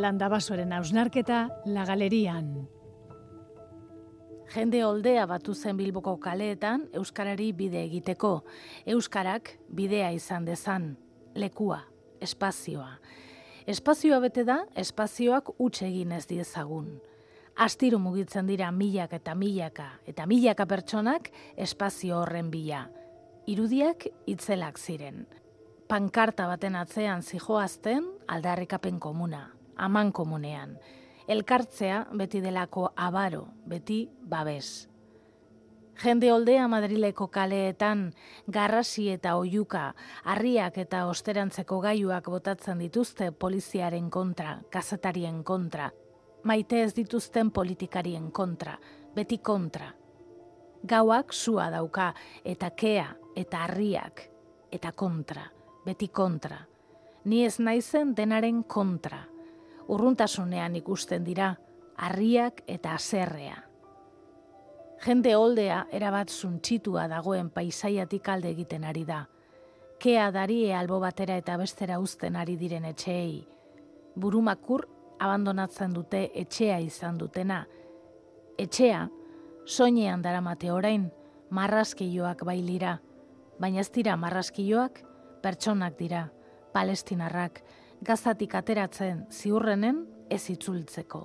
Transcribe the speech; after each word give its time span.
Landabasoren 0.00 0.72
ausnarketa 0.72 1.48
La 1.66 1.84
Galerian. 1.84 2.68
Jende 4.54 4.80
oldea 4.84 5.26
batu 5.28 5.52
zen 5.54 5.76
Bilboko 5.76 6.14
kaleetan 6.16 6.86
euskarari 6.96 7.50
bide 7.52 7.82
egiteko. 7.84 8.30
Euskarak 8.86 9.52
bidea 9.68 10.10
izan 10.16 10.46
dezan, 10.48 10.94
lekua, 11.34 11.82
espazioa. 12.20 12.96
Espazioa 13.66 14.22
bete 14.24 14.46
da, 14.48 14.62
espazioak 14.74 15.52
utxe 15.58 15.86
egin 15.90 16.16
ez 16.16 16.24
diezagun. 16.26 16.96
Astiro 17.60 18.00
mugitzen 18.00 18.48
dira 18.48 18.72
milak 18.72 19.12
eta 19.20 19.36
milaka, 19.36 19.90
eta 20.08 20.26
milaka 20.26 20.66
pertsonak 20.66 21.28
espazio 21.56 22.22
horren 22.22 22.50
bila. 22.50 22.86
Irudiak 23.46 24.08
itzelak 24.26 24.78
ziren. 24.78 25.26
Pankarta 25.88 26.46
baten 26.48 26.76
atzean 26.78 27.22
zijoazten 27.22 28.06
aldarrikapen 28.28 28.98
komuna, 29.02 29.48
aman 29.80 30.12
komunean 30.12 30.78
elkartzea 31.30 32.06
beti 32.18 32.40
delako 32.42 32.88
abaro, 32.96 33.44
beti 33.66 34.08
babes. 34.22 34.88
Jende 36.02 36.32
oldea 36.32 36.64
Madrileko 36.68 37.28
kaleetan 37.28 38.06
garrasi 38.50 39.10
eta 39.12 39.36
oiuka, 39.36 39.92
harriak 40.24 40.80
eta 40.82 41.04
osterantzeko 41.06 41.78
gaiuak 41.84 42.26
botatzen 42.32 42.82
dituzte 42.82 43.30
poliziaren 43.30 44.10
kontra, 44.10 44.56
kazetarien 44.72 45.44
kontra, 45.44 45.90
maite 46.42 46.82
ez 46.82 46.94
dituzten 46.96 47.52
politikarien 47.54 48.30
kontra, 48.32 48.78
beti 49.14 49.38
kontra. 49.38 49.92
Gauak 50.88 51.34
sua 51.36 51.70
dauka 51.70 52.14
eta 52.44 52.70
kea 52.70 53.10
eta 53.36 53.66
harriak 53.68 54.24
eta 54.72 54.92
kontra, 54.92 55.44
beti 55.84 56.08
kontra. 56.08 56.64
Ni 57.24 57.44
ez 57.44 57.60
naizen 57.60 58.16
denaren 58.16 58.64
kontra 58.64 59.29
urruntasunean 59.90 60.76
ikusten 60.78 61.24
dira, 61.26 61.56
harriak 61.96 62.62
eta 62.70 62.94
azerrea. 62.94 63.58
Jende 65.00 65.34
oldea 65.36 65.86
erabat 65.96 66.30
zuntxitua 66.30 67.06
dagoen 67.08 67.48
paisaiatik 67.50 68.28
alde 68.28 68.50
egiten 68.52 68.84
ari 68.84 69.04
da. 69.08 69.24
Kea 70.00 70.30
darie 70.32 70.74
albo 70.76 71.00
batera 71.00 71.36
eta 71.40 71.56
bestera 71.60 71.98
uzten 72.00 72.36
ari 72.36 72.56
diren 72.60 72.84
etxeei. 72.88 73.46
Burumakur 74.16 74.86
abandonatzen 75.20 75.92
dute 75.96 76.26
etxea 76.42 76.78
izan 76.84 77.18
dutena. 77.18 77.64
Etxea, 78.58 79.06
soinean 79.66 80.22
daramate 80.22 80.70
orain, 80.72 81.10
marrazkioak 81.50 82.44
bailira. 82.44 82.98
Baina 83.60 83.80
ez 83.80 83.90
dira 83.92 84.16
marrazkioak, 84.16 85.02
pertsonak 85.42 85.98
dira, 85.98 86.26
palestinarrak, 86.72 87.62
gazatik 88.00 88.54
ateratzen 88.56 89.26
ziurrenen 89.30 90.04
ez 90.30 90.42
itzultzeko. 90.52 91.20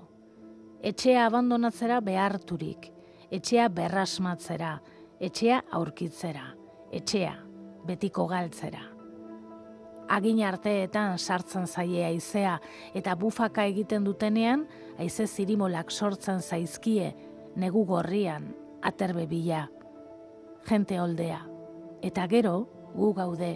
Etxea 0.86 1.26
abandonatzera 1.26 2.02
beharturik, 2.04 2.90
etxea 3.34 3.70
berrasmatzera, 3.74 4.76
etxea 5.24 5.62
aurkitzera, 5.78 6.50
etxea 6.92 7.34
betiko 7.88 8.28
galtzera. 8.28 8.84
Agin 10.12 10.44
arteetan 10.46 11.18
sartzen 11.18 11.66
zaie 11.66 12.04
aizea 12.06 12.60
eta 12.94 13.16
bufaka 13.18 13.64
egiten 13.66 14.04
dutenean, 14.06 14.68
aize 15.00 15.26
zirimolak 15.26 15.90
sortzen 15.92 16.42
zaizkie, 16.42 17.16
negu 17.56 17.86
gorrian, 17.86 18.52
aterbe 18.84 19.26
bila. 19.26 19.64
Gente 20.68 21.00
oldea, 21.02 21.40
eta 22.06 22.28
gero 22.28 22.68
gu 22.94 23.14
gaude, 23.18 23.56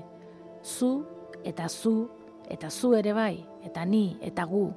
zu 0.64 1.06
eta 1.46 1.70
zu 1.70 2.10
eta 2.50 2.70
zu 2.70 2.94
ere 2.98 3.14
bai, 3.14 3.46
eta 3.66 3.86
ni, 3.86 4.18
eta 4.22 4.46
gu, 4.50 4.68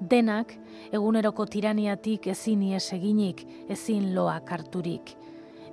denak 0.00 0.54
eguneroko 0.92 1.44
tiraniatik 1.46 2.30
ezin 2.32 2.62
ies 2.70 2.92
eginik, 2.96 3.44
ezin 3.68 4.14
loa 4.14 4.40
karturik. 4.46 5.16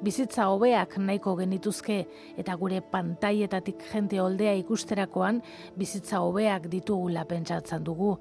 Bizitza 0.03 0.45
hobeak 0.51 0.97
nahiko 1.01 1.33
genituzke 1.39 2.03
eta 2.37 2.55
gure 2.59 2.83
pantaietatik 2.91 3.81
jente 3.91 4.19
oldea 4.21 4.53
ikusterakoan 4.59 5.41
bizitza 5.77 6.21
hobeak 6.21 6.67
ditugula 6.69 7.25
pentsatzen 7.25 7.83
dugu, 7.83 8.17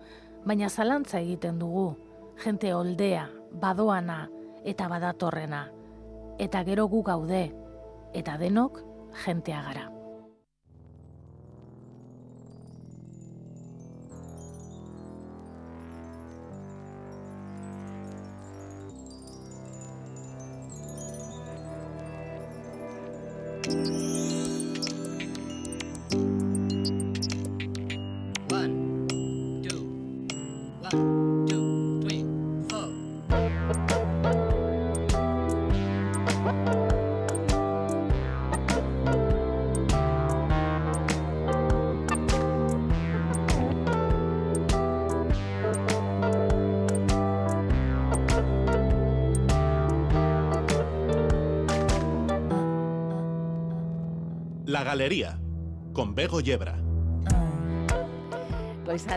baina 0.47 0.70
zalantza 0.70 1.20
egiten 1.20 1.59
dugu, 1.59 1.91
jente 2.44 2.72
oldea, 2.75 3.26
badoana 3.60 4.22
eta 4.65 4.88
badatorrena. 4.88 5.66
Eta 6.38 6.65
gero 6.65 6.88
gu 6.88 7.03
gaude, 7.03 7.44
eta 8.15 8.38
denok 8.41 8.81
jentea 9.25 9.62
gara. 9.69 9.96
La 54.76 54.84
Galería, 54.84 55.38
con 55.94 56.14
Bego 56.14 56.42
Yebra. 56.42 56.76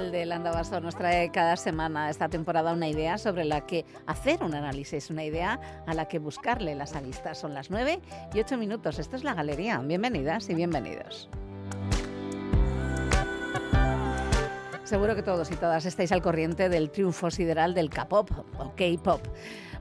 de 0.09 0.25
Landabaso 0.25 0.79
nos 0.79 0.95
trae 0.95 1.31
cada 1.33 1.57
semana 1.57 2.09
esta 2.09 2.29
temporada 2.29 2.71
una 2.71 2.87
idea 2.87 3.17
sobre 3.17 3.43
la 3.43 3.65
que 3.67 3.83
hacer 4.07 4.41
un 4.41 4.55
análisis, 4.55 5.09
una 5.09 5.25
idea 5.25 5.83
a 5.85 5.93
la 5.93 6.07
que 6.07 6.17
buscarle 6.17 6.75
las 6.75 6.95
aristas. 6.95 7.39
Son 7.39 7.53
las 7.53 7.69
9 7.69 7.99
y 8.33 8.39
8 8.39 8.57
minutos. 8.57 8.99
Esto 8.99 9.17
es 9.17 9.25
La 9.25 9.33
Galería. 9.33 9.79
Bienvenidas 9.79 10.49
y 10.49 10.53
bienvenidos. 10.53 11.27
Seguro 14.85 15.13
que 15.13 15.23
todos 15.23 15.51
y 15.51 15.57
todas 15.57 15.85
estáis 15.85 16.13
al 16.13 16.21
corriente 16.21 16.69
del 16.69 16.89
triunfo 16.89 17.29
sideral 17.31 17.73
del 17.73 17.89
K-pop 17.89 18.31
o 18.59 18.73
K-pop. 18.77 19.27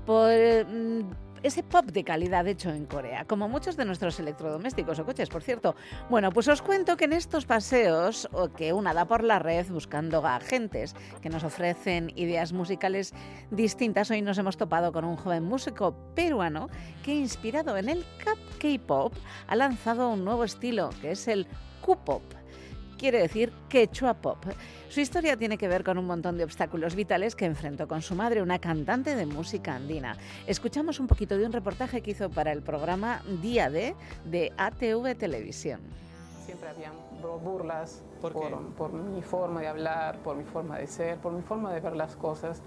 Por 0.05 0.33
mm, 0.67 1.28
ese 1.43 1.63
pop 1.63 1.87
de 1.87 2.05
calidad 2.05 2.47
hecho 2.47 2.71
en 2.71 2.87
Corea, 2.87 3.25
como 3.25 3.49
muchos 3.49 3.77
de 3.77 3.85
nuestros 3.85 4.19
electrodomésticos 4.21 4.99
o 4.99 5.05
coches, 5.05 5.29
por 5.29 5.43
cierto. 5.43 5.75
Bueno, 6.09 6.31
pues 6.33 6.49
os 6.49 6.63
cuento 6.63 6.97
que 6.97 7.05
en 7.05 7.13
estos 7.13 7.47
paseos, 7.47 8.29
o 8.33 8.49
que 8.49 8.73
una 8.73 8.95
da 8.95 9.07
por 9.07 9.25
la 9.25 9.39
red 9.39 9.67
buscando 9.69 10.27
agentes 10.27 10.95
que 11.21 11.31
nos 11.31 11.45
ofrecen 11.45 12.13
ideas 12.17 12.53
musicales 12.53 13.15
distintas, 13.51 14.11
hoy 14.11 14.23
nos 14.23 14.39
hemos 14.39 14.57
topado 14.57 14.93
con 14.93 15.05
un 15.05 15.17
joven 15.17 15.45
músico 15.45 15.95
peruano 16.15 16.69
que, 17.03 17.15
inspirado 17.15 17.77
en 17.77 17.89
el 17.89 18.05
K-pop, 18.59 19.15
ha 19.47 19.57
lanzado 19.57 20.11
un 20.11 20.25
nuevo 20.25 20.45
estilo, 20.45 20.91
que 21.01 21.13
es 21.13 21.29
el 21.29 21.47
Q-pop 21.81 22.38
quiere 22.99 23.21
decir 23.21 23.53
quechua 23.71 24.13
pop. 24.15 24.45
Su 24.91 25.01
historia 25.01 25.37
tiene 25.37 25.57
que 25.57 25.69
ver 25.69 25.85
con 25.85 25.97
un 25.97 26.05
montón 26.05 26.37
de 26.37 26.45
obstáculos 26.45 26.95
vitales 26.95 27.35
que 27.35 27.47
enfrentó 27.47 27.89
con 27.89 28.03
su 28.03 28.15
madre, 28.15 28.43
una 28.43 28.59
cantante 28.59 29.17
de 29.17 29.25
música 29.25 29.77
andina. 29.77 30.17
Escuchamos 30.47 31.01
un 31.01 31.07
poquito 31.07 31.39
de 31.39 31.47
un 31.47 31.53
reportaje 31.53 32.03
que 32.03 32.11
hizo 32.11 32.29
para 32.29 32.53
el 32.53 32.63
programa 32.63 33.23
Día 33.41 33.71
D 33.71 33.95
de 34.27 34.53
ATV 34.59 35.17
Televisión. 35.17 35.81
Siempre 36.45 36.69
había 36.69 36.93
burlas 37.43 38.03
por, 38.21 38.33
por, 38.75 38.93
mi 38.93 39.23
forma 39.23 39.61
de 39.61 39.69
hablar, 39.69 40.19
por 40.19 40.37
mi 40.37 40.45
forma 40.45 40.79
de 40.79 40.87
ser, 40.87 41.19
por 41.19 41.33
mi 41.33 41.43
forma 41.43 41.73
de 41.73 41.81
ver 41.81 41.97
las 41.97 42.17
cosas. 42.17 42.63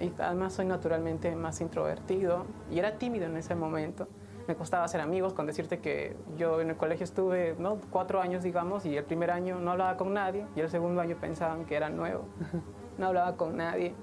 Y 0.00 0.10
además 0.18 0.54
soy 0.54 0.66
naturalmente 0.66 1.34
más 1.36 1.60
introvertido 1.60 2.46
y 2.70 2.78
era 2.78 2.98
tímido 2.98 3.26
en 3.26 3.36
ese 3.36 3.54
momento 3.54 4.08
me 4.50 4.56
costaba 4.56 4.82
hacer 4.82 5.00
amigos, 5.00 5.32
con 5.32 5.46
decirte 5.46 5.78
que 5.78 6.16
yo 6.36 6.60
en 6.60 6.70
el 6.70 6.76
colegio 6.76 7.04
estuve 7.04 7.54
¿no? 7.56 7.78
cuatro 7.90 8.20
años, 8.20 8.42
digamos, 8.42 8.84
y 8.84 8.96
el 8.96 9.04
primer 9.04 9.30
año 9.30 9.60
no 9.60 9.70
hablaba 9.70 9.96
con 9.96 10.12
nadie, 10.12 10.44
y 10.56 10.60
el 10.60 10.68
segundo 10.68 11.00
año 11.00 11.16
pensaban 11.20 11.66
que 11.66 11.76
era 11.76 11.88
nuevo, 11.88 12.24
no 12.98 13.06
hablaba 13.06 13.36
con 13.36 13.56
nadie, 13.56 13.94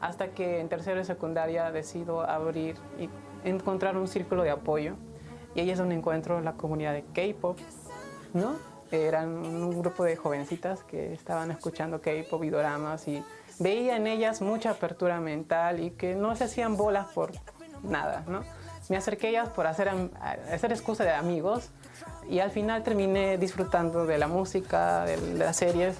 hasta 0.00 0.28
que 0.28 0.60
en 0.60 0.68
tercero 0.68 1.00
y 1.00 1.04
secundaria 1.04 1.72
decido 1.72 2.20
abrir 2.20 2.76
y 2.96 3.10
encontrar 3.42 3.96
un 3.96 4.06
círculo 4.06 4.44
de 4.44 4.50
apoyo, 4.50 4.94
y 5.56 5.60
ahí 5.60 5.70
es 5.70 5.78
donde 5.78 5.96
encuentro 5.96 6.40
la 6.40 6.52
comunidad 6.52 6.92
de 6.92 7.02
K-pop, 7.12 7.58
¿no? 8.34 8.54
Eran 8.92 9.30
un 9.30 9.82
grupo 9.82 10.04
de 10.04 10.14
jovencitas 10.14 10.84
que 10.84 11.12
estaban 11.12 11.50
escuchando 11.50 12.00
K-pop 12.00 12.44
y 12.44 12.50
doramas 12.50 13.08
y 13.08 13.24
veía 13.58 13.96
en 13.96 14.06
ellas 14.06 14.42
mucha 14.42 14.70
apertura 14.70 15.20
mental 15.20 15.80
y 15.80 15.90
que 15.90 16.14
no 16.14 16.36
se 16.36 16.44
hacían 16.44 16.76
bolas 16.76 17.08
por 17.08 17.32
nada, 17.82 18.22
¿no? 18.28 18.42
Me 18.88 18.96
acerqué 18.96 19.28
a 19.28 19.30
ellas 19.30 19.48
por 19.50 19.66
hacer, 19.66 19.90
hacer 20.50 20.72
excusa 20.72 21.04
de 21.04 21.12
amigos 21.12 21.70
y 22.28 22.40
al 22.40 22.50
final 22.50 22.82
terminé 22.82 23.38
disfrutando 23.38 24.06
de 24.06 24.18
la 24.18 24.28
música, 24.28 25.04
de 25.04 25.36
las 25.36 25.56
series 25.56 25.96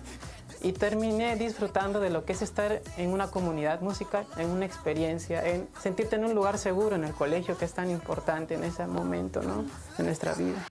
y 0.62 0.72
terminé 0.72 1.36
disfrutando 1.36 2.00
de 2.00 2.10
lo 2.10 2.24
que 2.24 2.32
es 2.32 2.42
estar 2.42 2.80
en 2.96 3.10
una 3.10 3.28
comunidad 3.28 3.80
musical, 3.80 4.26
en 4.36 4.50
una 4.50 4.64
experiencia, 4.64 5.44
en 5.46 5.68
sentirte 5.80 6.16
en 6.16 6.24
un 6.24 6.34
lugar 6.34 6.58
seguro 6.58 6.94
en 6.94 7.04
el 7.04 7.12
colegio, 7.12 7.58
que 7.58 7.64
es 7.64 7.72
tan 7.72 7.90
importante 7.90 8.54
en 8.54 8.64
ese 8.64 8.86
momento 8.86 9.42
¿no? 9.42 9.64
de 9.98 10.04
nuestra 10.04 10.34
vida. 10.34 10.66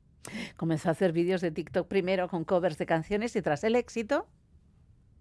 Comenzó 0.55 0.89
a 0.89 0.91
hacer 0.93 1.11
vídeos 1.11 1.41
de 1.41 1.51
TikTok 1.51 1.87
primero 1.87 2.29
con 2.29 2.45
covers 2.45 2.77
de 2.77 2.85
canciones 2.85 3.35
y 3.35 3.41
tras 3.41 3.63
el 3.63 3.75
éxito... 3.75 4.27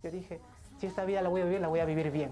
Yo 0.03 0.11
dije, 0.11 0.41
si 0.79 0.87
esta 0.87 1.05
vida 1.05 1.21
la 1.21 1.29
voy 1.29 1.43
a 1.43 1.45
vivir, 1.45 1.61
la 1.61 1.69
voy 1.69 1.81
a 1.81 1.85
vivir 1.85 2.11
bien. 2.11 2.31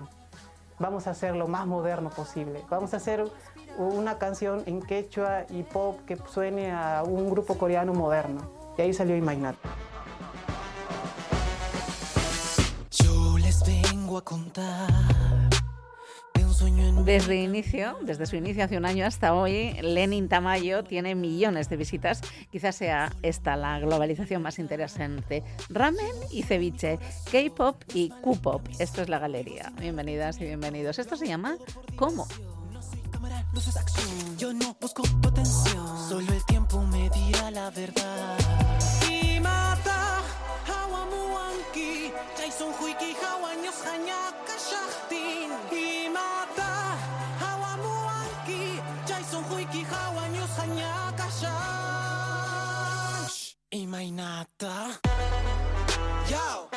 Vamos 0.79 1.07
a 1.09 1.11
hacer 1.11 1.35
lo 1.35 1.49
más 1.49 1.67
moderno 1.67 2.11
posible. 2.11 2.65
Vamos 2.71 2.95
a 2.95 2.99
hacer 2.99 3.25
una 3.87 4.19
canción 4.19 4.63
en 4.67 4.83
quechua 4.83 5.45
y 5.51 5.63
pop 5.63 6.01
que 6.07 6.17
suene 6.29 6.73
a 6.73 7.03
un 7.07 7.31
grupo 7.31 7.57
coreano 7.57 7.95
moderno. 7.95 8.41
Y 8.77 8.83
ahí 8.83 8.93
salió 8.93 9.17
Imaginat. 9.17 9.57
Yo 12.91 13.39
les 13.39 13.63
vengo 13.65 14.19
a 14.19 14.25
contar 14.25 14.89
desde 17.05 17.37
inicio, 17.37 17.97
desde 18.03 18.27
su 18.27 18.37
inicio 18.37 18.65
hace 18.65 18.77
un 18.77 18.85
año 18.85 19.07
hasta 19.07 19.33
hoy, 19.35 19.73
Lenin 19.81 20.29
Tamayo 20.29 20.85
tiene 20.85 21.15
millones 21.15 21.71
de 21.71 21.77
visitas. 21.77 22.21
Quizás 22.51 22.77
sea 22.77 23.13
esta 23.23 23.57
la 23.57 23.79
globalización 23.81 24.43
más 24.43 24.59
interesante. 24.59 25.43
Ramen 25.71 26.13
y 26.31 26.43
ceviche, 26.43 26.99
K-pop 27.31 27.83
y 27.95 28.11
Q-pop. 28.11 28.61
Esto 28.79 29.01
es 29.01 29.09
la 29.09 29.19
galería. 29.19 29.73
Bienvenidas 29.81 30.39
y 30.41 30.45
bienvenidos. 30.45 30.99
Esto 30.99 31.17
se 31.17 31.27
llama 31.27 31.57
¿Cómo? 31.97 32.27
Yo 34.37 34.53
no 34.53 34.77
busco 34.81 35.03
potencia, 35.21 35.73
solo 36.09 36.33
el 36.33 36.45
tiempo 36.45 36.81
me 36.83 37.11
dirá 37.11 37.51
la 37.51 37.71
verdad. 37.71 38.39
Y 39.11 39.41
mata, 39.41 40.23
hawamuanki, 40.65 42.13
Jason 42.37 42.73
Huiki, 42.79 43.17
hawanyos, 43.21 43.75
hanyaka, 43.85 44.55
shachtin. 44.57 45.51
Y 45.77 46.09
mata, 46.09 46.97
hawamuanki, 47.41 48.81
Jason 49.09 49.43
Huiki, 49.51 49.83
hawanyos, 49.85 50.51
hanyaka, 50.57 51.29
shash. 51.41 52.37
Y 53.73 53.89
mainata. 53.89 55.01
Yo. 56.31 56.68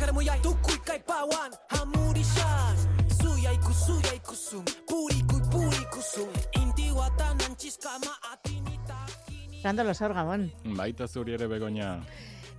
Harimoia, 0.00 0.34
tu 0.42 0.54
kuy 0.62 0.78
kai 0.84 1.00
pa 1.06 1.24
wan, 1.30 1.50
hamuri 1.70 2.24
shan. 2.24 2.76
Suya 3.20 3.52
iku, 3.52 3.72
suya 3.72 4.12
ikusum. 4.14 4.64
Puri 4.88 5.22
kuy, 5.28 5.42
puri 5.50 5.82
kusum. 5.92 6.28
Indigu 6.60 7.00
atan 7.00 7.38
ere 11.34 11.46
Begoña. 11.48 12.04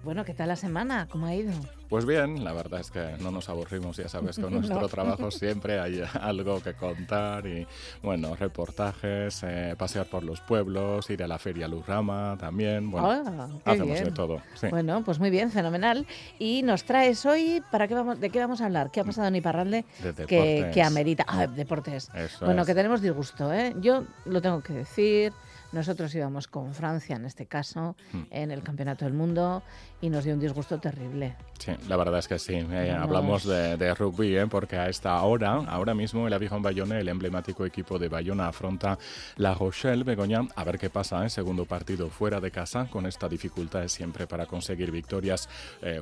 Bueno, 0.06 0.24
¿qué 0.24 0.36
tal 0.36 0.50
la 0.50 0.56
semana? 0.56 1.08
¿Cómo 1.10 1.26
ha 1.26 1.34
ido? 1.34 1.52
Pues 1.90 2.06
bien, 2.06 2.44
la 2.44 2.54
verdad 2.54 2.80
es 2.80 2.92
que 2.92 3.16
no 3.22 3.32
nos 3.32 3.50
aburrimos, 3.50 3.98
ya 3.98 4.08
sabes, 4.08 4.38
con 4.38 4.54
nuestro 4.54 4.80
No. 4.82 4.88
trabajo 4.88 5.32
siempre 5.32 5.80
hay 5.80 6.04
algo 6.22 6.62
que 6.62 6.76
contar 6.76 7.48
y, 7.48 7.66
bueno, 8.04 8.36
reportajes, 8.36 9.42
eh, 9.44 9.74
pasear 9.78 10.06
por 10.06 10.24
los 10.24 10.42
pueblos, 10.42 11.10
ir 11.10 11.24
a 11.24 11.28
la 11.28 11.40
feria 11.40 11.68
Lurrama 11.68 12.38
también, 12.40 12.92
bueno, 12.92 13.60
qué 13.66 13.72
hacemos 13.72 13.94
bien. 13.94 14.04
de 14.06 14.12
todo. 14.12 14.42
Sí. 14.54 14.68
Bueno, 14.70 15.04
pues 15.04 15.20
muy 15.20 15.32
bien, 15.32 15.50
fenomenal. 15.50 16.06
Y 16.38 16.62
nos 16.62 16.84
traes 16.84 17.26
hoy, 17.26 17.64
¿para 17.72 17.88
qué 17.88 17.96
vamos, 17.96 18.20
¿de 18.20 18.30
qué 18.30 18.40
vamos 18.40 18.62
a 18.62 18.66
hablar? 18.68 18.92
¿Qué 18.92 19.00
ha 19.00 19.04
pasado 19.04 19.28
en 19.28 19.36
Iparralde 19.38 19.86
De 20.04 20.26
que, 20.28 20.70
que 20.72 20.84
amerita? 20.84 21.26
Ah, 21.28 21.48
deportes. 21.48 22.12
Eso 22.14 22.46
bueno, 22.46 22.62
es. 22.62 22.68
que 22.68 22.76
tenemos 22.76 23.02
disgusto, 23.02 23.52
¿eh? 23.52 23.74
Yo 23.80 24.04
lo 24.26 24.40
tengo 24.40 24.62
que 24.62 24.74
decir. 24.74 25.34
Nosotros 25.72 26.14
íbamos 26.16 26.48
con 26.48 26.74
Francia, 26.74 27.16
en 27.16 27.26
este 27.26 27.46
caso, 27.46 27.96
Mm. 28.14 28.22
en 28.32 28.52
el 28.52 28.64
Campeonato 28.64 29.06
del 29.06 29.14
Mundo, 29.14 29.62
y 30.02 30.10
nos 30.10 30.24
dio 30.24 30.34
un 30.34 30.40
disgusto 30.40 30.80
terrible. 30.80 31.36
Sí, 31.60 31.72
la 31.88 31.98
verdad 31.98 32.20
es 32.20 32.28
que 32.28 32.38
sí. 32.40 32.54
Eh, 32.56 32.92
hablamos 32.98 33.46
de, 33.46 33.76
de 33.78 33.94
rugby, 33.94 34.38
¿eh? 34.38 34.48
porque 34.48 34.78
a 34.78 34.90
esta 34.90 35.22
hora, 35.24 35.54
ahora 35.68 35.94
mismo, 35.94 36.28
el 36.28 36.34
Avijon 36.34 36.62
Bayona, 36.62 37.00
el 37.00 37.08
emblemático 37.08 37.66
equipo 37.66 37.98
de 37.98 38.10
Bayona, 38.10 38.48
afronta 38.48 38.98
La 39.38 39.54
Rochelle, 39.54 40.04
Begoña. 40.04 40.42
A 40.56 40.64
ver 40.64 40.78
qué 40.78 40.90
pasa, 40.90 41.26
¿eh? 41.26 41.30
segundo 41.30 41.66
partido 41.66 42.10
fuera 42.10 42.40
de 42.40 42.52
casa, 42.52 42.88
con 42.90 43.06
esta 43.06 43.28
dificultad 43.30 43.88
siempre 43.88 44.28
para 44.28 44.46
conseguir 44.46 44.92
victorias 44.92 45.50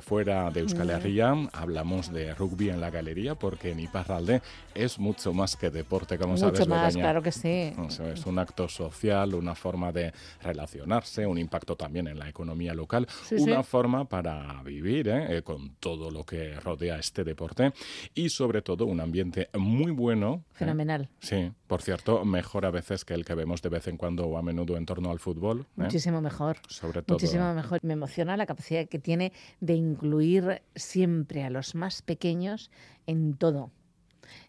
fuera 0.02 0.50
de 0.50 0.60
Euskal 0.60 0.90
Herria. 0.90 1.34
Hablamos 1.52 2.12
de 2.12 2.34
rugby 2.34 2.70
en 2.70 2.80
la 2.80 2.90
galería, 2.90 3.34
porque 3.34 3.70
en 3.72 3.80
Iparralde 3.80 4.42
es 4.74 4.98
mucho 4.98 5.32
más 5.32 5.56
que 5.56 5.70
deporte, 5.70 6.18
como 6.18 6.32
Mucho 6.34 6.46
sabes, 6.54 6.68
más, 6.68 6.86
Begoña. 6.94 7.04
claro 7.04 7.22
que 7.22 7.32
sí. 7.32 7.72
Es 8.12 8.26
un 8.26 8.38
acto 8.38 8.68
social, 8.68 9.34
una 9.34 9.53
forma 9.54 9.92
de 9.92 10.12
relacionarse, 10.42 11.26
un 11.26 11.38
impacto 11.38 11.76
también 11.76 12.08
en 12.08 12.18
la 12.18 12.28
economía 12.28 12.74
local, 12.74 13.06
Sí, 13.24 13.36
una 13.36 13.62
sí. 13.62 13.68
forma 13.70 14.04
para 14.08 14.62
vivir 14.62 15.08
¿eh? 15.08 15.38
Eh, 15.38 15.42
con 15.42 15.76
todo 15.76 16.10
lo 16.10 16.24
que 16.24 16.58
rodea 16.60 16.98
este 16.98 17.24
deporte 17.24 17.72
y 18.14 18.28
sobre 18.30 18.62
todo 18.62 18.86
un 18.86 19.00
ambiente 19.00 19.48
muy 19.54 19.90
bueno. 19.92 20.44
¿eh? 20.50 20.54
Fenomenal. 20.54 21.08
Sí, 21.20 21.50
por 21.66 21.82
cierto, 21.82 22.24
mejor 22.24 22.66
a 22.66 22.70
veces 22.70 23.04
que 23.04 23.14
el 23.14 23.24
que 23.24 23.34
vemos 23.34 23.62
de 23.62 23.68
vez 23.68 23.88
en 23.88 23.96
cuando 23.96 24.26
o 24.26 24.38
a 24.38 24.42
menudo 24.42 24.76
en 24.76 24.86
torno 24.86 25.10
al 25.10 25.18
fútbol. 25.18 25.60
¿eh? 25.60 25.64
Muchísimo 25.76 26.20
mejor. 26.20 26.58
Sobre 26.68 27.02
todo. 27.02 27.16
Muchísimo 27.16 27.52
mejor. 27.54 27.80
Me 27.82 27.94
emociona 27.94 28.36
la 28.36 28.46
capacidad 28.46 28.86
que 28.88 28.98
tiene 28.98 29.32
de 29.60 29.74
incluir 29.74 30.62
siempre 30.74 31.44
a 31.44 31.50
los 31.50 31.74
más 31.74 32.02
pequeños 32.02 32.70
en 33.06 33.34
todo. 33.36 33.70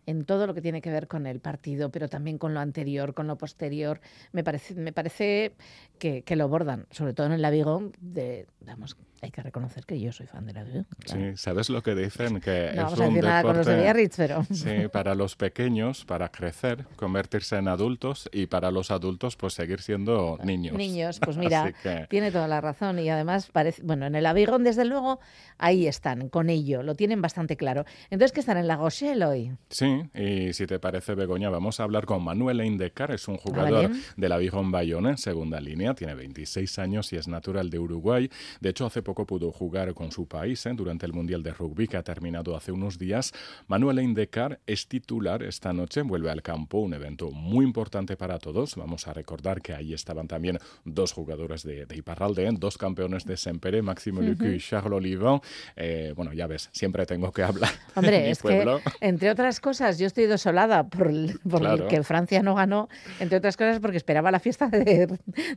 En 0.05 0.25
todo 0.25 0.45
lo 0.47 0.53
que 0.53 0.61
tiene 0.61 0.81
que 0.81 0.91
ver 0.91 1.07
con 1.07 1.25
el 1.25 1.39
partido, 1.39 1.89
pero 1.89 2.07
también 2.09 2.37
con 2.37 2.53
lo 2.53 2.59
anterior, 2.59 3.13
con 3.13 3.27
lo 3.27 3.37
posterior. 3.37 4.01
Me 4.31 4.43
parece, 4.43 4.75
me 4.75 4.93
parece 4.93 5.53
que, 5.99 6.21
que 6.23 6.35
lo 6.35 6.47
bordan, 6.47 6.85
sobre 6.91 7.13
todo 7.13 7.27
en 7.27 7.33
el 7.33 7.43
Avigón. 7.45 7.91
De, 7.99 8.47
vamos, 8.65 8.97
hay 9.21 9.31
que 9.31 9.41
reconocer 9.41 9.85
que 9.85 9.99
yo 9.99 10.11
soy 10.11 10.27
fan 10.27 10.45
del 10.45 10.57
Avigón. 10.57 10.87
claro. 10.99 11.21
Sí, 11.31 11.37
¿sabes 11.37 11.69
lo 11.69 11.81
que 11.81 11.95
dicen? 11.95 12.39
Que 12.39 12.71
No 12.75 12.81
es 12.81 12.83
vamos 12.83 12.99
a 12.99 13.03
un 13.03 13.09
decir 13.15 13.23
nada 13.23 13.41
con 13.41 13.57
los 13.57 13.65
de 13.65 13.71
deporte- 13.73 13.83
Biarritz, 13.83 14.17
pero 14.17 14.43
Sí, 14.51 14.87
para 14.91 15.15
los 15.15 15.35
pequeños, 15.35 16.05
para 16.05 16.29
crecer, 16.29 16.85
convertirse 16.95 17.55
en 17.55 17.67
adultos 17.67 18.29
y 18.31 18.45
para 18.45 18.69
los 18.71 18.91
adultos, 18.91 19.35
pues 19.35 19.53
seguir 19.55 19.81
siendo 19.81 20.37
niños. 20.43 20.75
niños, 20.77 21.19
pues 21.19 21.37
mira, 21.37 21.73
que- 21.81 22.05
tiene 22.09 22.31
toda 22.31 22.47
la 22.47 22.61
razón 22.61 22.99
y 22.99 23.09
además 23.09 23.49
parece, 23.51 23.81
bueno, 23.83 24.05
en 24.05 24.13
el 24.15 24.25
Avigón 24.27 24.63
desde 24.63 24.85
luego 24.85 25.19
ahí 25.57 25.87
están, 25.87 26.29
con 26.29 26.49
ello, 26.49 26.83
lo 26.83 26.93
tienen 26.95 27.21
bastante 27.21 27.57
claro. 27.57 27.85
Entonces, 28.11 28.31
¿qué 28.33 28.41
están 28.41 28.57
en 28.57 28.67
la 28.67 28.75
Rochelle 28.75 29.23
hoy? 29.25 29.51
Sí, 29.69 29.94
y 30.13 30.53
si 30.53 30.65
te 30.65 30.79
parece, 30.79 31.15
Begoña, 31.15 31.49
vamos 31.49 31.79
a 31.79 31.83
hablar 31.83 32.05
con 32.05 32.23
Manuel 32.23 32.61
Indecar, 32.61 33.11
es 33.11 33.27
un 33.27 33.37
jugador 33.37 33.89
Vale. 33.89 34.01
del 34.17 34.31
Avijon 34.31 34.71
Bayona 34.71 35.11
en 35.11 35.17
segunda 35.17 35.59
línea, 35.59 35.93
tiene 35.93 36.15
26 36.15 36.79
años 36.79 37.13
y 37.13 37.17
es 37.17 37.27
natural 37.27 37.69
de 37.69 37.79
Uruguay. 37.79 38.29
De 38.61 38.69
hecho, 38.69 38.85
hace 38.85 39.01
poco 39.01 39.25
pudo 39.25 39.51
jugar 39.51 39.93
con 39.93 40.11
su 40.11 40.27
país 40.27 40.65
¿eh? 40.65 40.71
durante 40.75 41.05
el 41.05 41.13
Mundial 41.13 41.43
de 41.43 41.53
Rugby 41.53 41.87
que 41.87 41.97
ha 41.97 42.03
terminado 42.03 42.55
hace 42.55 42.71
unos 42.71 42.97
días. 42.97 43.33
Manuel 43.67 43.99
Indecar 43.99 44.59
es 44.65 44.87
titular 44.87 45.43
esta 45.43 45.73
noche, 45.73 46.01
vuelve 46.01 46.31
al 46.31 46.41
campo, 46.41 46.79
un 46.79 46.93
evento 46.93 47.31
muy 47.31 47.65
importante 47.65 48.17
para 48.17 48.39
todos. 48.39 48.75
Vamos 48.75 49.07
a 49.07 49.13
recordar 49.13 49.61
que 49.61 49.73
ahí 49.73 49.93
estaban 49.93 50.27
también 50.27 50.59
dos 50.83 51.11
jugadores 51.13 51.63
de, 51.63 51.85
de 51.85 51.95
Iparralde, 51.97 52.47
¿eh? 52.47 52.51
dos 52.53 52.77
campeones 52.77 53.25
de 53.25 53.37
Sempere, 53.37 53.81
Máximo 53.81 54.21
Lucu 54.21 54.45
y 54.45 54.59
Charles 54.59 54.93
Olivon. 54.93 55.41
Eh, 55.75 56.13
bueno, 56.15 56.33
ya 56.33 56.47
ves, 56.47 56.69
siempre 56.71 57.05
tengo 57.05 57.31
que 57.31 57.43
hablar 57.43 57.69
Hombre, 57.95 58.29
es 58.29 58.39
pueblo. 58.39 58.79
que, 58.79 59.07
entre 59.07 59.29
otras 59.29 59.59
cosas, 59.59 59.75
yo 59.91 60.07
estoy 60.07 60.25
desolada 60.25 60.87
por, 60.87 61.07
el- 61.07 61.39
por 61.49 61.61
el 61.61 61.67
Claro. 61.67 61.87
que 61.87 62.03
Francia 62.03 62.41
no 62.43 62.55
ganó, 62.55 62.89
entre 63.19 63.37
otras 63.37 63.57
cosas 63.57 63.79
porque 63.79 63.97
esperaba 63.97 64.31
la 64.31 64.39
fiesta 64.39 64.67
de, 64.69 65.07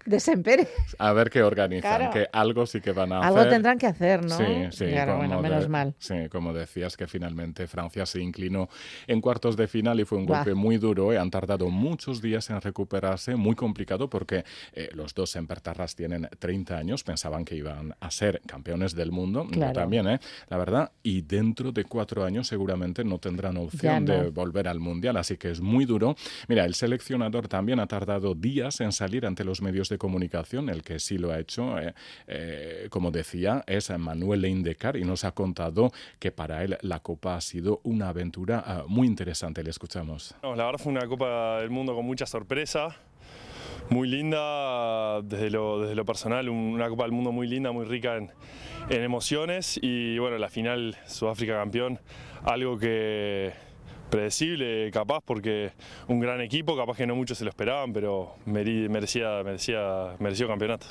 de 0.07 0.21
Sempere. 0.21 0.69
A 0.99 1.13
ver 1.13 1.31
qué 1.31 1.43
organizan, 1.43 1.97
Claro. 1.99 2.13
que 2.13 2.27
algo 2.33 2.67
sí 2.67 2.81
que 2.81 2.93
van 2.93 3.13
a 3.13 3.21
Algo 3.21 3.39
hacer. 3.41 3.53
tendrán 3.53 3.79
que 3.79 3.87
hacer, 3.87 4.25
¿no? 4.25 4.37
Sí, 4.37 4.45
sí. 4.71 4.87
Claro, 4.87 5.17
bueno, 5.19 5.37
de- 5.43 5.49
menos 5.49 5.69
mal. 5.69 5.95
Sí, 5.99 6.15
como 6.31 6.53
decías, 6.53 6.97
que 6.97 7.07
finalmente 7.07 7.67
Francia 7.67 8.07
se 8.07 8.21
inclinó 8.21 8.69
en 9.07 9.21
cuartos 9.21 9.57
de 9.57 9.67
final 9.69 10.01
y 10.01 10.05
fue 10.05 10.19
un 10.19 10.27
golpe 10.27 10.55
muy 10.55 10.77
duro. 10.79 11.13
¿eh? 11.13 11.19
Han 11.19 11.31
tardado 11.31 11.69
muchos 11.71 12.21
días 12.23 12.51
en 12.51 12.61
recuperarse, 12.61 13.37
muy 13.37 13.55
complicado 13.55 14.09
porque 14.11 14.45
eh, 14.73 14.89
los 14.95 15.15
dos 15.15 15.31
Sempertarras 15.31 15.95
tienen 15.95 16.29
30 16.39 16.77
años, 16.77 17.05
pensaban 17.05 17.45
que 17.45 17.55
iban 17.57 17.95
a 18.01 18.11
ser 18.11 18.41
campeones 18.47 18.95
del 18.95 19.13
mundo. 19.13 19.45
Yo 19.45 19.51
Claro. 19.51 19.73
también, 19.73 20.07
¿eh? 20.09 20.21
la 20.49 20.57
verdad. 20.57 20.93
Y 21.03 21.23
dentro 21.23 21.73
de 21.73 21.85
cuatro 21.85 22.25
años 22.25 22.47
seguramente 22.49 23.05
no 23.05 23.19
tendrán 23.19 23.57
opción 23.57 24.05
no. 24.05 24.13
de 24.13 24.18
volver 24.33 24.69
al 24.69 24.81
Mundial, 24.81 25.17
así 25.17 25.37
que 25.37 25.51
es 25.51 25.61
muy 25.61 25.85
duro. 25.85 26.15
Mira, 26.49 26.65
el 26.65 26.75
seleccionador 26.75 27.49
también 27.49 27.81
ha 27.81 27.87
tardado 27.87 28.35
días 28.35 28.81
en 28.81 28.93
salir 28.93 29.27
ante 29.27 29.45
los 29.45 29.63
medios 29.63 29.89
de 29.89 29.99
comunicación, 29.99 30.69
el 30.69 30.83
que 30.83 30.99
sí 30.99 31.19
lo 31.19 31.33
ha 31.33 31.39
hecho, 31.39 31.79
eh, 31.79 31.95
eh, 32.27 32.87
como 32.91 33.11
decía, 33.11 33.65
es 33.67 33.91
Manuel 33.99 34.45
Indecar 34.45 34.97
y 34.97 35.05
nos 35.05 35.25
ha 35.25 35.33
contado 35.33 35.91
que 36.19 36.31
para 36.33 36.65
él 36.65 36.79
la 36.83 37.01
Copa 37.01 37.37
ha 37.37 37.41
sido 37.41 37.81
una 37.85 38.09
aventura 38.09 38.63
ah, 38.67 38.85
muy 38.87 39.07
interesante. 39.07 39.63
Le 39.63 39.71
escuchamos. 39.71 40.35
No, 40.43 40.55
la 40.55 40.65
verdad 40.65 40.79
fue 40.79 40.93
una 40.93 41.07
Copa 41.07 41.61
del 41.61 41.71
Mundo 41.71 41.95
con 41.95 42.05
mucha 42.05 42.27
sorpresa, 42.27 42.97
muy 43.91 44.09
linda 44.09 45.23
desde 45.23 45.51
lo, 45.51 45.81
desde 45.81 45.95
lo 45.95 46.05
personal, 46.05 46.49
una 46.49 46.89
Copa 46.89 47.05
del 47.05 47.13
Mundo 47.13 47.33
muy 47.33 47.47
linda, 47.47 47.73
muy 47.73 47.85
rica 47.85 48.17
en, 48.17 48.31
en 48.91 49.03
emociones 49.03 49.79
y 49.83 50.19
bueno, 50.19 50.39
la 50.39 50.49
final 50.49 50.97
Sudáfrica 51.07 51.55
campeón, 51.55 51.99
algo 52.45 52.79
que 52.79 53.53
predecible, 54.11 54.91
capaz, 54.91 55.21
porque 55.25 55.73
un 56.07 56.21
gran 56.21 56.41
equipo, 56.41 56.77
capaz 56.77 56.97
que 56.97 57.07
no 57.07 57.15
muchos 57.15 57.39
se 57.39 57.45
lo 57.45 57.51
esperaban, 57.51 57.93
pero 57.93 58.35
merecía, 58.47 59.43
merecía, 59.45 60.15
mereció 60.19 60.49
campeonato. 60.49 60.87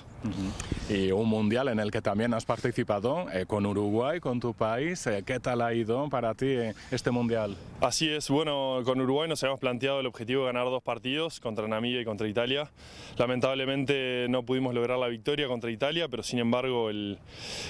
Y 0.90 1.12
un 1.12 1.28
mundial 1.28 1.68
en 1.68 1.80
el 1.80 1.92
que 1.92 2.02
también 2.02 2.34
has 2.34 2.46
participado 2.46 3.28
eh, 3.32 3.46
con 3.46 3.66
Uruguay, 3.66 4.20
con 4.20 4.40
tu 4.40 4.54
país. 4.54 5.06
Eh, 5.08 5.24
¿Qué 5.26 5.40
tal 5.40 5.62
ha 5.62 5.74
ido 5.74 6.10
para 6.10 6.34
ti 6.34 6.48
eh, 6.48 6.74
este 6.92 7.12
mundial? 7.12 7.56
Así 7.80 8.10
es, 8.10 8.30
bueno, 8.30 8.82
con 8.84 9.00
Uruguay 9.00 9.30
nos 9.30 9.44
habíamos 9.44 9.60
planteado 9.60 10.00
el 10.00 10.08
objetivo 10.08 10.42
de 10.42 10.48
ganar 10.48 10.66
dos 10.66 10.84
partidos, 10.84 11.40
contra 11.40 11.68
Namibia 11.68 12.02
y 12.02 12.06
contra 12.06 12.28
Italia. 12.28 12.70
Lamentablemente 13.18 14.26
no 14.30 14.44
pudimos 14.44 14.74
lograr 14.74 14.98
la 14.98 15.08
victoria 15.08 15.48
contra 15.48 15.72
Italia, 15.72 16.08
pero 16.10 16.24
sin 16.24 16.40
embargo 16.40 16.90
el, 16.90 17.20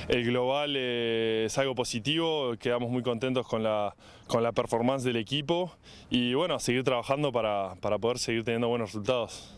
el 0.08 0.26
global 0.26 0.76
es 0.76 1.58
algo 1.58 1.76
positivo, 1.76 2.56
quedamos 2.60 2.90
muy 2.90 3.04
contentos 3.04 3.48
con 3.48 3.64
la, 3.64 3.96
con 4.28 4.42
la 4.44 4.52
performance 4.52 5.04
del 5.04 5.18
equipo 5.18 5.72
y 6.10 6.34
bueno, 6.34 6.56
a 6.56 6.60
seguir 6.60 6.84
trabajando 6.84 7.32
para, 7.32 7.76
para 7.82 7.98
poder 7.98 8.18
seguir 8.20 8.44
teniendo 8.46 8.70
buenos 8.70 8.90
resultados. 8.90 9.54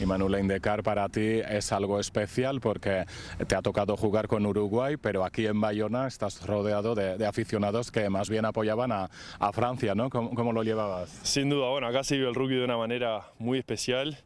Y 0.00 0.06
Manuel 0.06 0.40
Indecar 0.40 0.82
para 0.82 1.08
ti 1.08 1.40
es 1.48 1.70
algo 1.72 2.00
especial 2.00 2.15
porque 2.62 3.04
te 3.46 3.54
ha 3.54 3.62
tocado 3.62 3.96
jugar 3.96 4.26
con 4.26 4.46
Uruguay, 4.46 4.96
pero 4.96 5.24
aquí 5.24 5.46
en 5.46 5.60
Bayona 5.60 6.06
estás 6.06 6.46
rodeado 6.46 6.94
de, 6.94 7.26
aficionados 7.26 7.90
que 7.90 8.08
más 8.08 8.30
bien 8.30 8.44
apoyaban 8.44 8.90
a, 8.90 9.10
a 9.38 9.52
Francia, 9.52 9.94
¿no? 9.94 10.08
¿Cómo, 10.08 10.52
lo 10.52 10.62
llevabas? 10.62 11.10
Sin 11.22 11.50
duda, 11.50 11.68
bueno, 11.68 11.86
acá 11.86 12.04
se 12.04 12.16
vive 12.16 12.28
el 12.28 12.34
rugby 12.34 12.56
de 12.56 12.64
una 12.64 12.78
manera 12.78 13.32
muy 13.38 13.58
especial. 13.58 14.16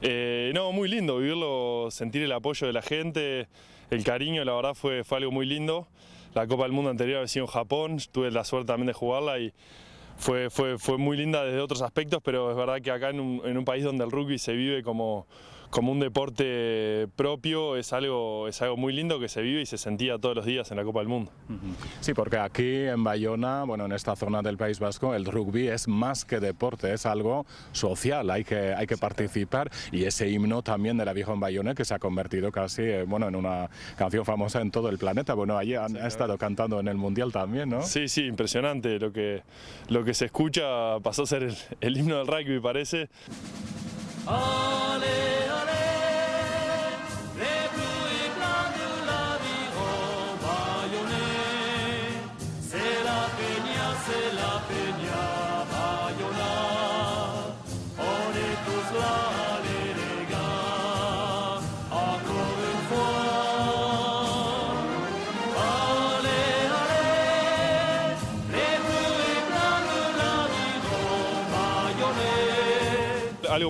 Eh, 0.00 0.52
no, 0.54 0.72
muy 0.72 0.88
lindo 0.88 1.18
vivirlo, 1.18 1.88
sentir 1.90 2.22
el 2.22 2.32
apoyo 2.32 2.66
de 2.66 2.72
la 2.72 2.82
gente, 2.82 3.48
el 3.90 4.04
cariño, 4.04 4.44
la 4.44 4.54
verdad 4.54 4.74
fue, 4.74 5.04
fue 5.04 5.18
algo 5.18 5.30
muy 5.30 5.44
lindo. 5.44 5.86
La 6.34 6.46
Copa 6.46 6.62
del 6.62 6.72
Mundo 6.72 6.90
anterior 6.90 7.18
había 7.18 7.28
sido 7.28 7.44
en 7.44 7.50
Japón, 7.52 7.98
tuve 8.10 8.30
la 8.30 8.44
suerte 8.44 8.68
también 8.68 8.86
de 8.86 8.94
jugarla 8.94 9.38
y 9.38 9.52
fue, 10.16 10.48
fue, 10.48 10.78
fue 10.78 10.96
muy 10.96 11.16
linda 11.16 11.44
desde 11.44 11.60
otros 11.60 11.82
aspectos, 11.82 12.20
pero 12.24 12.50
es 12.50 12.56
verdad 12.56 12.80
que 12.80 12.90
acá 12.90 13.10
en 13.10 13.20
un, 13.20 13.42
en 13.44 13.58
un 13.58 13.64
país 13.64 13.84
donde 13.84 14.04
el 14.04 14.10
rugby 14.10 14.38
se 14.38 14.54
vive 14.54 14.82
como, 14.82 15.26
como 15.74 15.90
un 15.90 15.98
deporte 15.98 17.08
propio, 17.16 17.74
es 17.74 17.92
algo, 17.92 18.46
es 18.46 18.62
algo 18.62 18.76
muy 18.76 18.92
lindo 18.92 19.18
que 19.18 19.28
se 19.28 19.42
vive 19.42 19.60
y 19.60 19.66
se 19.66 19.76
sentía 19.76 20.18
todos 20.18 20.36
los 20.36 20.46
días 20.46 20.70
en 20.70 20.76
la 20.76 20.84
Copa 20.84 21.00
del 21.00 21.08
Mundo. 21.08 21.32
Sí, 21.98 22.14
porque 22.14 22.36
aquí 22.36 22.84
en 22.84 23.02
Bayona, 23.02 23.64
bueno, 23.64 23.86
en 23.86 23.90
esta 23.90 24.14
zona 24.14 24.40
del 24.40 24.56
País 24.56 24.78
Vasco, 24.78 25.16
el 25.16 25.24
rugby 25.24 25.66
es 25.66 25.88
más 25.88 26.24
que 26.24 26.38
deporte, 26.38 26.92
es 26.92 27.06
algo 27.06 27.44
social, 27.72 28.30
hay 28.30 28.44
que, 28.44 28.72
hay 28.72 28.86
que 28.86 28.96
participar 28.96 29.68
y 29.90 30.04
ese 30.04 30.30
himno 30.30 30.62
también 30.62 30.96
de 30.96 31.06
la 31.06 31.12
vieja 31.12 31.32
en 31.32 31.40
Bayona 31.40 31.74
que 31.74 31.84
se 31.84 31.92
ha 31.92 31.98
convertido 31.98 32.52
casi, 32.52 32.82
eh, 32.82 33.02
bueno, 33.02 33.26
en 33.26 33.34
una 33.34 33.68
canción 33.96 34.24
famosa 34.24 34.60
en 34.60 34.70
todo 34.70 34.88
el 34.90 34.98
planeta. 34.98 35.34
Bueno, 35.34 35.58
allí 35.58 35.74
han 35.74 35.96
estado 35.96 36.38
cantando 36.38 36.78
en 36.78 36.86
el 36.86 36.96
Mundial 36.96 37.32
también, 37.32 37.70
¿no? 37.70 37.82
Sí, 37.82 38.06
sí, 38.06 38.26
impresionante. 38.26 39.00
Lo 39.00 39.12
que, 39.12 39.42
lo 39.88 40.04
que 40.04 40.14
se 40.14 40.26
escucha 40.26 41.00
pasó 41.02 41.24
a 41.24 41.26
ser 41.26 41.42
el, 41.42 41.56
el 41.80 41.96
himno 41.96 42.18
del 42.18 42.28
rugby, 42.28 42.60
parece. 42.60 43.08
algo 44.26 45.43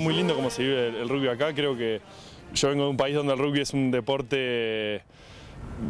muy 0.05 0.15
lindo 0.15 0.37
como 0.37 0.51
se 0.51 0.63
vive 0.63 0.89
el, 0.89 1.09
rugby 1.09 1.29
acá. 1.29 1.55
Creo 1.55 1.77
que 1.77 2.01
yo 2.55 2.69
vengo 2.69 2.85
de 2.85 2.91
un 2.91 2.97
país 2.97 3.17
donde 3.17 3.33
el 3.33 3.39
rugby 3.39 3.61
es 3.61 3.73
un 3.73 3.91
deporte 3.91 5.03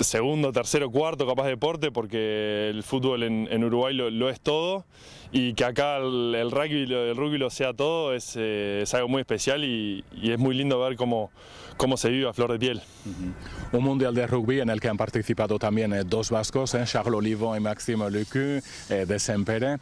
segundo, 0.00 0.52
tercero, 0.52 0.88
cuarto 0.90 1.26
capaz 1.26 1.44
de 1.44 1.50
deporte 1.50 1.90
porque 1.90 2.68
el 2.70 2.84
fútbol 2.84 3.24
en, 3.24 3.64
Uruguay 3.64 3.92
lo, 3.92 4.30
es 4.30 4.40
todo 4.40 4.84
y 5.32 5.54
que 5.54 5.64
acá 5.64 5.96
el, 5.98 6.50
rugby, 6.50 6.92
el 6.92 7.16
rugby 7.16 7.38
lo 7.38 7.50
sea 7.50 7.72
todo 7.72 8.14
es, 8.14 8.34
eh, 8.36 8.84
algo 8.92 9.08
muy 9.08 9.20
especial 9.20 9.64
y, 9.64 10.04
y 10.12 10.32
es 10.32 10.38
muy 10.38 10.54
lindo 10.54 10.80
ver 10.80 10.96
cómo 10.96 11.30
cómo 11.76 11.96
se 11.96 12.08
vive 12.08 12.28
a 12.28 12.32
flor 12.32 12.52
de 12.52 12.58
piel. 12.58 12.82
Un 13.72 13.84
mundial 13.84 14.14
de 14.14 14.26
rugby 14.26 14.60
en 14.60 14.70
el 14.70 14.80
que 14.80 14.88
han 14.88 14.96
participado 14.96 15.58
también 15.58 15.92
eh, 15.92 16.04
dos 16.04 16.30
vascos, 16.30 16.74
eh, 16.74 16.84
Charles 16.86 17.14
Olivon 17.14 17.56
y 17.56 17.60
Maxime 17.60 18.10
Lecu 18.10 18.38
eh, 18.38 18.60
de 19.06 19.18
Sempere. 19.18 19.78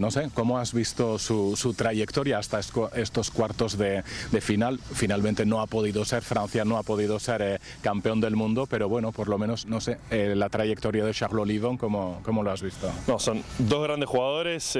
no 0.00 0.10
sé, 0.10 0.30
¿cómo 0.34 0.58
has 0.58 0.72
visto 0.72 1.18
su, 1.18 1.74
trayectoria 1.76 2.38
hasta 2.38 2.60
estos 2.94 3.30
cuartos 3.30 3.76
de, 3.76 4.02
final? 4.40 4.78
Finalmente 4.78 5.44
no 5.44 5.60
ha 5.60 5.66
podido 5.66 6.04
ser, 6.04 6.22
Francia 6.22 6.64
no 6.64 6.78
ha 6.78 6.82
podido 6.82 7.18
ser 7.18 7.60
campeón 7.82 8.20
del 8.20 8.36
mundo, 8.36 8.66
pero 8.66 8.88
bueno, 8.88 9.12
por 9.12 9.28
lo 9.28 9.38
menos, 9.38 9.66
no 9.66 9.80
sé, 9.80 9.98
la 10.10 10.48
trayectoria 10.48 11.04
de 11.04 11.12
Charles 11.12 11.42
Olivon, 11.42 11.76
¿cómo, 11.76 12.20
¿cómo, 12.22 12.42
lo 12.42 12.50
has 12.50 12.62
visto? 12.62 12.90
No, 13.06 13.18
son 13.18 13.42
dos 13.58 13.82
grandes 13.84 14.08
jugadores, 14.08 14.76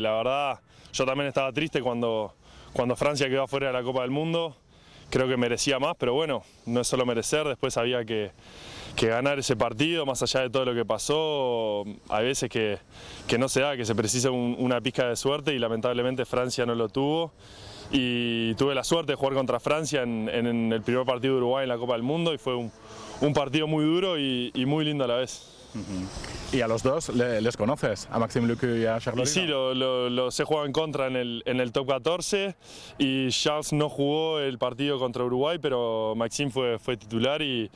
la 0.00 0.12
verdad, 0.12 0.60
yo 0.92 1.04
también 1.04 1.28
estaba 1.28 1.52
triste 1.52 1.80
cuando, 1.80 2.34
cuando 2.72 2.96
Francia 2.96 3.28
quedó 3.28 3.46
fuera 3.46 3.68
de 3.68 3.72
la 3.72 3.82
Copa 3.82 4.02
del 4.02 4.10
Mundo 4.10 4.56
creo 5.12 5.28
que 5.28 5.36
merecía 5.36 5.78
más, 5.78 5.94
pero 5.98 6.14
bueno, 6.14 6.42
no 6.64 6.80
es 6.80 6.88
solo 6.88 7.04
merecer, 7.04 7.46
después 7.46 7.76
había 7.76 8.02
que, 8.04 8.32
ganar 8.96 9.38
ese 9.38 9.56
partido, 9.56 10.06
más 10.06 10.22
allá 10.22 10.40
de 10.40 10.50
todo 10.50 10.64
lo 10.64 10.74
que 10.74 10.86
pasó, 10.86 11.84
hay 12.08 12.24
veces 12.24 12.48
que, 12.48 12.78
no 13.38 13.48
se 13.48 13.60
da, 13.60 13.76
que 13.76 13.84
se 13.84 13.94
precisa 13.94 14.30
una 14.30 14.80
pizca 14.80 15.06
de 15.08 15.16
suerte 15.16 15.52
y 15.52 15.58
lamentablemente 15.58 16.24
Francia 16.24 16.64
no 16.64 16.74
lo 16.74 16.88
tuvo. 16.88 17.32
Y 17.90 18.54
tuve 18.54 18.74
la 18.74 18.84
suerte 18.84 19.12
de 19.12 19.16
jugar 19.16 19.34
contra 19.34 19.60
Francia 19.60 20.02
en, 20.02 20.28
el 20.72 20.80
primer 20.80 21.04
partido 21.04 21.34
de 21.34 21.40
Uruguay 21.40 21.64
en 21.64 21.68
la 21.68 21.76
Copa 21.76 21.92
del 21.92 22.02
Mundo 22.02 22.32
y 22.32 22.38
fue 22.38 22.54
un, 22.54 22.72
partido 23.34 23.66
muy 23.66 23.84
duro 23.84 24.18
y 24.18 24.64
muy 24.66 24.84
lindo 24.84 25.04
a 25.04 25.08
la 25.08 25.16
vez. 25.16 25.51
¿Y 26.52 26.60
a 26.60 26.68
los 26.68 26.82
dos 26.82 27.08
les 27.08 27.56
conoces? 27.56 28.06
¿A 28.10 28.18
Maxime 28.18 28.46
Lucu 28.46 28.66
y 28.66 28.84
a 28.84 29.00
Charles? 29.00 29.32
Sí, 29.32 29.46
los 29.46 30.38
he 30.40 30.44
jugado 30.44 30.66
en 30.66 30.72
contra 30.72 31.06
en 31.06 31.16
el, 31.16 31.42
en 31.46 31.60
el 31.60 31.72
top 31.72 31.88
14 31.88 32.54
y 32.98 33.30
Charles 33.30 33.72
no 33.72 33.88
jugó 33.88 34.38
el 34.38 34.58
partido 34.58 34.98
contra 34.98 35.24
Uruguay, 35.24 35.58
pero 35.60 36.14
Maxime 36.14 36.50
fue, 36.50 36.78
fue 36.78 36.98
titular 36.98 37.40
y, 37.40 37.70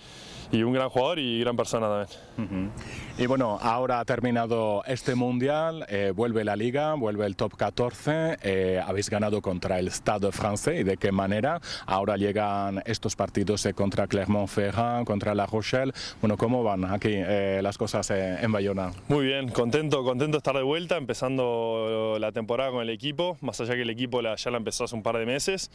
y 0.53 0.63
un 0.63 0.75
gran 0.75 0.91
jugador 0.91 1.19
y 1.19 1.41
gran 1.41 1.57
persona 1.57 2.07
también. 2.37 2.71
Y 3.17 3.25
bueno, 3.25 3.59
ahora 3.63 4.01
ha 4.01 4.05
terminado 4.05 4.83
este 4.87 5.15
mundial, 5.15 5.87
eh, 5.89 6.13
vuelve 6.15 6.45
la 6.45 6.55
liga, 6.55 6.95
vuelve 6.95 7.25
el 7.25 7.35
top 7.35 7.57
14, 7.57 8.37
eh, 8.43 8.83
habéis 8.85 9.09
ganado 9.09 9.41
contra 9.41 9.79
el 9.79 9.91
Stade 9.91 10.33
francés 10.33 10.81
y 10.81 10.85
de 10.85 10.99
qué 10.99 11.13
manera. 11.13 11.63
Ahora 11.87 12.19
llegan 12.19 12.83
estos 12.85 13.17
partidos 13.17 13.65
eh, 13.65 13.73
contra 13.73 14.07
Clermont-Ferrand, 14.07 15.07
contra 15.07 15.35
La 15.35 15.47
Rochelle. 15.47 15.95
Bueno, 16.21 16.37
¿cómo 16.37 16.63
van 16.63 16.85
aquí 16.85 17.17
las 17.17 17.79
cosas 17.79 17.86
en 17.95 18.53
Bayona? 18.53 18.93
Muy 19.09 19.27
bien, 19.27 19.49
contento, 19.49 20.03
contento 20.05 20.37
de 20.37 20.39
estar 20.39 20.57
de 20.57 20.63
vuelta, 20.63 20.97
empezando 20.97 22.17
la 22.19 22.33
temporada 22.33 22.71
con 22.71 22.83
el 22.83 22.91
equipo, 22.91 23.37
más 23.41 23.61
allá 23.61 23.75
que 23.75 23.83
el 23.83 23.91
equipo 23.91 24.21
ya 24.23 24.51
la 24.51 24.57
empezó 24.57 24.85
hace 24.85 24.95
un 24.95 25.03
par 25.03 25.19
de 25.19 25.27
meses. 25.27 25.71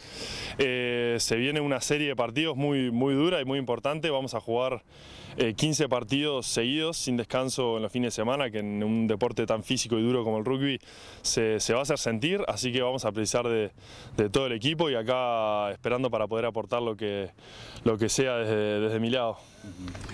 se 0.58 1.36
viene 1.36 1.62
una 1.62 1.82
serie 1.82 2.10
de 2.10 2.16
partidos 2.16 2.58
muy, 2.58 2.92
muy 2.92 3.14
dura 3.14 3.42
y 3.42 3.46
muy 3.46 3.60
importante, 3.60 4.10
vamos 4.10 4.34
a 4.34 4.40
jugar 4.40 4.84
15 5.38 5.84
eh, 5.84 5.90
partidos 5.90 6.48
seguidos 6.48 6.98
sin 6.98 7.18
descanso 7.18 7.78
en 7.78 7.84
los 7.84 7.92
fines 7.92 8.08
de 8.08 8.16
semana, 8.16 8.50
que 8.50 8.60
en 8.60 8.84
un 8.84 9.08
deporte 9.08 9.46
tan 9.46 9.64
físico 9.64 9.98
y 9.98 10.02
duro 10.02 10.24
como 10.24 10.38
el 10.38 10.46
rugby 10.46 10.80
se, 11.22 11.58
va 11.74 11.80
a 11.80 11.82
hacer 11.84 11.98
sentir, 11.98 12.42
así 12.48 12.72
que 12.72 12.82
vamos 12.82 13.06
a 13.06 13.12
precisar 13.12 13.48
de, 13.48 13.72
todo 14.30 14.48
el 14.48 14.54
equipo 14.54 14.90
y 14.90 14.96
acá 14.96 15.72
esperando 15.72 16.10
para 16.10 16.28
poder 16.28 16.46
aportar 16.46 16.82
lo 16.82 16.96
que, 16.96 17.30
lo 17.84 17.98
que 17.98 18.10
sea 18.10 18.36
desde, 18.38 19.00
mi 19.00 19.10
lado. 19.10 19.38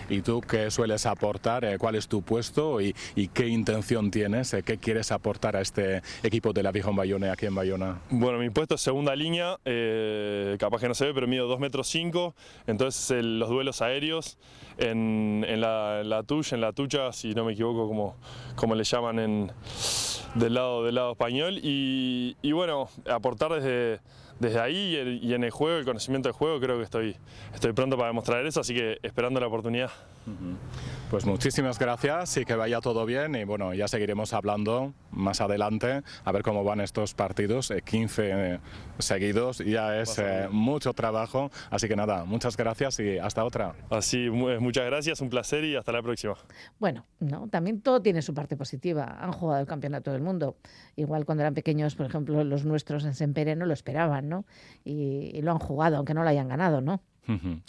¿Y 0.10 0.22
tú 0.22 0.42
qué 0.42 0.70
sueles 0.70 1.06
aportar? 1.06 1.64
Eh, 1.66 1.78
¿Cuál 1.78 1.96
es 1.96 2.08
tu 2.08 2.22
puesto 2.22 2.80
y, 2.82 2.94
qué 3.34 3.48
intención 3.48 4.12
tienes? 4.12 4.54
Eh, 4.54 4.64
¿Qué 4.64 4.78
quieres 4.78 5.12
aportar 5.12 5.56
a 5.56 5.62
este 5.62 6.02
equipo 6.24 6.54
de 6.54 6.64
la 6.64 6.72
Vieja 6.72 6.92
Bayona 6.92 7.32
aquí 7.32 7.46
en 7.46 7.56
Bayona? 7.56 8.02
Bueno, 8.10 8.40
mi 8.40 8.50
puesto 8.50 8.76
es 8.76 8.82
segunda 8.82 9.16
línea, 9.16 9.58
capaz 10.60 10.80
que 10.80 10.88
no 10.88 10.94
se 10.94 11.06
ve, 11.06 11.14
pero 11.14 11.28
mido 11.28 11.48
2 11.48 11.60
metros 11.60 11.88
5, 11.88 12.36
entonces 12.68 13.24
los 13.24 13.50
duelos 13.50 13.82
aéreos 13.82 14.38
en, 14.78 15.07
en 15.44 15.62
la 15.62 16.24
tuya, 16.26 16.56
en 16.56 16.62
la 16.62 16.74
tuya, 16.74 17.12
si 17.12 17.34
no 17.34 17.46
me 17.46 17.54
equivoco, 17.54 17.88
como, 17.88 18.16
como 18.56 18.76
le 18.76 18.84
llaman 18.84 19.20
en, 19.20 19.52
del, 20.36 20.54
lado, 20.54 20.84
del 20.84 20.96
lado 20.96 21.12
español. 21.12 21.60
Y, 21.62 22.52
bueno, 22.52 22.90
aportar 23.10 23.54
desde, 23.54 24.02
desde 24.40 24.60
ahí 24.60 25.20
y 25.22 25.34
en 25.34 25.44
el 25.44 25.52
juego, 25.52 25.78
el 25.78 25.86
conocimiento 25.86 26.30
del 26.30 26.34
juego, 26.34 26.60
creo 26.60 26.78
que 26.78 26.84
estoy, 26.84 27.16
estoy 27.54 27.74
pronto 27.74 27.98
para 27.98 28.10
demostrar 28.10 28.46
eso, 28.46 28.62
así 28.62 28.74
que 28.74 29.00
esperando 29.04 29.40
la 29.40 29.48
oportunidad. 29.48 29.92
Pues 31.10 31.26
muchísimas 31.26 31.80
gracias 31.80 32.36
y 32.36 32.44
que 32.44 32.56
vaya 32.56 32.82
todo 32.82 33.06
bien 33.06 33.36
y 33.36 33.46
bueno, 33.46 33.74
ya 33.74 33.88
seguiremos 33.88 34.34
hablando 34.34 34.94
más 35.10 35.40
adelante 35.40 36.02
a 36.26 36.32
ver 36.34 36.44
cómo 36.44 36.66
van 36.66 36.82
estos 36.82 37.14
partidos, 37.14 37.72
15 37.86 38.24
eh, 38.24 38.32
eh, 38.56 38.60
seguidos, 39.00 39.60
ya 39.60 40.02
es 40.02 40.20
eh, 40.20 40.48
mucho 40.52 40.92
trabajo, 40.94 41.50
así 41.70 41.88
que 41.88 41.96
nada, 41.96 42.26
muchas 42.26 42.58
gracias 42.58 43.00
y 43.00 43.18
hasta 43.18 43.46
otra. 43.46 43.74
Así, 43.90 44.30
muchas 44.30 44.86
gracias, 44.86 45.22
un 45.22 45.30
placer 45.30 45.64
y 45.64 45.78
hasta 45.78 45.94
la 45.94 46.02
próxima. 46.02 46.36
Bueno, 46.78 47.06
no, 47.22 47.48
también 47.48 47.80
todo 47.80 48.02
tiene 48.02 48.22
su 48.22 48.34
parte 48.34 48.58
positiva, 48.58 49.18
han 49.22 49.32
jugado 49.32 49.62
el 49.62 49.68
Campeonato 49.68 50.12
del 50.12 50.22
Mundo, 50.22 50.58
igual 50.98 51.26
cuando 51.26 51.44
eran 51.44 51.54
pequeños, 51.54 51.96
por 51.96 52.06
ejemplo, 52.06 52.44
los 52.44 52.66
nuestros 52.66 53.06
en 53.06 53.14
Sempere 53.14 53.56
no 53.56 53.66
lo 53.66 53.74
esperaban, 53.74 54.27
¿no? 54.28 54.46
Y, 54.84 55.32
y 55.34 55.42
lo 55.42 55.52
han 55.52 55.60
jugado, 55.60 55.98
aunque 55.98 56.14
no 56.14 56.24
lo 56.24 56.30
hayan 56.30 56.48
ganado, 56.50 56.82
¿no? 56.82 57.02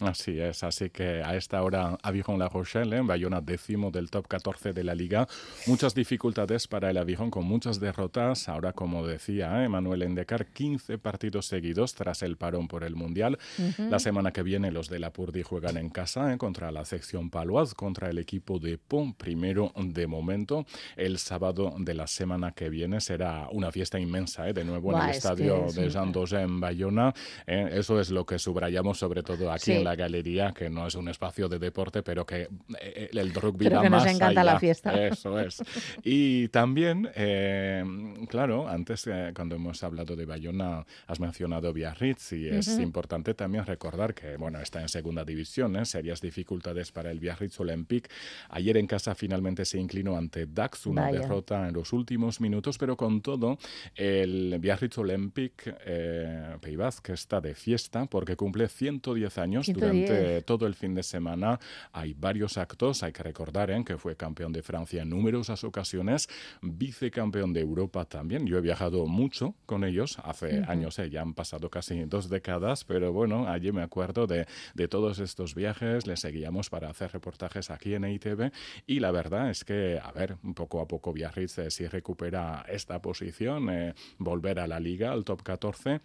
Así 0.01 0.39
es, 0.41 0.63
así 0.63 0.91
que 0.91 1.23
a 1.23 1.37
esta 1.37 1.63
hora 1.63 1.99
Avijon 2.03 2.39
La 2.39 2.49
Rochelle, 2.49 2.97
en 2.97 3.07
Bayona 3.07 3.41
décimo 3.41 3.91
del 3.91 4.11
top 4.11 4.27
14 4.29 4.73
de 4.73 4.85
la 4.85 4.95
liga. 4.95 5.27
Muchas 5.67 5.95
dificultades 5.95 6.69
para 6.69 6.91
el 6.91 6.97
Avijon 6.97 7.31
con 7.31 7.45
muchas 7.45 7.81
derrotas. 7.81 8.49
Ahora, 8.49 8.73
como 8.73 9.07
decía 9.07 9.65
Emanuel 9.65 10.03
Endecar, 10.03 10.47
15 10.47 10.99
partidos 10.99 11.47
seguidos 11.47 11.95
tras 11.95 12.23
el 12.23 12.37
parón 12.37 12.69
por 12.69 12.85
el 12.85 12.95
Mundial. 12.95 13.39
La 13.79 13.99
semana 13.99 14.33
que 14.33 14.43
viene 14.43 14.71
los 14.71 14.89
de 14.89 14.99
la 14.99 15.13
Purdi 15.13 15.43
juegan 15.43 15.77
en 15.77 15.91
casa 15.91 16.33
¿eh? 16.33 16.39
contra 16.39 16.71
la 16.71 16.85
sección 16.85 17.31
Paloise, 17.31 17.75
contra 17.75 18.11
el 18.11 18.19
equipo 18.19 18.59
de 18.59 18.79
Pont, 18.79 19.17
primero 19.17 19.73
de 19.77 20.07
momento. 20.07 20.67
El 20.97 21.19
sábado 21.19 21.75
de 21.79 21.95
la 21.95 22.07
semana 22.07 22.53
que 22.53 22.69
viene 22.69 23.01
será 23.01 23.49
una 23.51 23.73
fiesta 23.73 23.99
inmensa, 23.99 24.49
¿eh? 24.49 24.53
de 24.53 24.65
nuevo 24.65 24.93
en 24.93 25.03
el 25.03 25.11
estadio 25.11 25.67
de 25.75 25.89
Daugé 25.89 26.43
en 26.43 26.61
Bayona. 26.61 27.15
¿eh? 27.47 27.69
Eso 27.73 28.01
es 28.01 28.11
lo 28.11 28.25
que 28.25 28.39
subrayamos 28.39 28.99
sobre 28.99 29.23
todo 29.23 29.48
aquí 29.51 29.73
en 29.73 29.85
la 29.85 29.97
galería, 29.97 30.53
que 30.53 30.71
no 30.71 30.87
es 30.87 30.95
un 30.95 31.09
espacio 31.09 31.49
de 31.49 31.59
deporte, 31.59 32.03
pero 32.03 32.25
que 32.25 32.43
eh, 32.43 32.49
eh, 32.81 33.11
el 33.13 33.35
rugby 33.35 33.69
pero 33.69 33.83
que 33.83 33.91
nos 33.91 34.07
encanta 34.07 34.45
la 34.45 34.59
fiesta. 34.59 34.93
Eso 35.07 35.39
es. 35.39 35.63
Y 36.03 36.49
también, 36.49 37.09
eh, 37.15 37.85
claro, 38.29 38.69
antes 38.69 39.09
cuando 39.35 39.57
hemos 39.57 39.83
hablado 39.83 40.17
de 40.17 40.25
Bayona, 40.25 40.85
has 41.07 41.21
mencionado 41.21 41.73
Biarritz 41.73 42.33
y 42.33 42.49
es 42.49 42.79
importante 42.79 43.35
también 43.35 43.65
recordar 43.67 44.15
que, 44.15 44.37
bueno, 44.37 44.61
está 44.61 44.81
en 44.81 44.89
segunda 44.89 45.25
división, 45.25 45.85
serias 45.87 46.21
dificultades 46.21 46.93
para 46.93 47.11
el 47.11 47.21
Biarritz 47.21 47.59
Olympique. 47.61 48.11
Ayer 48.51 48.77
en 48.77 48.87
casa 48.87 49.15
finalmente 49.15 49.65
se 49.65 49.79
inclinó 49.79 50.17
ante 50.17 50.47
Dax, 50.47 50.87
una 50.87 51.11
derrota 51.11 51.69
en 51.69 51.75
los 51.75 51.93
últimos 51.93 52.41
minutos, 52.41 52.79
pero 52.79 52.97
con 52.97 53.21
todo, 53.21 53.59
el 53.95 54.59
Biarritz 54.59 54.99
Olympique 54.99 55.75
eh, 55.85 56.57
que 57.03 57.13
está 57.13 57.41
de 57.41 57.55
fiesta 57.55 58.07
porque 58.07 58.37
cumple 58.37 58.69
110 58.69 59.38
años. 59.39 59.67
Durante 59.73 60.43
todo 60.43 60.67
el 60.67 60.75
fin 60.75 60.95
de 60.95 61.03
semana 61.03 61.59
hay 61.93 62.15
varios 62.15 62.59
actos. 62.59 63.03
Hay 63.03 63.13
que 63.13 63.23
recordar 63.23 63.71
¿eh? 63.71 63.83
que 63.85 63.97
fue 63.97 64.17
campeón 64.17 64.53
de 64.53 64.63
Francia 64.63 65.03
en 65.03 65.11
numerosas 65.11 65.65
ocasiones, 65.65 66.29
vicecampeón 66.63 67.53
de 67.53 67.61
Europa 67.61 68.05
también. 68.05 68.47
Yo 68.47 68.59
he 68.59 68.61
viajado 68.61 69.07
mucho 69.07 69.55
con 69.67 69.85
ellos 69.85 70.19
hace 70.25 70.65
años, 70.67 70.99
¿eh? 70.99 71.11
ya 71.11 71.23
han 71.23 71.35
pasado 71.35 71.71
casi 71.71 72.05
dos 72.05 72.29
décadas, 72.29 72.85
pero 72.85 73.13
bueno, 73.13 73.49
allí 73.49 73.73
me 73.73 73.83
acuerdo 73.83 74.27
de, 74.27 74.47
de 74.75 74.89
todos 74.89 75.19
estos 75.19 75.55
viajes. 75.55 76.07
Les 76.07 76.21
seguíamos 76.21 76.71
para 76.71 76.91
hacer 76.91 77.13
reportajes 77.13 77.71
aquí 77.71 77.95
en 77.95 78.05
EITV 78.05 78.53
y 78.87 79.01
la 79.01 79.11
verdad 79.11 79.51
es 79.51 79.65
que, 79.65 80.01
a 80.03 80.13
ver, 80.13 80.37
poco 80.55 80.81
a 80.81 80.89
poco 80.89 81.13
Biarritz 81.13 81.59
si 81.71 81.87
recupera 81.87 82.65
esta 82.69 83.01
posición, 83.01 83.71
eh, 83.71 83.95
volver 84.19 84.61
a 84.61 84.67
la 84.67 84.81
liga, 84.81 85.13
al 85.13 85.25
top 85.25 85.43
14 85.43 86.01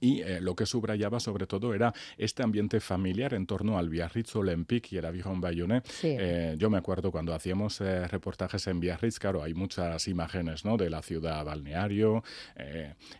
y 0.00 0.20
eh, 0.22 0.40
lo 0.40 0.54
que 0.54 0.66
subrayaba 0.66 1.20
sobre 1.20 1.46
todo 1.46 1.74
era 1.74 1.92
este 2.16 2.42
ambiente 2.42 2.80
familiar 2.80 3.34
en 3.34 3.46
torno 3.46 3.78
al 3.78 3.88
Biarritz 3.88 4.36
Olympique 4.36 4.88
y 4.92 4.98
el 4.98 5.04
Aviron 5.04 5.40
Bayonne. 5.40 5.82
Eh, 6.02 6.54
yo 6.58 6.70
me 6.70 6.78
acuerdo 6.78 7.10
cuando 7.10 7.34
hacíamos 7.34 7.80
eh, 7.80 8.06
reportajes 8.08 8.66
en 8.66 8.80
Biarritz, 8.80 9.18
claro, 9.18 9.42
hay 9.42 9.54
muchas 9.54 10.08
imágenes 10.08 10.64
¿no? 10.64 10.76
de 10.76 10.90
la 10.90 11.02
ciudad 11.02 11.44
balneario, 11.44 12.22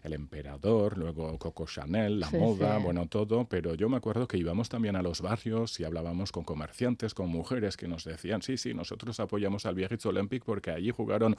el 0.02 0.12
emperador, 0.12 0.98
luego 0.98 1.38
Coco 1.38 1.66
Chanel, 1.66 2.20
la 2.20 2.30
moda, 2.30 2.78
bueno, 2.78 3.06
todo, 3.06 3.46
pero 3.48 3.74
yo 3.74 3.88
me 3.88 3.96
acuerdo 3.96 4.26
que 4.26 4.38
íbamos 4.38 4.68
también 4.68 4.96
a 4.96 5.02
los 5.02 5.20
barrios 5.20 5.78
y 5.80 5.84
hablábamos 5.84 6.32
con 6.32 6.44
comerciantes, 6.44 7.14
con 7.14 7.28
mujeres 7.28 7.76
que 7.76 7.88
nos 7.88 8.04
decían, 8.04 8.42
sí, 8.42 8.56
sí, 8.56 8.74
nosotros 8.74 9.18
apoyamos 9.20 9.66
al 9.66 9.74
Biarritz 9.74 10.06
Olympique 10.06 10.44
porque 10.44 10.70
allí 10.70 10.90
jugaron 10.90 11.36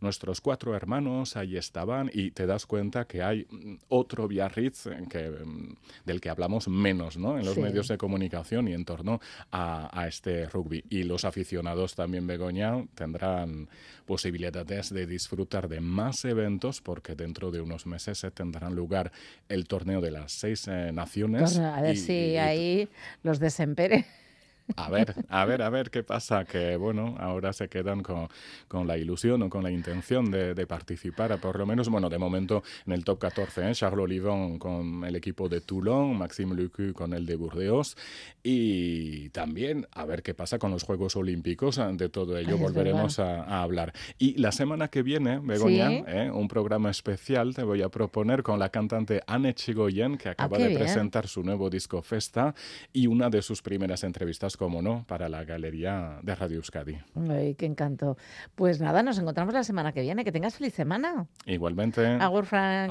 nuestros 0.00 0.40
cuatro 0.40 0.74
hermanos, 0.74 1.36
allí 1.36 1.56
estaban 1.56 2.10
y 2.12 2.30
te 2.30 2.46
das 2.46 2.66
cuenta 2.66 3.06
que 3.06 3.22
hay 3.22 3.46
mm, 3.50 3.76
otro 4.16 4.28
Biarritz, 4.28 4.88
que, 5.10 5.30
mm, 5.30 5.74
del 6.06 6.20
que 6.20 6.30
hablamos 6.30 6.68
menos 6.68 7.18
¿no? 7.18 7.38
en 7.38 7.44
los 7.44 7.58
medios 7.58 7.88
de 7.88 7.98
comunicación 7.98 8.66
y 8.68 8.72
en 8.72 8.84
torno 8.84 9.20
a, 9.52 10.06
este 10.08 10.46
rugby. 10.46 10.82
Y 10.88 11.02
los 11.02 11.24
aficionados 11.24 11.94
también, 11.94 12.26
Begoña, 12.26 12.86
tendrán 12.94 13.68
posibilidades 14.06 14.90
de 14.90 15.06
disfrutar 15.06 15.68
de 15.68 15.80
más 15.80 16.24
eventos 16.24 16.80
porque 16.80 17.14
dentro 17.14 17.50
de 17.50 17.60
unos 17.60 17.86
meses 17.86 18.18
se 18.18 18.30
tendrán 18.30 18.74
lugar 18.74 19.12
el 19.48 19.66
torneo 19.66 20.00
de 20.00 20.12
las 20.12 20.32
seis 20.32 20.66
eh, 20.68 20.92
naciones. 20.92 21.58
a 21.58 21.82
ver 21.82 21.96
si 21.96 22.36
ahí 22.36 22.88
los 23.22 23.38
desempere. 23.38 24.06
A 24.74 24.90
ver, 24.90 25.14
a 25.28 25.44
ver, 25.44 25.62
a 25.62 25.70
ver 25.70 25.90
qué 25.90 26.02
pasa, 26.02 26.44
que 26.44 26.76
bueno, 26.76 27.14
ahora 27.18 27.52
se 27.52 27.68
quedan 27.68 28.02
con, 28.02 28.28
con 28.66 28.86
la 28.86 28.98
ilusión 28.98 29.42
o 29.42 29.48
con 29.48 29.62
la 29.62 29.70
intención 29.70 30.30
de, 30.30 30.54
de, 30.54 30.66
participar, 30.66 31.38
por 31.40 31.58
lo 31.58 31.66
menos, 31.66 31.88
bueno, 31.88 32.08
de 32.08 32.18
momento 32.18 32.62
en 32.84 32.92
el 32.92 33.04
top 33.04 33.20
14, 33.20 33.70
¿eh? 33.70 33.74
Charles 33.74 34.02
Olivon 34.02 34.58
con 34.58 35.04
el 35.04 35.14
equipo 35.14 35.48
de 35.48 35.60
Toulon, 35.60 36.18
Maxime 36.18 36.54
Lucu 36.54 36.92
con 36.92 37.12
el 37.12 37.26
de 37.26 37.36
Burdeos 37.36 37.96
y 38.42 39.28
también 39.30 39.86
a 39.92 40.04
ver 40.04 40.22
qué 40.22 40.34
pasa 40.34 40.58
con 40.58 40.70
los 40.70 40.82
Juegos 40.82 41.16
Olímpicos, 41.16 41.80
de 41.92 42.08
todo 42.08 42.36
ello 42.36 42.58
volveremos 42.58 43.18
a, 43.18 43.62
hablar. 43.62 43.92
Y 44.18 44.36
la 44.38 44.52
semana 44.52 44.88
que 44.88 45.02
viene, 45.02 45.38
Begoña, 45.38 45.90
¿eh? 45.90 46.30
un 46.30 46.48
programa 46.48 46.90
especial 46.90 47.54
te 47.54 47.62
voy 47.62 47.82
a 47.82 47.88
proponer 47.88 48.42
con 48.42 48.58
la 48.58 48.70
cantante 48.70 49.22
Anne 49.26 49.54
Chigoyen, 49.54 50.18
que 50.18 50.28
acaba 50.28 50.56
ah, 50.56 50.60
de 50.60 50.74
presentar 50.76 51.28
su 51.28 51.42
nuevo 51.42 51.70
disco 51.70 52.02
Festa 52.02 52.54
y 52.92 53.06
una 53.06 53.30
de 53.30 53.42
sus 53.42 53.62
primeras 53.62 54.04
entrevistas 54.04 54.55
como 54.56 54.82
no, 54.82 55.04
para 55.06 55.28
la 55.28 55.44
galería 55.44 56.18
de 56.22 56.34
Radio 56.34 56.56
Euskadi. 56.56 56.98
Ay, 57.28 57.54
qué 57.54 57.66
encanto. 57.66 58.16
Pues 58.54 58.80
nada, 58.80 59.02
nos 59.02 59.18
encontramos 59.18 59.54
la 59.54 59.64
semana 59.64 59.92
que 59.92 60.02
viene. 60.02 60.24
Que 60.24 60.32
tengas 60.32 60.56
feliz 60.56 60.74
semana. 60.74 61.26
Igualmente. 61.44 62.06
Agur, 62.06 62.46
Frank. 62.46 62.90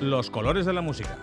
Los 0.00 0.30
colores 0.30 0.66
de 0.66 0.72
la 0.72 0.82
música. 0.82 1.18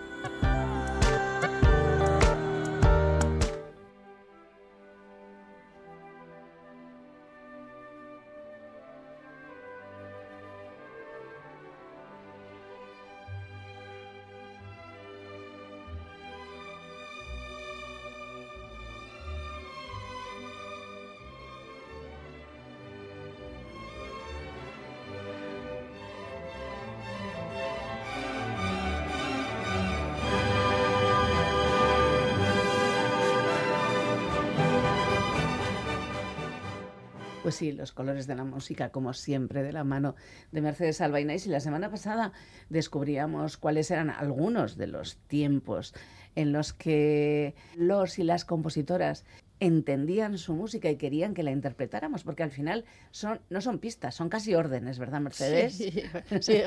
Sí, 37.54 37.70
los 37.70 37.92
colores 37.92 38.26
de 38.26 38.34
la 38.34 38.42
música, 38.42 38.88
como 38.88 39.12
siempre, 39.12 39.62
de 39.62 39.72
la 39.72 39.84
mano 39.84 40.16
de 40.50 40.60
Mercedes 40.60 41.00
Albainais. 41.00 41.46
Y 41.46 41.50
la 41.50 41.60
semana 41.60 41.88
pasada 41.88 42.32
descubríamos 42.68 43.56
cuáles 43.58 43.92
eran 43.92 44.10
algunos 44.10 44.76
de 44.76 44.88
los 44.88 45.18
tiempos 45.28 45.94
en 46.34 46.50
los 46.50 46.72
que 46.72 47.54
los 47.76 48.18
y 48.18 48.24
las 48.24 48.44
compositoras 48.44 49.24
entendían 49.66 50.38
su 50.38 50.54
música 50.54 50.90
y 50.90 50.96
querían 50.96 51.34
que 51.34 51.42
la 51.42 51.50
interpretáramos, 51.50 52.22
porque 52.24 52.42
al 52.42 52.50
final 52.50 52.84
son, 53.10 53.40
no 53.50 53.60
son 53.60 53.78
pistas, 53.78 54.14
son 54.14 54.28
casi 54.28 54.54
órdenes, 54.54 54.98
¿verdad, 54.98 55.20
Mercedes? 55.20 55.76
Sí, 55.76 55.90
sí, 56.40 56.62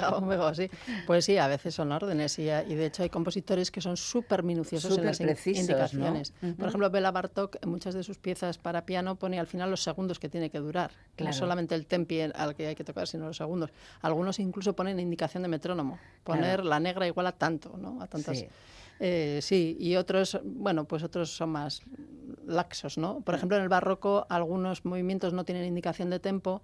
sí. 0.54 0.70
Pues 1.06 1.26
sí, 1.26 1.38
a 1.38 1.48
veces 1.48 1.76
son 1.76 1.92
órdenes 1.92 2.38
y, 2.40 2.46
de 2.46 2.86
hecho 2.86 3.04
hay 3.04 3.10
compositores 3.10 3.72
que 3.72 3.82
son 3.82 3.98
súper 3.98 4.44
minuciosos 4.44 4.98
en 4.98 5.06
las 5.06 5.20
indicaciones. 5.20 6.34
Por 6.58 6.68
ejemplo, 6.68 6.90
Bela 6.90 7.12
Bartok 7.12 7.58
en 7.62 7.70
muchas 7.70 7.94
de 7.94 8.04
sus 8.04 8.18
piezas 8.18 8.58
para 8.58 8.86
piano 8.86 9.16
pone 9.16 9.40
al 9.40 9.48
final 9.48 9.70
los 9.70 9.84
segundos 9.84 10.20
que 10.20 10.30
tiene 10.30 10.50
que 10.50 10.60
durar, 10.60 10.92
no 11.18 11.34
solamente 11.34 11.76
el 11.76 11.86
tempi 11.86 12.22
al 12.22 12.56
que 12.56 12.68
hay 12.68 12.76
que 12.76 12.84
tocar, 12.84 13.08
sino 13.08 13.28
los 13.28 13.38
segundos. 13.38 13.72
Algunos 14.02 14.40
incluso 14.40 14.74
ponen 14.74 15.00
indicación 15.00 15.44
de 15.44 15.50
metrónomo, 15.50 16.00
poner 16.24 16.64
la 16.66 16.80
negra 16.80 17.08
igual 17.08 17.28
a 17.28 17.32
tanto, 17.32 17.78
¿no? 17.78 18.02
A 18.02 18.08
tantas... 18.08 18.46
Eh, 19.00 19.40
sí, 19.42 19.78
y 19.80 19.96
otros, 19.96 20.40
bueno, 20.44 20.86
pues 20.86 21.04
otros 21.04 21.30
son 21.30 21.50
más 21.50 21.82
laxos, 22.46 22.98
¿no? 22.98 23.22
Por 23.22 23.36
ejemplo, 23.36 23.58
en 23.58 23.64
el 23.64 23.70
barroco 23.70 24.26
algunos 24.30 24.86
movimientos 24.86 25.34
no 25.34 25.46
tienen 25.46 25.66
indicación 25.66 26.10
de 26.10 26.20
tempo, 26.20 26.62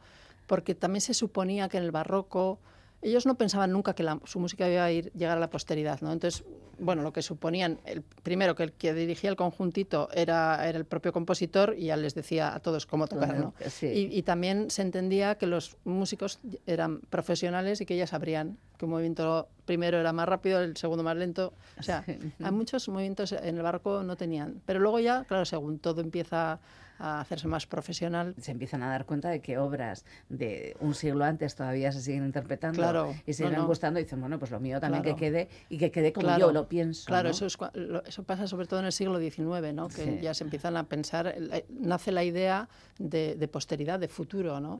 porque 0.47 0.75
también 0.75 1.01
se 1.01 1.13
suponía 1.13 1.69
que 1.69 1.77
en 1.77 1.83
el 1.83 1.91
barroco 1.91 2.59
ellos 3.03 3.25
no 3.25 3.35
pensaban 3.35 3.71
nunca 3.71 3.93
que 3.93 4.05
su 4.25 4.39
música 4.39 4.69
iba 4.69 4.83
a 4.83 4.91
ir, 4.91 5.11
llegar 5.13 5.37
a 5.37 5.39
la 5.39 5.49
posteridad, 5.49 6.01
¿no? 6.01 6.11
Entonces, 6.11 6.43
bueno, 6.79 7.01
lo 7.01 7.13
que 7.13 7.21
suponían, 7.21 7.79
el, 7.85 8.01
primero 8.01 8.55
que 8.55 8.63
el 8.63 8.71
que 8.73 8.93
dirigía 8.93 9.29
el 9.29 9.35
conjuntito 9.35 10.09
era, 10.13 10.67
era 10.67 10.77
el 10.77 10.85
propio 10.85 11.13
compositor 11.13 11.75
y 11.77 11.85
ya 11.85 11.97
les 11.97 12.15
decía 12.15 12.53
a 12.55 12.59
todos 12.59 12.85
cómo 12.85 13.07
tocar, 13.07 13.37
¿no? 13.37 13.53
Y, 13.81 14.17
y, 14.17 14.23
también 14.23 14.69
se 14.69 14.81
entendía 14.81 15.35
que 15.35 15.47
los 15.47 15.77
músicos 15.83 16.39
eran 16.65 17.01
profesionales 17.09 17.81
y 17.81 17.85
que 17.85 17.95
ya 17.95 18.07
sabrían 18.07 18.57
que 18.77 18.85
un 18.85 18.91
movimiento 18.91 19.49
primero 19.65 19.97
era 19.97 20.13
más 20.13 20.27
rápido, 20.27 20.61
el 20.61 20.75
segundo 20.77 21.03
más 21.03 21.15
lento. 21.15 21.53
O 21.79 21.83
sea, 21.83 22.03
hay 22.43 22.51
muchos 22.51 22.87
movimientos 22.89 23.31
en 23.31 23.57
el 23.57 23.61
barco 23.61 24.03
no 24.03 24.15
tenían. 24.15 24.61
Pero 24.65 24.79
luego 24.79 24.99
ya, 24.99 25.23
claro, 25.25 25.45
según 25.45 25.79
todo 25.79 26.01
empieza 26.01 26.59
a 26.99 27.21
hacerse 27.21 27.47
más 27.47 27.65
profesional. 27.65 28.36
Se 28.39 28.51
empiezan 28.51 28.84
a 28.84 28.89
dar 28.89 29.06
cuenta 29.06 29.29
de 29.29 29.41
que 29.41 29.58
obras 29.58 30.06
de 30.29 30.75
un 30.79 30.95
siglo 30.95 31.25
antes 31.25 31.56
todavía 31.56 31.91
se 31.91 32.01
siguen 32.01 32.25
interpretando 32.25 33.13
y 33.25 33.34
se 33.34 33.45
siguen 33.45 33.65
gustando 33.65 33.99
y 33.99 34.03
dicen, 34.03 34.19
bueno, 34.19 34.39
pues 34.39 34.51
lo 34.51 34.60
mío 34.60 34.79
también 34.79 35.03
que 35.03 35.15
quede 35.15 35.49
y 35.69 35.77
que 35.77 35.91
quede 35.91 36.13
como 36.13 36.38
yo 36.38 36.51
lo 36.51 36.67
pienso. 36.67 37.06
Claro, 37.06 37.29
eso, 37.29 37.45
es, 37.45 37.58
eso 38.06 38.23
pasa 38.23 38.47
sobre 38.47 38.67
todo 38.67 38.79
en 38.79 38.86
el 38.86 38.91
siglo 38.91 39.19
XIX, 39.19 39.73
¿no? 39.73 39.88
que 39.88 40.19
ya 40.21 40.34
se 40.34 40.43
empiezan 40.43 40.77
a 40.77 40.84
pensar, 40.88 41.36
nace 41.69 42.12
la 42.12 42.23
idea 42.23 42.69
de, 42.99 43.47
posteridad, 43.51 43.99
de 43.99 44.08
futuro, 44.08 44.60
¿no? 44.60 44.79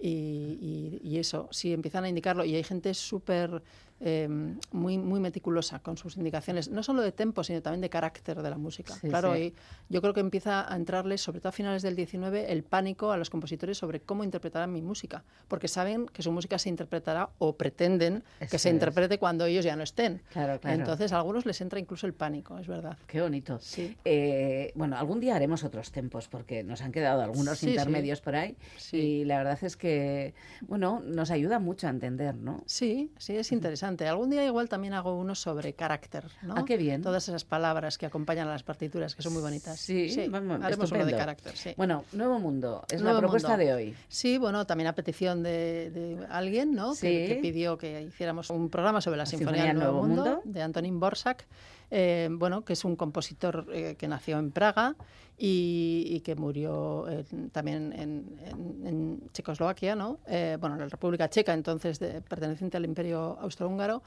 Y, 0.00 1.00
y, 1.02 1.18
eso, 1.18 1.48
sí, 1.50 1.72
empiezan 1.72 2.04
a 2.04 2.08
indicarlo 2.08 2.44
y 2.44 2.54
hay 2.54 2.64
gente 2.64 2.94
súper 2.94 3.62
eh, 4.00 4.28
muy, 4.72 4.98
muy 4.98 5.20
meticulosa 5.20 5.78
con 5.78 5.96
sus 5.96 6.16
indicaciones, 6.16 6.68
no 6.68 6.82
solo 6.82 7.00
de 7.02 7.12
tempo, 7.12 7.44
sino 7.44 7.62
también 7.62 7.80
de 7.80 7.90
carácter 7.90 8.42
de 8.42 8.50
la 8.50 8.58
música. 8.58 8.94
claro, 9.00 9.36
y 9.36 9.54
yo 9.88 10.02
creo 10.02 10.12
que 10.12 10.20
empieza 10.20 10.70
a 10.70 10.76
entrarles, 10.76 11.20
sobre 11.20 11.40
todo 11.40 11.50
a 11.50 11.52
finales 11.52 11.82
del 11.82 11.94
19, 11.94 12.52
el 12.52 12.64
pánico 12.64 13.12
a 13.12 13.16
los 13.16 13.30
compositores 13.30 13.78
sobre 13.78 14.00
cómo 14.00 14.24
interpretarán 14.24 14.72
mi 14.72 14.82
música, 14.82 15.24
porque 15.48 15.68
saben 15.68 16.06
que 16.06 16.22
su 16.22 16.32
música 16.32 16.58
se 16.58 16.68
interpretará 16.68 17.30
o 17.38 17.56
pretenden 17.56 18.24
que 18.50 18.58
se 18.58 18.70
interprete 18.70 19.18
cuando 19.18 19.46
ellos 19.46 19.64
ya 19.64 19.76
no 19.76 19.84
estén. 19.84 20.22
Claro, 20.32 20.58
claro. 20.60 20.76
Entonces, 20.76 21.12
a 21.12 21.18
algunos 21.18 21.46
les 21.46 21.60
entra 21.60 21.78
incluso 21.78 22.06
el 22.06 22.14
pánico, 22.14 22.58
es 22.58 22.66
verdad. 22.66 22.98
Qué 23.06 23.20
bonito. 23.20 23.58
Sí. 23.60 23.96
Eh, 24.04 24.72
bueno, 24.74 24.96
algún 24.98 25.20
día 25.20 25.36
haremos 25.36 25.62
otros 25.62 25.92
tempos, 25.92 26.28
porque 26.28 26.64
nos 26.64 26.82
han 26.82 26.90
quedado 26.90 27.22
algunos 27.22 27.62
intermedios 27.62 28.20
por 28.20 28.34
ahí, 28.34 28.56
y 28.92 29.24
la 29.24 29.38
verdad 29.38 29.58
es 29.62 29.76
que, 29.76 30.34
bueno, 30.62 31.00
nos 31.04 31.30
ayuda 31.30 31.58
mucho 31.58 31.86
a 31.86 31.90
entender, 31.90 32.34
¿no? 32.34 32.62
Sí, 32.66 33.12
sí, 33.18 33.36
es 33.36 33.52
interesante. 33.52 33.83
Algún 33.84 34.30
día 34.30 34.44
igual 34.44 34.68
también 34.68 34.94
hago 34.94 35.16
uno 35.16 35.34
sobre 35.34 35.74
carácter, 35.74 36.24
¿no? 36.42 36.54
Ah, 36.56 36.64
qué 36.66 36.76
bien. 36.76 37.02
Todas 37.02 37.28
esas 37.28 37.44
palabras 37.44 37.98
que 37.98 38.06
acompañan 38.06 38.48
a 38.48 38.52
las 38.52 38.62
partituras, 38.62 39.14
que 39.14 39.22
son 39.22 39.32
muy 39.34 39.42
bonitas. 39.42 39.78
Sí, 39.78 40.08
sí 40.08 40.22
haremos 40.62 40.90
uno 40.90 41.06
de 41.06 41.16
carácter, 41.16 41.56
sí. 41.56 41.74
Bueno, 41.76 42.04
Nuevo 42.12 42.38
Mundo, 42.38 42.84
es 42.90 43.02
la 43.02 43.18
propuesta 43.18 43.56
de 43.56 43.74
hoy. 43.74 43.94
Sí, 44.08 44.38
bueno, 44.38 44.66
también 44.66 44.88
a 44.88 44.94
petición 44.94 45.42
de, 45.42 46.18
alguien, 46.30 46.74
¿no? 46.74 46.94
Que, 46.94 47.38
pidió 47.42 47.76
que 47.76 48.02
hiciéramos 48.02 48.50
un 48.50 48.70
programa 48.70 49.00
sobre 49.00 49.18
la, 49.18 49.26
Sinfonía, 49.26 49.64
del 49.64 49.76
Nuevo, 49.76 50.02
Mundo, 50.02 50.40
de 50.44 50.62
Antonín 50.62 50.98
Borsak. 50.98 51.46
Eh, 51.90 52.28
bueno, 52.30 52.64
que 52.64 52.72
es 52.72 52.84
un 52.84 52.96
compositor 52.96 53.66
eh, 53.72 53.96
que 53.96 54.08
nació 54.08 54.38
en 54.38 54.50
Praga 54.50 54.96
y, 55.36 56.20
que 56.24 56.34
murió 56.36 57.06
también 57.52 57.92
en, 57.92 59.22
Checoslovaquia, 59.32 59.96
¿no? 59.96 60.18
Eh, 60.26 60.56
bueno, 60.60 60.76
en 60.76 60.82
la 60.82 60.88
República 60.88 61.28
Checa, 61.28 61.52
entonces 61.52 61.98
perteneciente 62.28 62.76
al 62.76 62.84
Imperio 62.84 63.38
Austrohúngaro. 63.40 64.02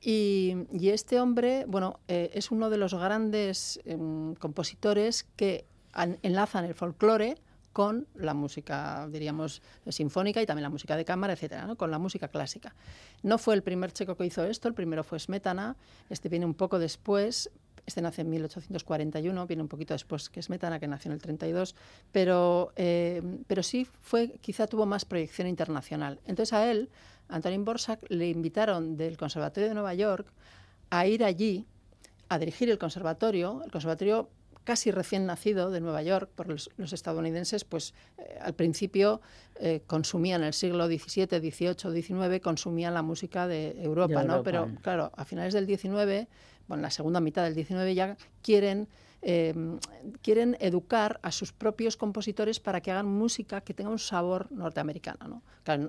Y, 0.00 0.56
este 0.82 1.20
hombre, 1.20 1.66
bueno, 1.66 2.00
es 2.08 2.50
uno 2.50 2.70
de 2.70 2.78
los 2.78 2.94
grandes 2.94 3.80
em, 3.84 4.34
compositores 4.36 5.24
que 5.36 5.66
enlazan 6.22 6.64
el 6.64 6.74
folclore 6.74 7.36
con 7.72 8.06
la 8.14 8.34
música, 8.34 9.08
diríamos, 9.10 9.62
sinfónica 9.88 10.42
y 10.42 10.46
también 10.46 10.64
la 10.64 10.70
música 10.70 10.96
de 10.96 11.04
cámara, 11.04 11.32
etcétera, 11.32 11.66
¿no? 11.66 11.76
con 11.76 11.90
la 11.90 11.98
música 11.98 12.28
clásica. 12.28 12.74
No 13.22 13.38
fue 13.38 13.54
el 13.54 13.62
primer 13.62 13.92
checo 13.92 14.16
que 14.16 14.26
hizo 14.26 14.44
esto, 14.44 14.68
el 14.68 14.74
primero 14.74 15.04
fue 15.04 15.18
Smetana, 15.18 15.76
este 16.08 16.28
viene 16.28 16.46
un 16.46 16.54
poco 16.54 16.78
después, 16.78 17.50
este 17.86 18.02
nace 18.02 18.22
en 18.22 18.30
1841, 18.30 19.46
viene 19.46 19.62
un 19.62 19.68
poquito 19.68 19.94
después 19.94 20.28
que 20.28 20.42
Smetana, 20.42 20.80
que 20.80 20.88
nació 20.88 21.10
en 21.10 21.14
el 21.14 21.22
32, 21.22 21.74
pero, 22.12 22.72
eh, 22.76 23.22
pero 23.46 23.62
sí 23.62 23.86
fue, 24.00 24.38
quizá 24.40 24.66
tuvo 24.66 24.86
más 24.86 25.04
proyección 25.04 25.48
internacional. 25.48 26.20
Entonces 26.26 26.52
a 26.52 26.70
él, 26.70 26.90
Antonín 27.28 27.64
Borsak, 27.64 28.00
le 28.08 28.28
invitaron 28.28 28.96
del 28.96 29.16
Conservatorio 29.16 29.68
de 29.68 29.74
Nueva 29.74 29.94
York 29.94 30.26
a 30.90 31.06
ir 31.06 31.24
allí 31.24 31.66
a 32.30 32.38
dirigir 32.38 32.70
el 32.70 32.78
conservatorio. 32.78 33.60
El 33.64 33.70
conservatorio 33.70 34.30
casi 34.64 34.90
recién 34.90 35.26
nacido 35.26 35.70
de 35.70 35.80
Nueva 35.80 36.02
York 36.02 36.30
por 36.34 36.48
los, 36.48 36.70
estadounidenses, 36.92 37.64
pues 37.64 37.94
eh, 38.18 38.38
al 38.40 38.54
principio 38.54 39.20
eh, 39.56 39.82
consumían 39.86 40.42
el 40.42 40.52
siglo 40.52 40.86
XVII, 40.86 41.26
XVIII, 41.26 42.02
XIX, 42.02 42.40
consumían 42.42 42.94
la 42.94 43.02
música 43.02 43.46
de 43.46 43.82
Europa, 43.82 44.22
¿no? 44.24 44.42
Pero 44.42 44.70
claro, 44.82 45.12
a 45.16 45.24
finales 45.24 45.54
del 45.54 45.66
XIX, 45.66 46.28
bueno, 46.68 46.80
en 46.80 46.82
la 46.82 46.90
segunda 46.90 47.20
mitad 47.20 47.44
del 47.44 47.54
XIX 47.54 47.94
ya 47.94 48.16
quieren 48.42 48.88
Em, 49.22 49.78
quieren 50.22 50.56
educar 50.60 51.20
a 51.22 51.30
sus 51.30 51.52
propios 51.52 51.98
compositores 51.98 52.58
para 52.58 52.80
que 52.80 52.90
hagan 52.90 53.06
música 53.06 53.60
que 53.60 53.74
tenga 53.74 53.90
un 53.90 53.98
sabor 53.98 54.50
norteamericano. 54.50 55.42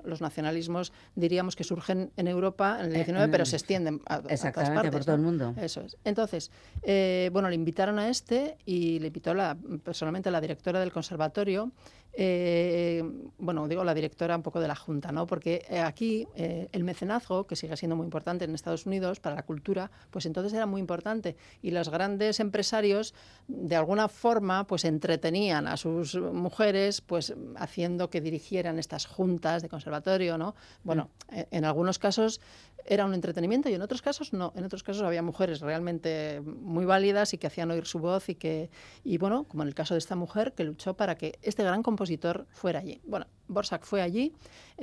los 0.04 0.22
nacionalismos 0.22 0.92
diríamos 1.16 1.56
que 1.56 1.64
surgen 1.64 2.12
en 2.18 2.28
Europa 2.28 2.78
en 2.80 2.88
el 2.88 2.94
19, 2.94 3.26
eh, 3.26 3.30
pero 3.32 3.46
se 3.46 3.56
extienden 3.56 4.02
a, 4.06 4.18
exactamente, 4.28 4.52
todas 4.52 4.70
partes. 4.70 4.92
por 4.92 5.06
todo 5.06 5.16
el 5.16 5.22
mundo. 5.22 5.56
Eso 5.58 5.82
es. 5.82 5.98
Entonces, 6.04 6.52
eh, 6.84 7.30
bueno, 7.32 7.50
le 7.50 7.56
invitaron 7.56 7.98
a 8.00 8.10
este 8.10 8.58
y 8.66 9.00
le 9.00 9.08
invitó 9.08 9.34
la, 9.34 9.58
personalmente 9.84 10.30
la 10.30 10.42
directora 10.42 10.80
del 10.82 10.92
conservatorio 10.92 11.72
eh, 12.14 13.04
bueno, 13.38 13.68
digo 13.68 13.84
la 13.84 13.94
directora 13.94 14.36
un 14.36 14.44
poco 14.44 14.60
de 14.60 14.68
la 14.68 14.76
Junta, 14.76 15.12
¿no? 15.12 15.28
Porque 15.28 15.66
eh, 15.70 15.80
aquí 15.80 16.28
eh, 16.36 16.68
el 16.72 16.84
mecenazgo, 16.84 17.48
que 17.48 17.56
sigue 17.56 17.78
siendo 17.78 17.96
muy 17.96 18.04
importante 18.04 18.46
en 18.46 18.54
Estados 18.54 18.86
Unidos 18.86 19.20
para 19.20 19.36
la 19.36 19.44
cultura, 19.44 19.92
pues 20.10 20.26
entonces 20.26 20.54
era 20.54 20.66
muy 20.66 20.82
importante. 20.82 21.38
Y 21.62 21.72
los 21.72 21.90
grandes 21.90 22.40
empresarios, 22.40 23.14
de 23.48 23.76
alguna 23.76 24.08
forma, 24.08 24.68
pues 24.68 24.86
entretenían 24.86 25.68
a 25.68 25.78
sus 25.78 26.16
mujeres, 26.16 27.02
pues 27.02 27.34
haciendo 27.56 28.10
que 28.10 28.20
dirigieran 28.20 28.78
estas 28.78 29.06
juntas 29.06 29.62
de 29.62 29.70
conservatorio, 29.70 30.38
¿no? 30.38 30.56
Bueno, 30.84 31.10
mm. 31.30 31.40
en 31.52 31.66
algunos 31.66 31.98
casos 31.98 32.42
era 32.86 33.06
un 33.06 33.14
entretenimiento 33.14 33.70
y 33.70 33.74
en 33.74 33.82
otros 33.82 34.02
casos 34.02 34.34
no. 34.34 34.54
En 34.56 34.64
otros 34.64 34.84
casos 34.84 35.04
había 35.04 35.22
mujeres 35.22 35.62
realmente 35.62 36.42
muy 36.42 36.86
válidas 36.86 37.34
y 37.34 37.38
que 37.38 37.48
hacían 37.48 37.72
oír 37.72 37.86
su 37.86 38.00
voz 38.00 38.30
y 38.30 38.36
que, 38.36 38.70
y 39.04 39.18
bueno, 39.18 39.46
como 39.46 39.64
en 39.64 39.70
el 39.70 39.76
caso 39.76 39.94
de 39.94 40.00
esta 40.00 40.16
mujer 40.16 40.54
que 40.54 40.64
luchó 40.64 40.96
para 40.96 41.16
que 41.16 41.40
este 41.42 41.64
gran 41.64 41.84
compositor 41.84 42.48
fuera 42.52 42.80
allí. 42.80 43.02
Bueno, 43.06 43.28
Borsak 43.48 43.84
fue 43.84 44.02
allí, 44.02 44.34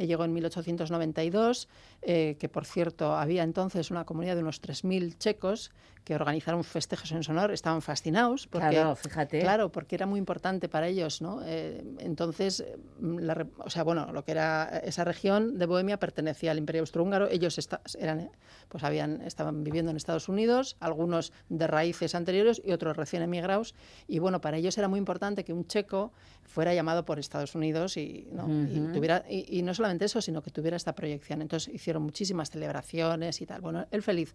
llegó 0.06 0.24
en 0.24 0.32
1892, 0.32 1.68
eh, 2.02 2.36
que 2.38 2.48
por 2.48 2.64
cierto 2.64 3.14
había 3.14 3.42
entonces 3.42 3.90
una 3.90 4.04
comunidad 4.04 4.36
de 4.36 4.42
unos 4.42 4.62
3.000 4.62 5.16
checos 5.18 5.72
que 6.08 6.14
organizaron 6.14 6.64
festejos 6.64 7.12
en 7.12 7.22
su 7.22 7.32
honor, 7.32 7.50
estaban 7.50 7.82
fascinados. 7.82 8.46
Porque, 8.46 8.70
claro, 8.70 8.96
fíjate. 8.96 9.40
Claro, 9.40 9.70
porque 9.70 9.94
era 9.94 10.06
muy 10.06 10.18
importante 10.18 10.66
para 10.66 10.88
ellos, 10.88 11.20
¿no? 11.20 11.42
Eh, 11.44 11.84
entonces, 11.98 12.64
la, 12.98 13.46
o 13.58 13.68
sea, 13.68 13.82
bueno, 13.82 14.10
lo 14.10 14.24
que 14.24 14.32
era 14.32 14.80
esa 14.84 15.04
región 15.04 15.58
de 15.58 15.66
Bohemia 15.66 15.98
pertenecía 15.98 16.52
al 16.52 16.58
Imperio 16.58 16.80
Austrohúngaro, 16.80 17.28
ellos 17.28 17.58
eran, 17.98 18.30
pues 18.70 18.84
habían, 18.84 19.20
estaban 19.20 19.62
viviendo 19.64 19.90
en 19.90 19.98
Estados 19.98 20.30
Unidos, 20.30 20.76
algunos 20.80 21.32
de 21.50 21.66
raíces 21.66 22.14
anteriores 22.14 22.62
y 22.64 22.72
otros 22.72 22.96
recién 22.96 23.22
emigrados, 23.22 23.74
y 24.06 24.18
bueno, 24.18 24.40
para 24.40 24.56
ellos 24.56 24.78
era 24.78 24.88
muy 24.88 24.98
importante 24.98 25.44
que 25.44 25.52
un 25.52 25.66
checo 25.66 26.12
fuera 26.44 26.72
llamado 26.72 27.04
por 27.04 27.18
Estados 27.18 27.54
Unidos 27.54 27.98
y, 27.98 28.26
¿no? 28.32 28.48
y, 28.48 28.94
tuviera, 28.94 29.24
y, 29.28 29.62
no 29.62 29.74
solamente 29.74 29.87
eso, 30.04 30.20
sino 30.20 30.42
que 30.42 30.50
tuviera 30.50 30.76
esta 30.76 30.94
proyección. 30.94 31.42
Entonces 31.42 31.72
hicieron 31.74 32.02
muchísimas 32.02 32.50
celebraciones 32.50 33.40
y 33.40 33.46
tal. 33.46 33.60
Bueno, 33.60 33.86
él 33.90 34.02
feliz. 34.02 34.34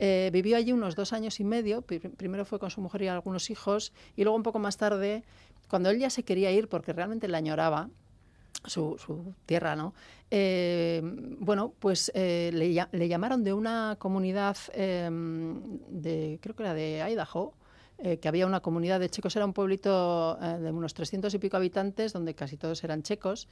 Eh, 0.00 0.30
vivió 0.32 0.56
allí 0.56 0.72
unos 0.72 0.94
dos 0.94 1.12
años 1.12 1.40
y 1.40 1.44
medio, 1.44 1.82
primero 1.82 2.44
fue 2.44 2.58
con 2.58 2.70
su 2.70 2.80
mujer 2.80 3.02
y 3.02 3.08
algunos 3.08 3.50
hijos, 3.50 3.92
y 4.16 4.22
luego 4.22 4.36
un 4.36 4.42
poco 4.42 4.58
más 4.58 4.76
tarde, 4.76 5.24
cuando 5.68 5.90
él 5.90 5.98
ya 5.98 6.10
se 6.10 6.22
quería 6.22 6.52
ir 6.52 6.68
porque 6.68 6.92
realmente 6.92 7.26
la 7.28 7.38
añoraba, 7.38 7.90
su, 8.64 9.34
tierra, 9.46 9.76
¿no? 9.76 9.94
Eh, 10.30 11.00
bueno, 11.38 11.72
pues 11.78 12.10
eh, 12.14 12.50
le, 12.52 13.08
llamaron 13.08 13.44
de 13.44 13.52
una 13.52 13.96
comunidad 13.98 14.56
em, 14.72 15.78
de, 15.88 16.38
creo 16.42 16.54
que 16.54 16.62
era 16.62 16.74
de 16.74 17.04
Idaho, 17.10 17.54
que 18.20 18.28
había 18.28 18.46
una 18.46 18.60
comunidad 18.60 19.00
de 19.00 19.10
checos, 19.10 19.34
era 19.34 19.44
un 19.44 19.52
pueblito 19.52 20.36
de 20.36 20.70
unos 20.70 20.94
300 20.94 21.34
y 21.34 21.38
pico 21.40 21.56
habitantes, 21.56 22.12
donde 22.12 22.32
casi 22.32 22.56
todos 22.56 22.84
eran 22.84 23.02
checos, 23.02 23.48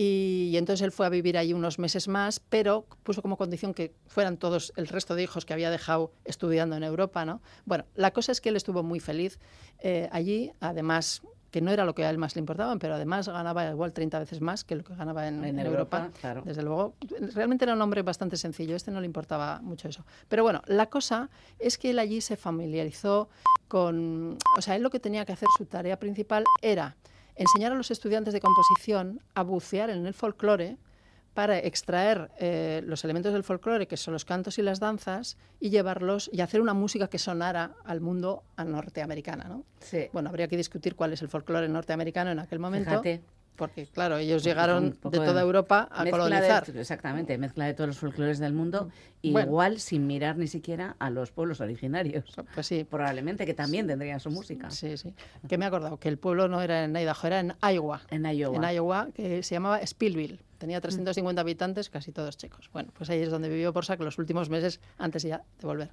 y, 0.00 0.56
entonces 0.56 0.84
él 0.84 0.92
fue 0.92 1.06
a 1.06 1.08
vivir 1.08 1.36
ahí 1.36 1.52
unos 1.52 1.80
meses 1.80 2.06
más, 2.06 2.38
pero 2.38 2.86
puso 3.02 3.20
como 3.20 3.36
condición 3.36 3.74
que 3.74 3.92
fueran 4.06 4.36
todos 4.36 4.72
el 4.76 4.86
resto 4.86 5.16
de 5.16 5.24
hijos 5.24 5.44
que 5.44 5.52
había 5.52 5.72
dejado 5.72 6.12
estudiando 6.24 6.76
en 6.76 6.84
Europa, 6.84 7.24
¿no? 7.24 7.42
Bueno, 7.66 7.84
la 7.96 8.12
cosa 8.12 8.30
es 8.30 8.40
que 8.40 8.50
él 8.50 8.56
estuvo 8.56 8.84
muy 8.84 9.00
feliz 9.00 9.40
eh, 9.80 10.08
allí, 10.12 10.52
además 10.60 11.22
que 11.50 11.60
no 11.60 11.72
era 11.72 11.84
lo 11.84 11.96
que 11.96 12.04
a 12.04 12.10
él 12.10 12.18
más 12.18 12.36
le 12.36 12.40
importaba, 12.40 12.76
pero 12.76 12.94
además 12.94 13.26
ganaba 13.26 13.68
igual 13.70 13.92
30 13.92 14.20
veces 14.20 14.40
más 14.40 14.62
que 14.62 14.76
lo 14.76 14.84
que 14.84 14.94
ganaba 14.94 15.26
en, 15.26 15.58
Europa. 15.58 16.10
claro. 16.20 16.42
Desde 16.44 16.62
luego, 16.62 16.94
realmente 17.34 17.64
era 17.64 17.74
un 17.74 17.82
hombre 17.82 18.02
bastante 18.02 18.36
sencillo, 18.36 18.76
este 18.76 18.92
no 18.92 19.00
le 19.00 19.06
importaba 19.06 19.60
mucho 19.62 19.88
eso. 19.88 20.04
Pero 20.28 20.44
bueno, 20.44 20.62
la 20.66 20.86
cosa 20.86 21.28
es 21.58 21.76
que 21.76 21.90
él 21.90 21.98
allí 21.98 22.20
se 22.20 22.36
familiarizó 22.36 23.30
con, 23.66 24.38
o 24.56 24.62
sea, 24.62 24.76
él 24.76 24.82
lo 24.82 24.90
que 24.90 25.00
tenía 25.00 25.24
que 25.24 25.32
hacer, 25.32 25.48
su 25.56 25.64
tarea 25.64 25.98
principal 25.98 26.44
era 26.62 26.96
enseñar 27.38 27.72
a 27.72 27.74
los 27.74 27.90
estudiantes 27.90 28.34
de 28.34 28.40
composición 28.40 29.20
a 29.34 29.42
bucear 29.42 29.90
en 29.90 30.06
el 30.06 30.14
folclore 30.14 30.76
para 31.34 31.58
extraer 31.58 32.32
eh, 32.40 32.82
los 32.84 33.04
elementos 33.04 33.32
del 33.32 33.44
folclore, 33.44 33.86
que 33.86 33.96
son 33.96 34.12
los 34.12 34.24
cantos 34.24 34.58
y 34.58 34.62
las 34.62 34.80
danzas, 34.80 35.36
y 35.60 35.70
llevarlos 35.70 36.28
y 36.32 36.40
hacer 36.40 36.60
una 36.60 36.74
música 36.74 37.06
que 37.06 37.18
sonara 37.18 37.76
al 37.84 38.00
mundo 38.00 38.42
norteamericana. 38.56 39.44
¿no? 39.44 39.64
Bueno, 40.12 40.30
habría 40.30 40.48
que 40.48 40.56
discutir 40.56 40.96
cuál 40.96 41.12
es 41.12 41.22
el 41.22 41.28
folclore 41.28 41.68
norteamericano 41.68 42.32
en 42.32 42.40
aquel 42.40 42.58
momento 42.58 43.02
porque 43.58 43.86
claro, 43.86 44.16
ellos 44.16 44.44
llegaron 44.44 44.90
de 44.90 45.18
toda 45.18 45.42
Europa 45.42 45.88
a 45.90 46.08
colonizar. 46.08 46.64
exactamente, 46.74 47.36
mezcla 47.36 47.66
de 47.66 47.74
todos 47.74 47.88
los 47.88 47.98
folclores 47.98 48.38
del 48.38 48.54
mundo, 48.54 48.88
igual 49.20 49.80
sin 49.80 50.06
mirar 50.06 50.38
ni 50.38 50.46
siquiera 50.46 50.94
a 51.00 51.10
los 51.10 51.32
pueblos 51.32 51.60
originarios. 51.60 52.24
Pues 52.54 52.68
sí. 52.68 52.84
Probablemente 52.84 53.44
que 53.44 53.54
también 53.54 53.88
tendrían 53.88 54.20
su 54.20 54.30
música. 54.30 54.70
Sí, 54.70 54.96
sí. 54.96 55.12
Que 55.48 55.58
me 55.58 55.64
he 55.64 55.68
acordado 55.68 55.98
que 55.98 56.08
el 56.08 56.18
pueblo 56.18 56.46
no 56.48 56.62
era 56.62 56.84
en 56.84 56.96
Idaho, 56.96 57.26
era 57.26 57.40
en 57.40 57.54
Iowa. 57.60 58.02
En 58.10 58.24
Iowa. 58.24 58.56
En 58.56 58.76
Iowa, 58.76 59.08
que 59.12 59.42
se 59.42 59.56
llamaba 59.56 59.84
Spillville. 59.84 60.38
Tenía 60.58 60.80
350 60.80 61.40
habitantes, 61.40 61.90
casi 61.90 62.12
todos 62.12 62.36
chicos. 62.36 62.70
Bueno, 62.72 62.92
pues 62.96 63.10
ahí 63.10 63.20
es 63.20 63.30
donde 63.30 63.48
vivió 63.48 63.72
Borsak 63.72 64.00
los 64.00 64.18
últimos 64.18 64.50
meses 64.50 64.80
antes 64.98 65.24
ya 65.24 65.42
de 65.60 65.66
volver. 65.66 65.90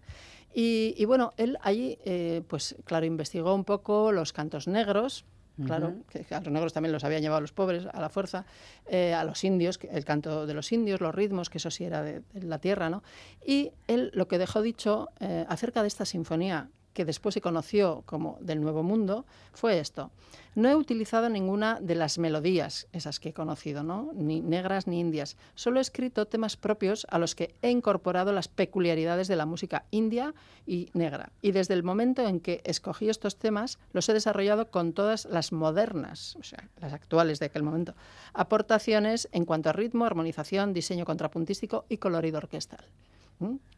Y, 0.53 1.03
bueno, 1.03 1.33
él 1.35 1.57
allí, 1.61 1.97
eh, 2.05 2.41
pues 2.47 2.77
claro, 2.85 3.05
investigó 3.05 3.53
un 3.53 3.65
poco 3.65 4.13
los 4.13 4.31
cantos 4.31 4.67
negros, 4.67 5.25
Claro, 5.63 5.93
que 6.09 6.25
a 6.35 6.41
los 6.41 6.51
negros 6.51 6.73
también 6.73 6.91
los 6.91 7.05
habían 7.05 7.21
llevado 7.21 7.39
los 7.39 7.53
pobres 7.53 7.85
a 7.85 8.01
la 8.01 8.09
fuerza, 8.09 8.45
eh, 8.87 9.13
a 9.13 9.23
los 9.23 9.43
indios, 9.43 9.79
el 9.89 10.03
canto 10.03 10.45
de 10.45 10.53
los 10.53 10.71
indios, 10.73 10.99
los 10.99 11.15
ritmos, 11.15 11.49
que 11.49 11.59
eso 11.59 11.71
sí 11.71 11.85
era 11.85 12.03
de, 12.03 12.21
la 12.33 12.59
tierra, 12.59 12.89
¿no? 12.89 13.03
Y 13.45 13.71
él 13.87 14.11
lo 14.13 14.27
que 14.27 14.37
dejó 14.37 14.61
dicho 14.61 15.09
eh, 15.21 15.45
acerca 15.47 15.81
de 15.81 15.87
esta 15.87 16.05
sinfonía 16.05 16.69
que 16.93 17.05
después 17.05 17.33
se 17.33 17.41
conoció 17.41 18.03
como 18.05 18.37
del 18.41 18.61
Nuevo 18.61 18.83
Mundo, 18.83 19.25
fue 19.53 19.79
esto. 19.79 20.11
No 20.55 20.69
he 20.69 20.75
utilizado 20.75 21.27
ninguna 21.27 21.79
de 21.81 21.95
las 21.95 22.17
melodías, 22.17 22.87
esas 22.93 23.19
que 23.19 23.29
he 23.29 23.33
conocido, 23.33 23.83
¿no? 23.83 24.11
ni 24.13 24.41
negras 24.41 24.87
ni 24.87 25.01
indias. 25.01 25.35
Solo 25.53 25.79
he 25.79 25.81
escrito 25.81 26.27
temas 26.27 26.55
propios 26.55 27.05
a 27.09 27.19
los 27.19 27.35
que 27.35 27.55
he 27.61 27.69
incorporado 27.69 28.31
las 28.31 28.47
peculiaridades 28.47 29.27
de 29.27 29.35
la 29.35 29.45
música 29.45 29.83
india 29.91 30.33
y 30.65 30.89
negra. 30.93 31.33
Y 31.41 31.51
desde 31.51 31.73
el 31.73 31.83
momento 31.83 32.25
en 32.25 32.39
que 32.39 32.61
escogí 32.63 33.09
estos 33.09 33.37
temas, 33.37 33.79
los 33.91 34.07
he 34.07 34.13
desarrollado 34.13 34.71
con 34.71 34.93
todas 34.93 35.25
las 35.25 35.51
modernas, 35.51 36.37
o 36.39 36.43
sea, 36.43 36.69
las 36.79 36.93
actuales 36.93 37.39
de 37.39 37.47
aquel 37.47 37.63
momento, 37.63 37.93
aportaciones 38.33 39.27
en 39.33 39.43
cuanto 39.43 39.69
a 39.69 39.73
ritmo, 39.73 40.05
armonización, 40.05 40.73
diseño 40.73 41.03
contrapuntístico 41.03 41.85
y 41.89 41.97
colorido 41.97 42.37
orquestal. 42.37 42.85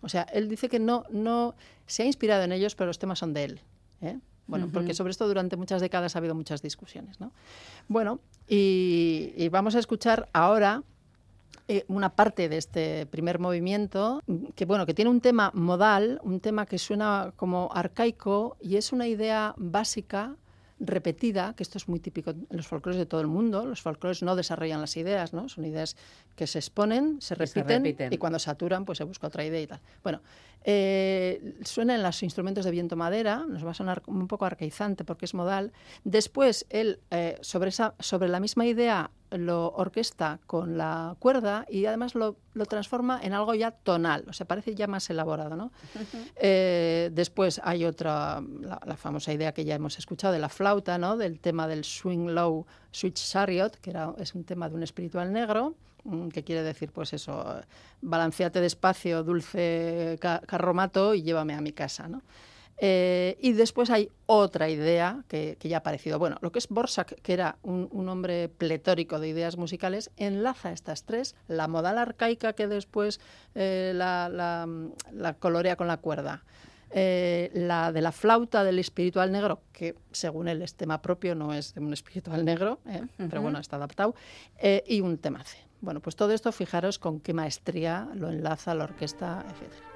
O 0.02 0.10
sea, 0.10 0.22
él 0.32 0.48
dice 0.48 0.70
que 0.70 0.80
no, 0.80 1.06
no 1.10 1.56
se 1.88 2.04
ha 2.04 2.06
inspirado 2.06 2.44
en 2.44 2.52
ellos, 2.52 2.76
pero 2.76 2.88
los 2.88 3.00
temas 3.00 3.18
son 3.18 3.34
de 3.34 3.44
él. 3.44 3.62
¿eh? 4.02 4.20
Bueno, 4.48 4.70
porque 4.72 4.94
sobre 4.94 5.12
esto 5.12 5.28
durante 5.28 5.58
muchas 5.58 5.82
décadas 5.82 6.16
ha 6.16 6.20
habido 6.20 6.36
muchas 6.36 6.62
discusiones. 6.62 7.20
¿no? 7.20 7.32
Bueno, 7.88 8.20
y, 8.48 9.48
vamos 9.50 9.76
a 9.76 9.80
escuchar 9.80 10.30
ahora 10.34 10.84
eh, 11.68 11.84
una 11.88 12.16
parte 12.16 12.48
de 12.48 12.58
este 12.58 13.06
primer 13.08 13.40
movimiento 13.40 14.22
que 14.56 14.66
bueno 14.66 14.86
que 14.86 14.94
tiene 14.94 15.12
un 15.12 15.20
tema 15.20 15.52
modal, 15.54 16.20
un 16.24 16.40
tema 16.40 16.66
que 16.66 16.78
suena 16.78 17.34
como 17.36 17.70
arcaico 17.74 18.56
y 18.62 18.78
es 18.78 18.94
una 18.94 19.08
idea 19.08 19.54
básica 19.58 20.38
repetida, 20.80 21.54
que 21.56 21.64
esto 21.64 21.78
es 21.78 21.88
muy 21.88 22.00
típico 22.00 22.32
en 22.32 22.48
los 22.50 22.68
folclores 22.68 23.00
de 23.00 23.06
todo 23.06 23.22
el 23.22 23.28
mundo. 23.28 23.66
Los 23.66 23.82
folclores 23.82 24.22
no 24.22 24.36
desarrollan 24.36 24.80
las 24.80 24.96
ideas, 24.96 25.34
¿no? 25.34 25.50
Son 25.50 25.66
ideas 25.66 25.96
que 26.36 26.46
se 26.46 26.60
exponen, 26.60 27.20
se 27.22 27.36
repiten, 27.36 27.84
y, 28.12 28.18
cuando 28.18 28.38
saturan, 28.38 28.86
pues 28.86 29.00
se 29.00 29.04
busca 29.04 29.28
otra 29.28 29.44
idea 29.44 29.62
y 29.62 29.68
tal. 29.68 29.80
Bueno, 30.04 30.22
eh, 30.64 31.56
suenan 31.64 32.04
los 32.04 32.24
instrumentos 32.24 32.66
de 32.66 32.72
viento 32.72 32.96
madera, 32.96 33.46
nos 33.48 33.66
va 33.66 33.72
a 33.72 33.74
sonar 33.74 34.04
un 34.08 34.28
poco 34.28 34.46
arcaizante 34.46 35.06
porque 35.06 35.26
es 35.26 35.34
modal. 35.34 35.72
Después, 36.04 36.66
él, 36.70 37.00
eh, 37.12 37.38
sobre, 37.42 37.70
esa, 37.70 37.96
sobre 38.00 38.28
la 38.28 38.40
misma 38.40 38.66
idea, 38.66 39.12
lo 39.32 39.72
orquesta 39.72 40.40
con 40.48 40.78
la 40.78 41.16
cuerda 41.20 41.66
y 41.70 41.86
además 41.86 42.16
lo, 42.16 42.38
lo, 42.54 42.66
transforma 42.66 43.20
en 43.22 43.34
algo 43.34 43.54
ya 43.54 43.72
tonal, 43.72 44.24
o 44.28 44.34
sea, 44.34 44.48
parece 44.48 44.74
ya 44.76 44.88
más 44.88 45.10
elaborado. 45.10 45.56
¿no? 45.56 45.72
Eh, 46.38 47.10
después 47.14 47.60
hay 47.64 47.86
otra, 47.86 48.42
la, 48.62 48.96
famosa 48.96 49.34
idea 49.34 49.54
que 49.54 49.66
ya 49.66 49.76
hemos 49.76 49.98
escuchado 49.98 50.34
de 50.34 50.40
la 50.40 50.50
flauta, 50.50 50.98
¿no? 50.98 51.18
del 51.18 51.40
tema 51.40 51.68
del 51.68 51.84
swing 51.84 52.28
low 52.28 52.66
switch 52.92 53.32
chariot, 53.32 53.76
que 53.78 53.90
era, 53.90 54.14
es 54.18 54.34
un 54.34 54.44
tema 54.44 54.70
de 54.70 54.76
un 54.76 54.84
espiritual 54.84 55.32
negro, 55.34 55.76
que 56.34 56.44
quiere 56.44 56.64
decir, 56.64 56.92
pues 56.92 57.14
eso, 57.14 57.62
balanceate 58.02 58.62
despacio, 58.62 59.24
dulce 59.24 60.18
carromato 60.20 61.14
y 61.14 61.24
llévame 61.24 61.54
a 61.54 61.62
mi 61.62 61.72
casa. 61.72 62.08
¿no? 62.08 62.22
Eh, 62.80 63.38
y 63.42 63.54
después 63.54 63.90
hay 63.90 64.12
otra 64.28 64.70
idea 64.70 65.24
que, 65.28 65.58
ya 65.62 65.78
ha 65.78 65.80
aparecido. 65.80 66.20
Bueno, 66.20 66.38
lo 66.42 66.52
que 66.52 66.60
es 66.60 66.68
Borsak, 66.68 67.20
que 67.22 67.34
era 67.34 67.58
un, 67.64 68.08
hombre 68.08 68.50
pletórico 68.50 69.20
de 69.20 69.30
ideas 69.30 69.58
musicales, 69.58 70.12
enlaza 70.16 70.72
estas 70.72 71.04
tres, 71.04 71.36
la 71.48 71.68
modal 71.68 71.98
arcaica 71.98 72.54
que 72.54 72.68
después 72.68 73.20
eh, 73.56 73.94
la, 73.96 74.68
colorea 75.40 75.76
con 75.76 75.88
la 75.88 75.98
cuerda, 75.98 76.44
eh, 76.92 77.50
la 77.54 77.92
de 77.92 78.02
la 78.02 78.12
flauta 78.12 78.64
del 78.64 78.78
espiritual 78.78 79.32
negro, 79.32 79.62
que 79.74 79.96
según 80.12 80.48
él 80.48 80.62
es 80.62 80.76
tema 80.76 81.02
propio, 81.02 81.34
no 81.34 81.54
es 81.54 81.74
de 81.74 81.82
un 81.82 81.94
espiritual 81.94 82.46
negro, 82.46 82.80
pero 83.18 83.42
bueno, 83.42 83.60
está 83.60 83.78
adaptado, 83.78 84.14
y 84.86 85.02
un 85.02 85.18
tema 85.18 85.44
C. 85.44 85.67
Bueno, 85.82 86.00
pues 86.00 86.16
todo 86.16 86.32
esto, 86.32 86.52
fijaros 86.52 86.98
con 87.00 87.20
qué 87.20 87.34
maestría 87.34 88.10
lo 88.16 88.30
enlaza 88.30 88.74
la 88.74 88.86
orquesta, 88.86 89.46
etcétera. 89.50 89.88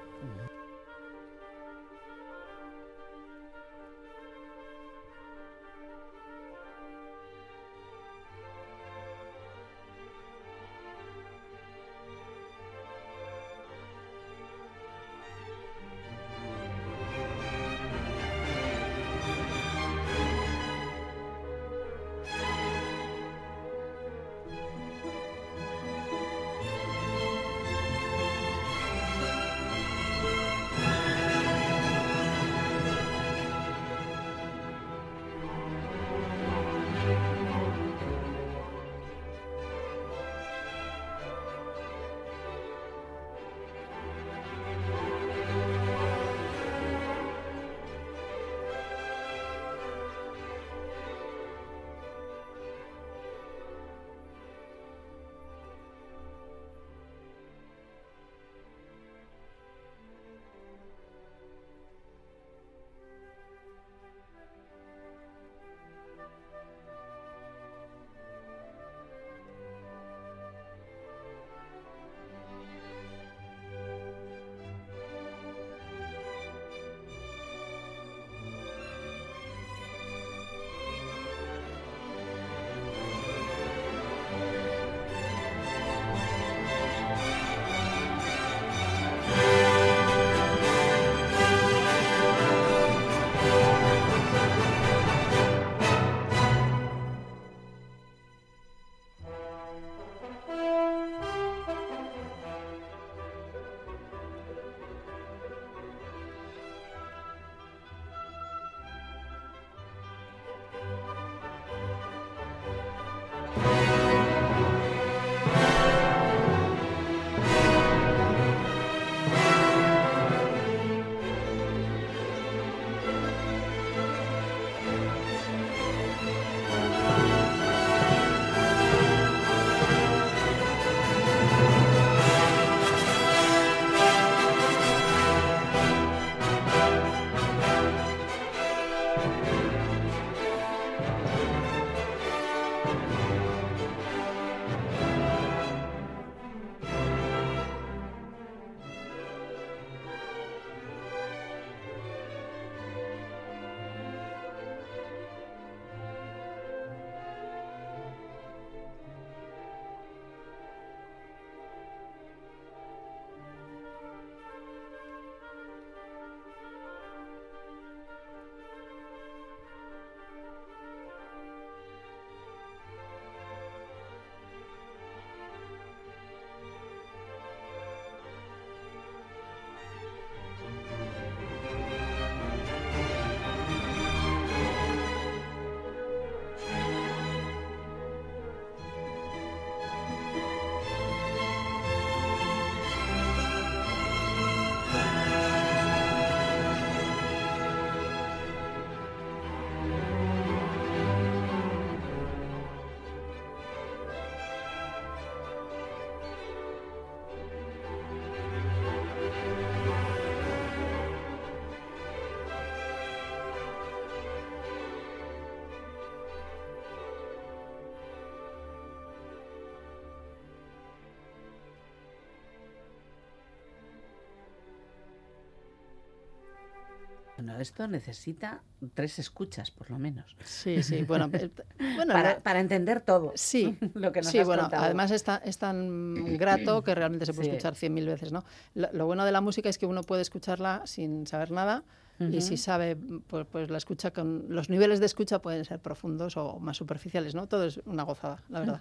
Bueno, 227.42 227.60
esto 227.60 227.88
necesita 227.88 228.62
tres 228.94 229.18
escuchas, 229.18 229.72
por 229.72 229.90
lo 229.90 229.98
menos. 229.98 230.36
Sí, 230.44 230.80
sí, 230.84 231.02
bueno, 231.02 231.28
bueno 231.96 232.14
para, 232.40 232.60
entender 232.60 233.00
todo. 233.00 233.32
Sí, 233.34 233.76
lo 233.94 234.12
que 234.12 234.20
nos 234.20 234.30
sí, 234.30 234.44
bueno, 234.44 234.68
además 234.72 235.10
es 235.10 235.24
tan, 235.58 236.36
grato 236.36 236.84
que 236.84 236.94
realmente 236.94 237.26
se 237.26 237.34
puede 237.34 237.48
escuchar 237.48 237.74
cien 237.74 237.94
mil 237.94 238.06
veces, 238.06 238.30
¿no? 238.30 238.44
Lo, 238.74 239.06
bueno 239.06 239.24
de 239.24 239.32
la 239.32 239.40
música 239.40 239.68
es 239.68 239.76
que 239.76 239.86
uno 239.86 240.04
puede 240.04 240.22
escucharla 240.22 240.82
sin 240.84 241.26
saber 241.26 241.50
nada 241.50 241.82
y 242.30 242.40
si 242.42 242.56
sabe, 242.56 242.94
pues, 243.26 243.44
pues, 243.50 243.68
la 243.68 243.78
escucha 243.78 244.12
con 244.12 244.44
los 244.48 244.70
niveles 244.70 245.00
de 245.00 245.06
escucha 245.06 245.40
pueden 245.40 245.64
ser 245.64 245.80
profundos 245.80 246.36
o 246.36 246.60
más 246.60 246.76
superficiales, 246.76 247.34
¿no? 247.34 247.48
Todo 247.48 247.64
es 247.64 247.80
una 247.86 248.04
gozada, 248.04 248.40
la 248.50 248.60
verdad. 248.60 248.80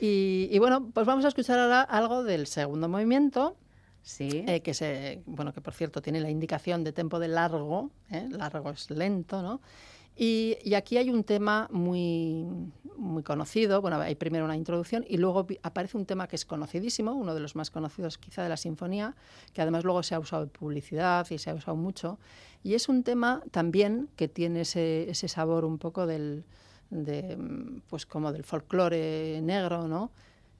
y, 0.00 0.48
y 0.52 0.58
bueno, 0.60 0.88
pues 0.94 1.04
vamos 1.04 1.24
a 1.24 1.28
escuchar 1.28 1.58
ahora 1.58 1.80
algo 1.80 2.22
del 2.22 2.46
segundo 2.46 2.88
movimiento 2.88 3.56
Sí. 4.04 4.44
Eh, 4.46 4.60
que 4.60 4.74
se, 4.74 5.22
bueno, 5.24 5.54
que 5.54 5.62
por 5.62 5.72
cierto 5.72 6.02
tiene 6.02 6.20
la 6.20 6.28
indicación 6.28 6.84
de 6.84 6.92
tempo 6.92 7.18
de 7.18 7.28
largo, 7.28 7.90
¿eh? 8.10 8.28
largo 8.30 8.70
es 8.70 8.90
lento, 8.90 9.42
¿no? 9.42 9.62
Y, 10.14 10.58
y, 10.62 10.74
aquí 10.74 10.96
hay 10.96 11.10
un 11.10 11.24
tema 11.24 11.68
muy, 11.72 12.44
muy 12.96 13.24
conocido, 13.24 13.80
bueno, 13.80 13.98
hay 13.98 14.14
primero 14.14 14.44
una 14.44 14.56
introducción 14.56 15.04
y 15.08 15.16
luego 15.16 15.46
aparece 15.62 15.96
un 15.96 16.06
tema 16.06 16.28
que 16.28 16.36
es 16.36 16.44
conocidísimo, 16.44 17.12
uno 17.14 17.34
de 17.34 17.40
los 17.40 17.56
más 17.56 17.70
conocidos 17.70 18.18
quizá 18.18 18.44
de 18.44 18.48
la 18.50 18.56
sinfonía, 18.56 19.16
que 19.52 19.62
además 19.62 19.82
luego 19.82 20.04
se 20.04 20.14
ha 20.14 20.20
usado 20.20 20.44
en 20.44 20.50
publicidad 20.50 21.26
y 21.30 21.38
se 21.38 21.50
ha 21.50 21.54
usado 21.54 21.76
mucho, 21.76 22.20
y 22.62 22.74
es 22.74 22.88
un 22.88 23.02
tema 23.02 23.42
también 23.50 24.08
que 24.14 24.28
tiene 24.28 24.60
ese, 24.60 25.10
ese 25.10 25.26
sabor 25.26 25.64
un 25.64 25.78
poco 25.78 26.06
del, 26.06 26.44
de, 26.90 27.36
pues 27.88 28.06
como 28.06 28.32
del 28.32 28.44
folclore 28.44 29.40
negro, 29.42 29.88
¿no? 29.88 30.12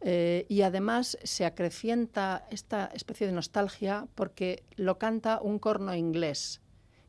Eh, 0.07 0.45
y 0.51 0.61
además 0.61 1.17
se 1.25 1.47
acrecienta 1.47 2.47
esta 2.51 2.91
especie 2.93 3.27
de 3.27 3.33
nostalgia 3.33 4.07
porque 4.15 4.63
lo 4.77 4.99
canta 4.99 5.41
un 5.41 5.59
corno 5.59 5.95
inglés, 5.95 6.61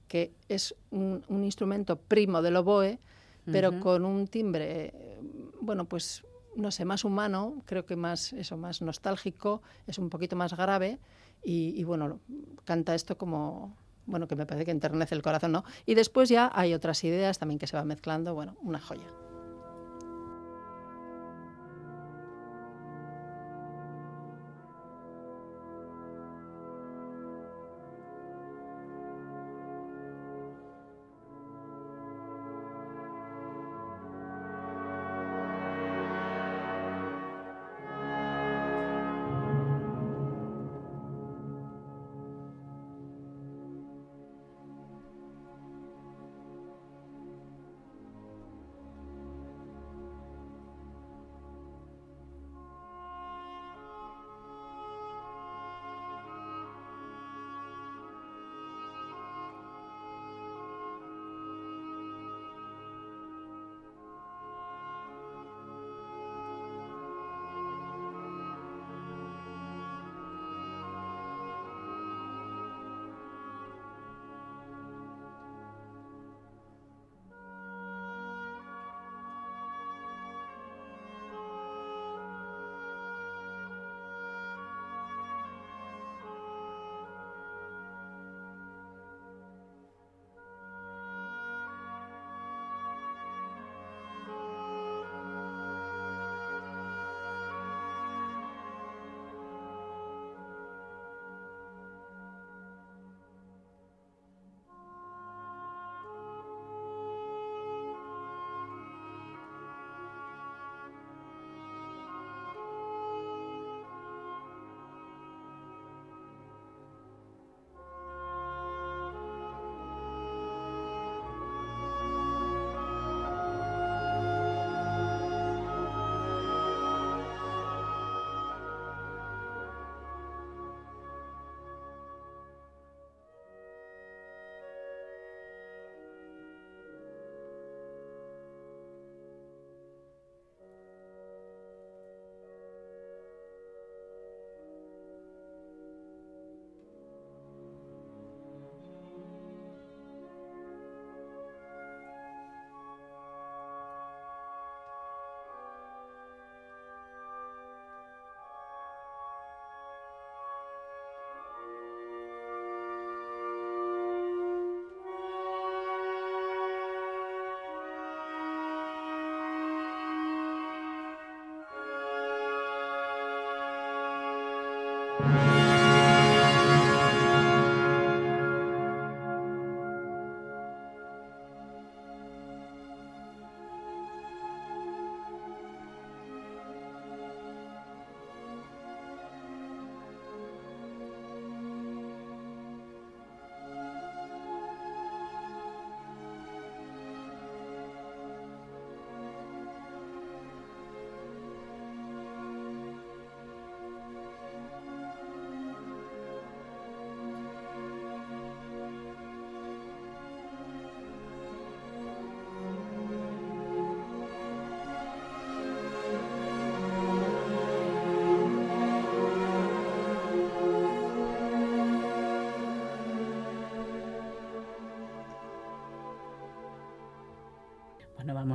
que 0.07 0.33
es 0.47 0.73
un, 0.91 1.21
instrumento 1.43 1.97
primo 1.97 2.41
del 2.41 2.55
oboe, 2.55 2.99
pero 3.51 3.79
con 3.81 4.05
un 4.05 4.27
timbre, 4.27 5.19
bueno, 5.61 5.85
pues 5.85 6.23
no 6.55 6.71
sé, 6.71 6.85
más 6.85 7.03
humano, 7.03 7.61
creo 7.65 7.85
que 7.85 7.97
más, 7.97 8.31
eso, 8.31 8.55
más 8.55 8.81
nostálgico, 8.81 9.61
es 9.87 9.99
un 9.99 10.09
poquito 10.09 10.37
más 10.37 10.55
grave 10.55 10.97
y, 11.43 11.73
y 11.75 11.83
bueno, 11.83 12.21
canta 12.63 12.95
esto 12.95 13.17
como, 13.17 13.75
bueno, 14.05 14.27
que 14.27 14.37
me 14.37 14.45
parece 14.45 14.65
que 14.65 14.71
enternece 14.71 15.15
el 15.15 15.21
corazón, 15.21 15.51
¿no? 15.51 15.63
Y 15.85 15.95
después 15.95 16.29
ya 16.29 16.49
hay 16.55 16.73
otras 16.73 17.03
ideas 17.03 17.39
también 17.39 17.59
que 17.59 17.67
se 17.67 17.75
van 17.75 17.87
mezclando, 17.87 18.33
bueno, 18.33 18.55
una 18.61 18.79
joya. 18.79 19.24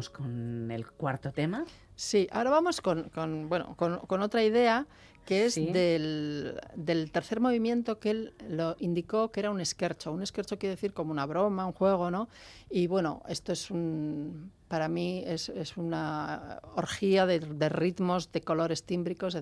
Vamos 0.01 0.09
con 0.09 0.70
el 0.70 0.86
cuarto 0.86 1.30
tema. 1.30 1.66
Sí, 1.94 2.26
ahora 2.32 2.48
vamos 2.48 2.80
con, 2.80 3.11
bueno, 3.51 3.76
con, 3.76 4.22
otra 4.22 4.42
idea 4.42 4.86
que 5.26 5.44
es 5.44 5.57
del, 5.57 6.59
tercer 7.12 7.40
movimiento 7.40 8.01
que 8.01 8.11
él 8.11 8.34
lo 8.48 8.76
indicó 8.78 9.30
que 9.30 9.40
era 9.40 9.51
un 9.51 9.61
esquercho. 9.61 10.11
Un 10.11 10.22
esquercho 10.22 10.59
quiere 10.59 10.76
decir 10.76 10.94
como 10.94 11.11
una 11.11 11.26
broma, 11.26 11.66
un 11.66 11.72
juego, 11.72 12.11
¿no? 12.11 12.30
Y 12.70 12.86
bueno, 12.86 13.22
esto 13.28 13.53
es 13.53 13.70
un, 13.70 14.51
para 14.68 14.88
mí 14.88 15.22
es, 15.26 15.51
una 15.76 16.61
orgía 16.76 17.26
de, 17.26 17.68
ritmos, 17.68 18.32
de 18.32 18.40
colores 18.40 18.84
tímbricos, 18.84 19.36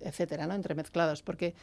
etcétera, 0.00 0.46
¿no? 0.46 0.52
Entremezclados, 0.52 1.22
porque 1.22 1.54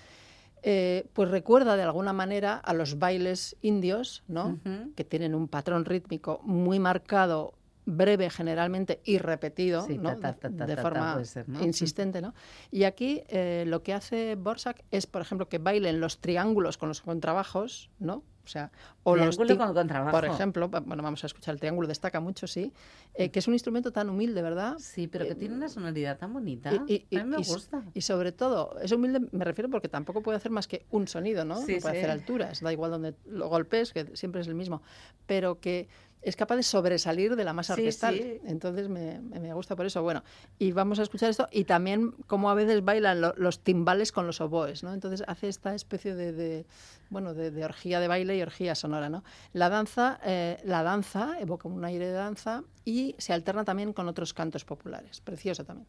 eh, 0.63 1.05
pues 1.13 1.30
recuerda 1.30 1.76
de 1.76 1.84
alguna 1.84 2.13
manera 2.13 2.55
a 2.55 2.74
los 2.74 2.97
bailes 2.97 3.55
indios, 3.61 4.24
¿no? 4.28 4.57
Que 4.95 5.03
tienen 5.03 5.36
un 5.36 5.47
patrón 5.47 5.86
rítmico 5.86 6.41
muy 6.43 6.80
marcado 6.80 7.53
breve 7.88 8.29
generalmente 8.29 9.01
y 9.05 9.17
repetido 9.17 9.88
de 9.88 10.77
forma 10.77 11.21
insistente. 11.61 12.21
¿no? 12.21 12.33
Y 12.69 12.83
aquí 12.83 13.23
eh, 13.29 13.63
lo 13.65 13.81
que 13.81 13.93
hace 13.93 14.35
Borsak 14.35 14.83
es, 14.91 15.07
por 15.07 15.21
ejemplo, 15.21 15.49
que 15.49 15.57
bailen 15.57 15.99
los 15.99 16.19
triángulos 16.19 16.77
con 16.77 16.89
los 16.89 17.01
contrabajos, 17.01 17.89
¿no? 17.97 18.23
O 18.43 18.49
sea, 18.49 18.71
o 19.03 19.13
triángulo 19.13 19.57
con 19.57 19.73
contrabajo. 19.73 20.11
Por 20.11 20.23
ejemplo, 20.23 20.69
bueno, 20.69 21.03
vamos 21.03 21.21
a 21.21 21.27
escuchar 21.27 21.53
el 21.53 21.59
triángulo, 21.59 21.85
destaca 21.85 22.21
mucho, 22.21 22.47
sí, 22.47 22.71
eh, 23.13 23.29
que 23.29 23.39
es 23.39 23.47
un 23.49 23.53
instrumento 23.53 23.91
tan 23.91 24.09
humilde, 24.09 24.41
¿verdad? 24.41 24.77
Sí, 24.79 25.07
pero 25.07 25.25
que 25.27 25.35
tiene 25.35 25.53
una 25.53 25.67
sonoridad 25.67 26.17
tan 26.17 26.31
bonita. 26.31 26.71
Y, 26.88 27.05
a 27.17 27.25
mí 27.25 27.29
me 27.29 27.38
gusta. 27.38 27.83
Y, 27.93 28.01
sobre 28.01 28.31
todo, 28.31 28.79
es 28.79 28.93
humilde, 28.93 29.19
me 29.33 29.43
refiero 29.43 29.69
porque 29.69 29.89
tampoco 29.89 30.21
puede 30.21 30.38
hacer 30.38 30.51
más 30.51 30.65
que 30.65 30.85
un 30.91 31.09
sonido, 31.09 31.43
¿no? 31.43 31.55
puede 31.55 31.77
hacer 31.77 32.09
alturas, 32.09 32.61
da 32.61 32.71
igual 32.71 32.91
donde 32.91 33.15
lo 33.25 33.49
golpes, 33.49 33.91
que 33.91 34.15
siempre 34.15 34.39
es 34.39 34.47
el 34.47 34.55
mismo. 34.55 34.81
Pero 35.25 35.59
que 35.59 35.89
es 36.30 36.36
capaz 36.36 36.55
de 36.57 36.63
sobresalir 36.63 37.36
de 37.36 37.43
la 37.43 37.53
masa 37.53 37.73
orquestal. 37.73 38.39
Entonces 38.45 38.89
me, 38.89 39.53
gusta 39.53 39.75
por 39.75 39.86
eso. 39.86 40.01
Bueno, 40.01 40.23
y 40.59 40.71
vamos 40.71 40.99
a 40.99 41.03
escuchar 41.03 41.30
esto 41.30 41.47
y 41.51 41.63
también 41.63 42.11
cómo 42.28 42.49
a 42.49 42.53
veces 42.53 42.84
bailan 42.84 43.21
los 43.38 43.59
timbales 43.59 44.11
con 44.11 44.28
los 44.28 44.41
oboes, 44.41 44.84
¿no? 44.84 44.93
Entonces 44.93 45.23
hace 45.28 45.47
esta 45.47 45.73
especie 45.73 46.15
de, 46.15 46.65
bueno, 47.09 47.34
de, 47.34 47.63
orgía 47.63 47.99
de 47.99 48.07
baile 48.07 48.38
y 48.38 48.41
orgía 48.41 48.75
sonora, 48.75 49.09
¿no? 49.09 49.23
La 49.53 49.69
danza, 49.69 50.19
eh, 50.23 50.57
la 50.63 50.84
danza 50.84 51.39
evoca 51.39 51.67
un 51.67 51.84
aire 51.86 52.07
de 52.07 52.13
danza 52.13 52.63
y 52.86 53.15
se 53.17 53.34
alterna 53.34 53.63
también 53.63 53.93
con 53.93 54.07
otros 54.07 54.34
cantos 54.34 54.65
populares. 54.65 55.21
Precioso 55.21 55.63
también. 55.65 55.88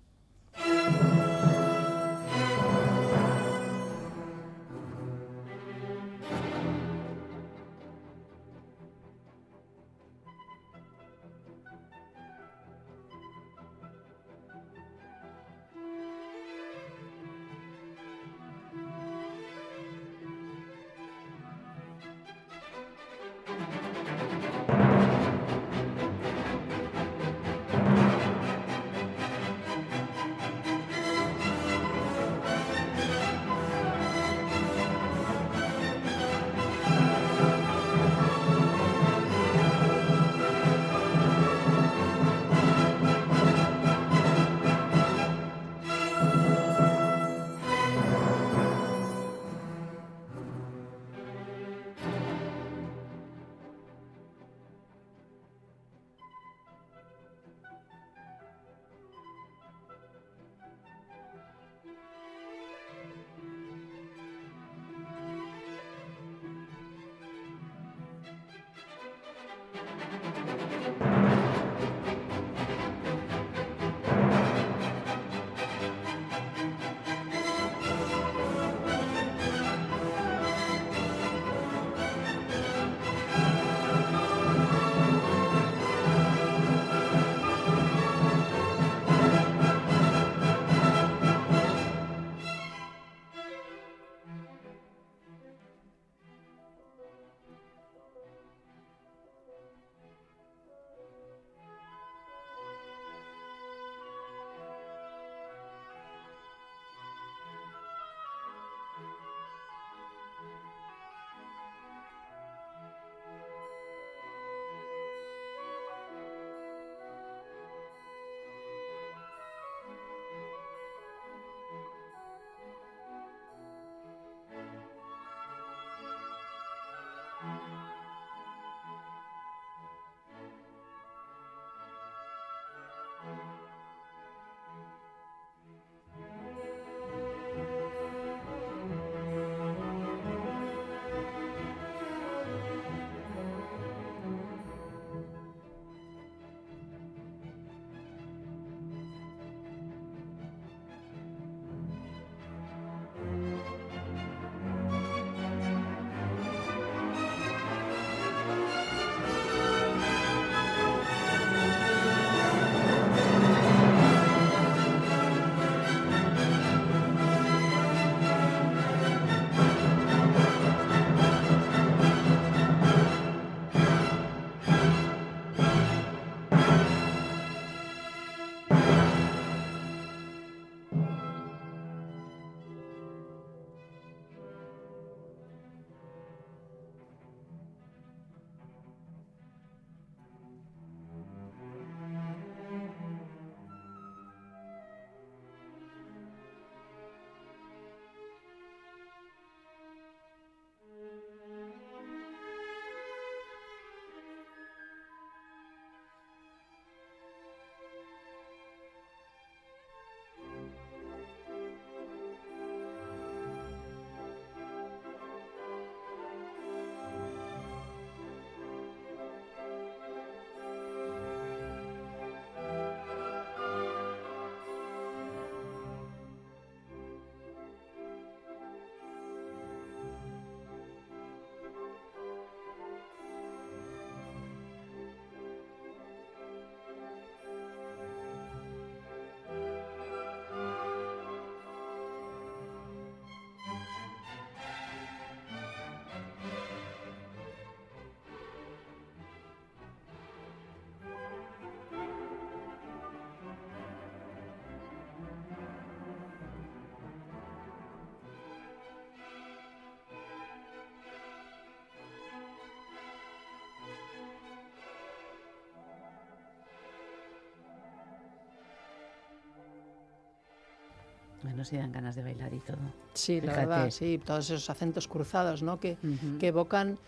Bueno, 271.43 271.65
si 271.65 271.77
dan 271.77 271.93
ganas 271.93 272.17
de 272.17 272.23
bailar 272.23 272.53
y 272.53 272.59
todo. 272.59 272.79
Sí, 273.15 273.41
la 273.41 273.55
verdad, 273.55 273.91
sí, 273.91 274.21
todos 274.25 274.51
esos 274.51 274.69
acentos 274.71 275.07
cruzados, 275.07 275.63
¿no? 275.63 275.79
Que, 275.79 275.97
que 276.41 276.49
evocan, 276.49 276.99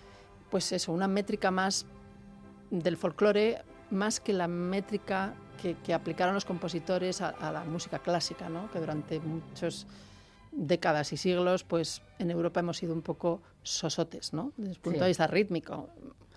pues 0.51 0.71
eso, 0.73 0.93
una 0.93 1.09
métrica 1.09 1.51
más 1.51 1.87
del 2.71 2.97
folclore, 2.97 3.63
más 3.91 4.21
que 4.21 4.33
la 4.33 4.47
métrica 4.47 5.35
que, 5.61 5.75
que 5.75 5.93
aplicaron 5.93 6.35
los 6.35 6.45
compositores 6.45 7.21
a, 7.21 7.31
a, 7.31 7.51
la 7.51 7.65
música 7.65 7.99
clásica, 7.99 8.49
¿no? 8.49 8.71
Que 8.71 8.79
durante 8.79 9.19
muchos 9.19 9.87
décadas 10.53 11.13
y 11.13 11.17
siglos, 11.17 11.65
pues 11.65 12.03
en 12.19 12.31
Europa 12.31 12.61
hemos 12.61 12.77
sido 12.77 12.95
un 12.95 13.03
poco 13.03 13.43
sosotes, 13.63 14.33
¿no? 14.33 14.53
Desde 14.57 14.73
el 14.73 14.81
punto 14.81 15.01
de 15.01 15.09
vista 15.09 15.27
rítmico, 15.27 15.89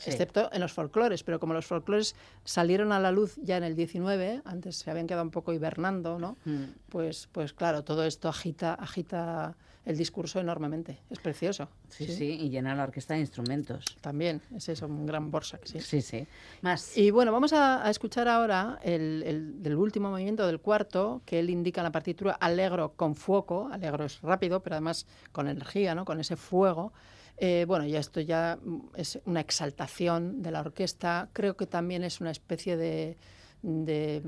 excepto 0.06 0.50
en 0.52 0.62
los 0.62 0.74
folclores, 0.74 1.24
pero 1.24 1.39
como 1.39 1.54
los 1.54 1.66
folclores 1.66 2.16
salieron 2.44 2.91
a 2.91 3.00
la 3.00 3.12
luz 3.12 3.36
ya 3.41 3.58
en 3.58 3.64
el 3.64 3.76
19, 3.76 4.41
antes 4.46 4.78
se 4.78 4.91
habían 4.91 5.08
quedado 5.08 5.24
un 5.24 5.32
poco 5.32 5.54
hibernando, 5.54 6.20
¿no? 6.20 6.38
Mm. 6.46 6.64
Pues, 6.89 7.30
pues 7.32 7.54
claro, 7.54 7.84
todo 7.84 8.04
esto 8.04 8.30
agita, 8.30 8.74
agita 8.74 9.56
el 9.86 9.98
discurso 9.98 10.39
enormemente. 10.39 11.00
Es 11.10 11.20
precioso. 11.20 11.68
Sí, 11.89 12.08
sí, 12.08 12.38
y 12.39 12.50
llena 12.50 12.74
la 12.74 12.84
orquesta 12.84 13.16
de 13.16 13.20
instrumentos. 13.20 13.86
También, 14.02 14.41
es 14.56 14.70
eso, 14.70 14.86
un 14.86 15.06
gran 15.06 15.30
Borsak, 15.30 15.66
sí. 15.66 15.82
Sí, 15.82 16.02
sí. 16.02 16.26
Más. 16.62 16.98
Y 16.98 17.12
bueno, 17.12 17.32
vamos 17.32 17.54
a, 17.54 17.89
escuchar 17.89 18.28
ahora 18.28 18.80
el, 18.82 19.62
del 19.62 19.76
último 19.76 20.10
movimiento 20.10 20.48
del 20.48 20.60
cuarto, 20.60 21.22
que 21.26 21.39
él 21.39 21.50
indica 21.50 21.82
en 21.82 21.86
la 21.86 21.91
partitura 21.91 22.34
Alegro 22.34 22.94
con 22.96 23.16
fuego. 23.16 23.70
Alegro 23.72 24.06
es 24.06 24.22
rápido, 24.22 24.62
pero 24.62 24.76
además 24.76 25.06
con 25.32 25.48
energía, 25.48 25.96
¿no? 25.96 26.06
Con 26.06 26.20
ese 26.20 26.38
fuego. 26.38 26.94
Eh, 27.38 27.66
bueno, 27.68 27.86
ya 27.86 28.00
esto 28.00 28.22
ya 28.22 28.60
es 28.96 29.20
una 29.26 29.40
exaltación 29.42 30.42
de 30.42 30.52
la 30.52 30.62
orquesta. 30.62 31.30
Creo 31.34 31.58
que 31.58 31.66
también 31.66 32.04
es 32.04 32.22
una 32.22 32.32
especie 32.32 32.78
de 32.78 33.18
de, 33.64 34.22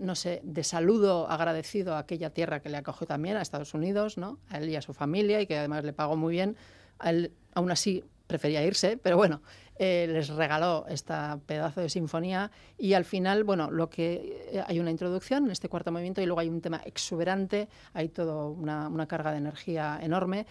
no 0.00 0.14
sé, 0.14 0.40
de 0.44 0.62
saludo 0.62 1.28
agradecido 1.28 1.96
a 1.96 1.98
aquella 1.98 2.30
tierra 2.30 2.60
que 2.60 2.70
le 2.70 2.78
acogió 2.78 3.06
también, 3.06 3.36
a 3.36 3.42
Estados 3.42 3.74
Unidos, 3.74 4.16
¿no? 4.16 4.38
a 4.48 4.58
él 4.58 4.70
y 4.70 4.76
a 4.76 4.82
su 4.82 4.94
familia, 4.94 5.40
y 5.40 5.46
que 5.46 5.58
además 5.58 5.84
le 5.84 5.92
pagó 5.92 6.16
muy 6.16 6.32
bien. 6.32 6.56
A 7.00 7.10
él, 7.10 7.32
aún 7.54 7.70
así, 7.70 8.04
prefería 8.28 8.64
irse, 8.64 8.96
pero 8.96 9.16
bueno, 9.16 9.42
eh, 9.78 10.06
les 10.08 10.28
regaló 10.28 10.86
esta 10.88 11.38
pedazo 11.46 11.80
de 11.80 11.90
sinfonía 11.90 12.50
y 12.78 12.94
al 12.94 13.04
final, 13.04 13.44
bueno, 13.44 13.70
lo 13.70 13.90
que 13.90 14.48
eh, 14.52 14.62
hay 14.66 14.80
una 14.80 14.90
introducción 14.90 15.44
en 15.44 15.50
este 15.50 15.68
cuarto 15.68 15.92
movimiento 15.92 16.22
y 16.22 16.26
luego 16.26 16.40
hay 16.40 16.48
un 16.48 16.60
tema 16.60 16.80
exuberante, 16.84 17.68
hay 17.92 18.08
toda 18.08 18.46
una 18.46 19.06
carga 19.06 19.32
de 19.32 19.38
energía 19.38 19.98
enorme 20.00 20.46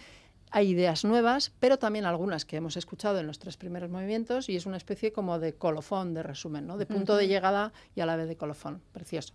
hay 0.56 0.70
ideas 0.70 1.04
nuevas, 1.04 1.52
pero 1.60 1.78
también 1.78 2.06
algunas 2.06 2.46
que 2.46 2.56
hemos 2.56 2.78
escuchado 2.78 3.20
en 3.20 3.26
los 3.26 3.38
tres 3.38 3.58
primeros 3.58 3.90
movimientos 3.90 4.48
y 4.48 4.56
es 4.56 4.64
una 4.64 4.78
especie 4.78 5.12
como 5.12 5.38
de 5.38 5.52
colofón, 5.52 6.14
de 6.14 6.22
resumen, 6.22 6.66
¿no? 6.66 6.78
de 6.78 6.86
punto 6.86 7.14
de 7.14 7.28
llegada 7.28 7.74
y 7.94 8.00
a 8.00 8.06
la 8.06 8.16
vez 8.16 8.26
de 8.26 8.38
colofón. 8.38 8.80
Precioso. 8.94 9.34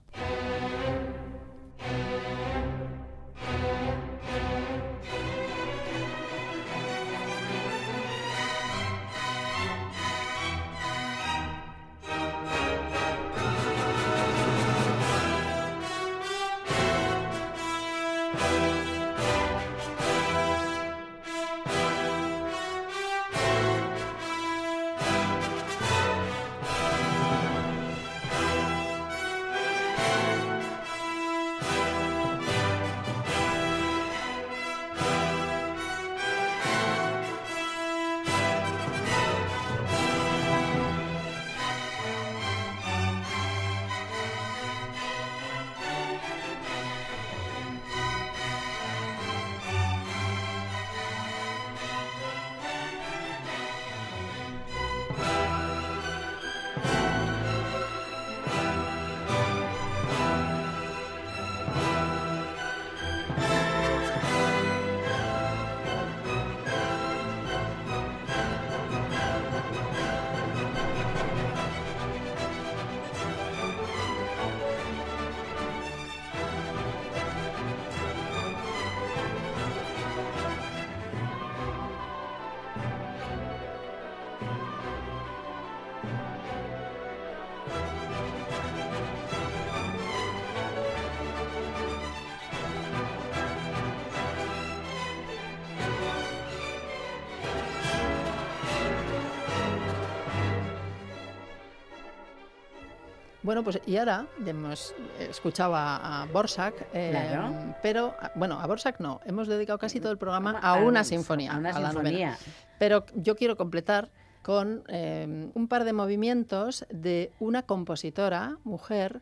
Bueno, 103.51 103.65
pues 103.65 103.81
y 103.85 103.97
ahora 103.97 104.27
hemos 104.45 104.95
escuchado 105.19 105.75
a, 105.75 106.25
Borsak, 106.31 106.87
eh, 106.93 107.37
pero 107.81 108.15
bueno, 108.35 108.57
a 108.57 108.65
Borsak 108.65 109.01
no, 109.01 109.19
hemos 109.25 109.49
dedicado 109.49 109.77
casi 109.77 109.99
todo 109.99 110.13
el 110.13 110.17
programa 110.17 110.57
a, 110.59 110.75
una 110.75 111.03
sinfonía. 111.03 111.51
A 111.51 111.57
una 111.57 111.73
sinfonía. 111.73 112.37
Pero 112.79 113.03
yo 113.13 113.35
quiero 113.35 113.57
completar 113.57 114.09
con 114.41 114.85
eh, 114.87 115.51
un 115.53 115.67
par 115.67 115.83
de 115.83 115.91
movimientos 115.91 116.85
de 116.89 117.33
una 117.41 117.63
compositora, 117.63 118.55
mujer, 118.63 119.21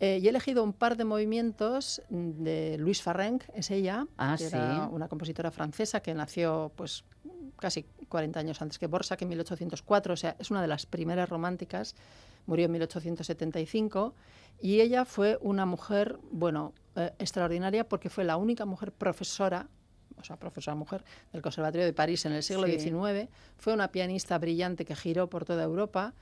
eh, 0.00 0.18
y 0.20 0.26
he 0.26 0.30
elegido 0.30 0.64
un 0.64 0.72
par 0.72 0.96
de 0.96 1.04
movimientos 1.04 2.02
de 2.08 2.78
Louise 2.80 3.00
Farrenc, 3.00 3.44
es 3.54 3.70
ella, 3.70 4.08
ah, 4.16 4.34
que 4.36 4.46
era 4.48 4.88
una 4.90 5.06
compositora 5.06 5.52
francesa 5.52 6.00
que 6.00 6.12
nació 6.14 6.72
pues 6.74 7.04
casi 7.60 7.84
40 8.08 8.40
años 8.40 8.60
antes 8.60 8.76
que 8.76 8.88
Borsak, 8.88 9.22
en 9.22 9.28
1804, 9.28 10.14
o 10.14 10.16
sea, 10.16 10.34
es 10.36 10.50
una 10.50 10.62
de 10.62 10.66
las 10.66 10.84
primeras 10.84 11.28
románticas 11.28 11.94
murió 12.48 12.64
en 12.64 12.72
1875, 12.72 14.14
y 14.60 14.80
ella 14.80 15.04
fue 15.04 15.38
una 15.40 15.66
mujer, 15.66 16.18
bueno, 16.32 16.72
eh, 16.96 17.12
extraordinaria 17.20 17.88
porque 17.88 18.10
fue 18.10 18.24
la 18.24 18.36
única 18.36 18.64
mujer 18.64 18.90
profesora 18.90 19.68
o 20.20 20.24
sea, 20.24 20.36
profesora 20.36 20.74
mujer 20.74 21.04
del 21.32 21.42
Conservatorio 21.42 21.86
de 21.86 21.92
París 21.92 22.26
en 22.26 22.32
el 22.32 22.42
siglo 22.42 22.66
XIX, 22.66 23.30
fue 23.56 23.72
una 23.72 23.92
pianista 23.92 24.36
brillante 24.38 24.84
que 24.84 24.96
giró 24.96 25.30
por 25.30 25.44
toda 25.44 25.62
Europa, 25.62 26.12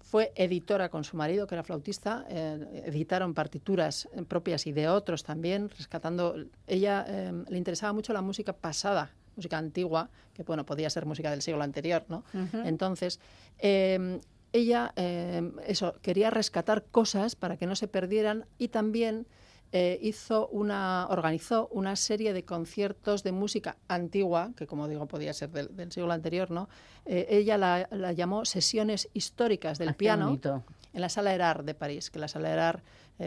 fue 0.00 0.32
editora 0.34 0.88
con 0.88 1.04
su 1.04 1.16
marido, 1.16 1.46
que 1.46 1.54
era 1.54 1.62
flautista, 1.62 2.26
eh, 2.28 2.82
editaron 2.86 3.32
partituras 3.32 4.08
propias 4.28 4.66
y 4.66 4.72
de 4.72 4.88
otros 4.88 5.22
también, 5.22 5.70
rescatando, 5.70 6.34
ella 6.66 7.04
eh, 7.08 7.32
le 7.48 7.56
interesaba 7.56 7.92
mucho 7.92 8.12
la 8.12 8.22
música 8.22 8.52
pasada, 8.52 9.12
música 9.36 9.56
antigua, 9.56 10.10
que 10.34 10.42
bueno, 10.42 10.66
podía 10.66 10.90
ser 10.90 11.06
música 11.06 11.30
del 11.30 11.42
siglo 11.42 11.62
anterior, 11.62 12.04
¿no? 12.08 12.24
Entonces, 12.64 13.20
ella 14.54 14.92
eh, 14.94 15.42
eso, 15.66 15.96
quería 16.00 16.30
rescatar 16.30 16.84
cosas 16.84 17.34
para 17.34 17.56
que 17.56 17.66
no 17.66 17.74
se 17.74 17.88
perdieran 17.88 18.46
y 18.56 18.68
también 18.68 19.26
eh, 19.72 19.98
hizo 20.00 20.46
una, 20.46 21.08
organizó 21.10 21.68
una 21.72 21.96
serie 21.96 22.32
de 22.32 22.44
conciertos 22.44 23.24
de 23.24 23.32
música 23.32 23.76
antigua, 23.88 24.52
que 24.56 24.68
como 24.68 24.86
digo 24.86 25.06
podía 25.06 25.32
ser 25.32 25.50
del, 25.50 25.90
siglo 25.90 26.12
anterior, 26.12 26.52
¿no? 26.52 26.68
Eh, 27.04 27.26
ella 27.30 27.58
la, 27.58 28.12
llamó 28.12 28.44
sesiones 28.44 29.08
históricas 29.12 29.78
del 29.78 29.88
ah, 29.88 29.94
piano 29.94 30.38
en 30.92 31.00
la 31.00 31.08
Sala 31.08 31.34
Erard 31.34 31.64
de 31.64 31.74
París, 31.74 32.10
que 32.10 32.20
la 32.20 32.28
Sala 32.28 32.52
Erard 32.52 32.80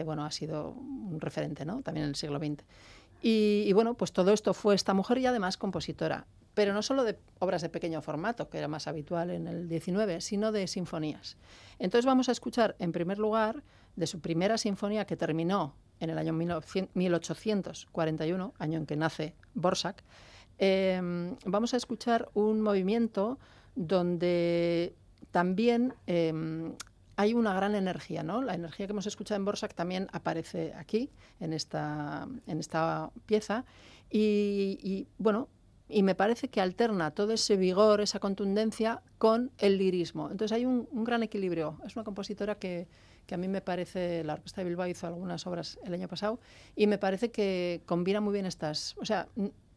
bueno, 0.06 0.24
ha 0.24 0.30
sido 0.30 0.70
un 0.70 1.18
referente 1.20 1.66
¿no? 1.66 1.82
también 1.82 2.04
en 2.04 2.10
el 2.10 2.16
siglo 2.16 2.38
XX. 2.38 2.64
Y, 3.20 3.64
y, 3.66 3.72
bueno, 3.72 3.94
pues 3.94 4.12
todo 4.12 4.32
esto 4.32 4.54
fue 4.54 4.74
esta 4.74 4.94
mujer 4.94 5.18
y 5.18 5.26
además 5.26 5.56
compositora 5.56 6.26
pero 6.58 6.72
no 6.72 6.82
solo 6.82 7.04
de 7.04 7.16
obras 7.38 7.62
de 7.62 7.68
pequeño 7.68 8.02
formato, 8.02 8.50
que 8.50 8.58
era 8.58 8.66
más 8.66 8.88
habitual 8.88 9.30
en 9.30 9.46
el 9.46 9.68
19, 9.68 10.20
sino 10.20 10.50
de 10.50 10.66
sinfonías. 10.66 11.36
Entonces 11.78 12.04
vamos 12.04 12.28
a 12.28 12.32
escuchar, 12.32 12.74
en 12.80 12.90
primer 12.90 13.20
lugar, 13.20 13.62
de 13.94 14.08
su 14.08 14.18
primera 14.18 14.58
sinfonía 14.58 15.04
que 15.04 15.16
terminó 15.16 15.76
en 16.00 16.10
el 16.10 16.18
año 16.18 16.32
1841, 16.32 18.54
año 18.58 18.76
en 18.76 18.86
que 18.86 18.96
nace 18.96 19.36
Borsak, 19.54 20.02
em, 20.58 21.36
vamos 21.44 21.74
a 21.74 21.76
escuchar 21.76 22.28
un 22.34 22.60
movimiento 22.60 23.38
donde 23.76 24.96
también 25.30 25.94
em, 26.08 26.74
hay 27.14 27.34
una 27.34 27.54
gran 27.54 27.76
energía, 27.76 28.24
¿no? 28.24 28.42
La 28.42 28.56
energía 28.56 28.88
que 28.88 28.94
hemos 28.94 29.06
escuchado 29.06 29.36
en 29.36 29.44
Borsak 29.44 29.74
también 29.74 30.08
aparece 30.10 30.74
aquí, 30.74 31.08
en 31.38 31.52
esta, 31.52 32.26
en 32.48 32.58
esta 32.58 33.12
pieza. 33.26 33.64
Y, 34.10 35.06
bueno, 35.18 35.48
y 35.88 36.02
me 36.02 36.14
parece 36.14 36.48
que 36.48 36.60
alterna 36.60 37.10
todo 37.12 37.32
ese 37.32 37.56
vigor, 37.56 38.00
esa 38.00 38.18
contundencia 38.18 39.02
con 39.18 39.50
el 39.58 39.78
lirismo. 39.78 40.30
Entonces 40.30 40.54
hay 40.54 40.66
un, 40.66 40.86
gran 41.04 41.22
equilibrio. 41.22 41.78
Es 41.86 41.96
una 41.96 42.04
compositora 42.04 42.56
que, 42.56 42.88
que, 43.26 43.34
a 43.34 43.38
mí 43.38 43.48
me 43.48 43.60
parece, 43.60 44.22
la 44.24 44.34
Orquesta 44.34 44.60
de 44.60 44.68
Bilbao 44.68 44.86
hizo 44.86 45.06
algunas 45.06 45.46
obras 45.46 45.78
el 45.84 45.94
año 45.94 46.08
pasado, 46.08 46.40
y 46.76 46.86
me 46.86 46.98
parece 46.98 47.30
que 47.30 47.82
combina 47.86 48.20
muy 48.20 48.32
bien 48.32 48.46
estas, 48.46 48.96
o 48.98 49.04
sea, 49.04 49.28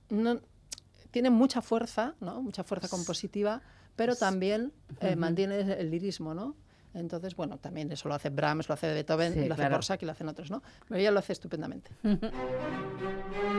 no, 0.10 0.42
tiene 1.12 1.30
mucha 1.30 1.62
fuerza, 1.62 2.16
¿no? 2.20 2.42
Mucha 2.42 2.64
fuerza 2.64 2.88
compositiva, 2.88 3.62
pero 3.96 4.16
también 4.16 4.74
eh, 5.02 5.16
mantiene 5.16 5.60
el 5.60 5.92
lirismo, 5.92 6.34
¿no? 6.34 6.56
Entonces, 6.94 7.36
bueno, 7.36 7.58
también 7.58 7.92
eso 7.92 8.10
lo 8.10 8.16
hace 8.16 8.30
Brahms, 8.30 8.68
lo 8.68 8.74
hace 8.74 8.94
Beethoven, 8.94 9.48
lo 9.48 9.54
hace 9.54 9.70
Borsak 9.70 10.02
y 10.02 10.06
lo 10.06 10.12
hacen 10.12 10.28
otros, 10.28 10.52
¿no? 10.52 10.62
Pero 10.88 11.00
ella 11.00 11.12
lo 11.12 11.20
hace 11.20 11.34
estupendamente. 11.34 11.92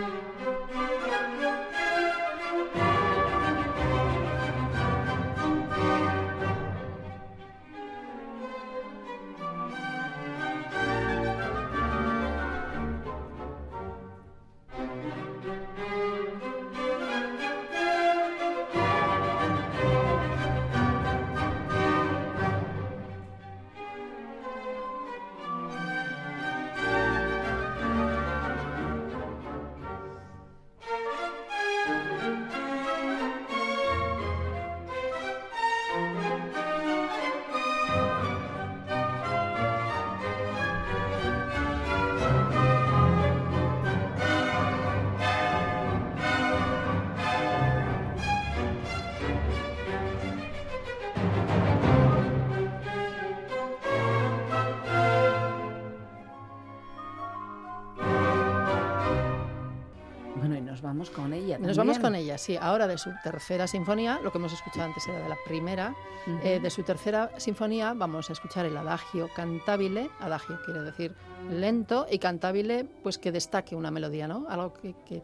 con 61.10 61.32
ella. 61.32 61.58
Nos 61.58 61.76
vamos 61.76 61.98
con 61.98 62.14
ella, 62.14 62.38
sí. 62.38 62.56
Ahora 62.56 62.86
de 62.86 62.98
su 62.98 63.10
tercera 63.22 63.66
sinfonía, 63.66 64.20
lo 64.22 64.32
que 64.32 64.38
hemos 64.38 64.52
escuchado 64.52 64.84
antes 64.84 65.06
era 65.06 65.20
de 65.20 65.28
la 65.28 65.36
primera, 65.46 65.94
eh, 66.42 66.60
de 66.60 66.70
su 66.70 66.82
tercera 66.82 67.30
sinfonía 67.38 67.94
vamos 67.94 68.30
a 68.30 68.32
escuchar 68.32 68.66
el 68.66 68.76
adagio 68.76 69.28
cantabile, 69.34 70.10
adagio 70.20 70.58
quiere 70.64 70.82
decir 70.82 71.14
lento, 71.50 72.06
y 72.10 72.18
cantabile, 72.18 72.84
pues 73.02 73.18
que 73.18 73.32
destaque 73.32 73.74
una 73.74 73.90
melodía, 73.90 74.28
¿no? 74.28 74.46
Algo 74.48 74.72
que, 74.74 74.94
que 75.06 75.22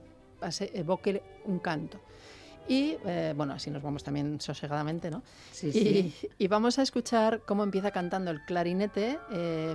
evoque 0.74 1.22
un 1.44 1.58
canto. 1.58 2.00
Y 2.68 2.96
eh, 3.06 3.32
bueno, 3.34 3.54
así 3.54 3.70
nos 3.70 3.82
vamos 3.82 4.04
también 4.04 4.40
sosegadamente, 4.40 5.10
¿no? 5.10 5.22
Sí, 5.52 5.68
y, 5.68 5.72
sí. 5.72 6.28
y, 6.38 6.48
vamos 6.48 6.78
a 6.78 6.82
escuchar 6.82 7.40
cómo 7.46 7.62
empieza 7.62 7.90
cantando 7.90 8.30
el 8.30 8.44
clarinete. 8.44 9.18
Eh, 9.32 9.74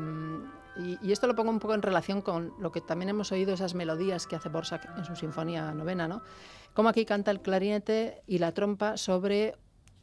y, 0.78 1.11
esto 1.11 1.28
lo 1.28 1.36
pongo 1.36 1.51
un 1.51 1.59
poco 1.59 1.74
en 1.74 1.82
relación 1.82 2.21
con 2.21 2.53
lo 2.59 2.71
que 2.71 2.82
también 2.82 3.09
hemos 3.09 3.32
oído, 3.32 3.53
esas 3.53 3.76
melodías 3.76 4.28
que 4.28 4.36
hace 4.36 4.49
Borsak 4.49 4.89
en 4.97 5.05
su 5.05 5.15
Sinfonía 5.15 5.71
Novena, 5.74 6.07
¿no? 6.07 6.21
Como 6.74 6.89
aquí 6.89 7.05
canta 7.05 7.32
el 7.32 7.41
clarinete 7.41 8.24
y 8.26 8.39
la 8.39 8.51
trompa 8.51 8.97
sobre 8.97 9.55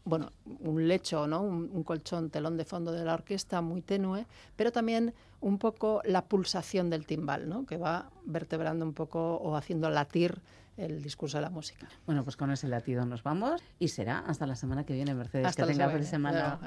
bueno, 0.05 0.33
un 0.61 0.89
lecho, 0.89 1.27
¿no? 1.27 1.43
Un, 1.43 1.85
colchón, 1.85 2.31
telón 2.31 2.57
de 2.57 2.65
fondo 2.65 2.91
de 2.93 3.05
la 3.05 3.15
orquesta 3.15 3.61
muy 3.61 3.83
tenue, 3.83 4.27
pero 4.57 4.73
también 4.73 5.15
un 5.41 5.59
poco 5.59 6.01
la 6.05 6.25
pulsación 6.25 6.91
del 6.91 7.07
timbal, 7.07 7.49
¿no? 7.49 7.67
que 7.67 7.77
va 7.77 8.11
vertebrando 8.25 8.85
un 8.85 8.95
poco 8.95 9.37
o 9.37 9.57
haciendo 9.57 9.91
latir 9.91 10.41
el 10.77 11.03
discurso 11.03 11.39
de 11.39 11.43
la 11.43 11.51
música. 11.51 11.89
Bueno, 12.07 12.25
pues 12.25 12.37
con 12.37 12.51
ese 12.51 12.69
latido 12.69 13.05
nos 13.05 13.23
vamos 13.23 13.63
y 13.79 13.89
será 13.89 14.21
hasta 14.21 14.47
la 14.47 14.57
semana 14.57 14.85
que 14.85 14.95
viene, 14.95 15.15
Mercedes. 15.15 15.47
Hasta 15.47 15.67
que 15.67 15.73
tenga 15.73 15.91
feliz 15.91 16.09
semana. 16.09 16.59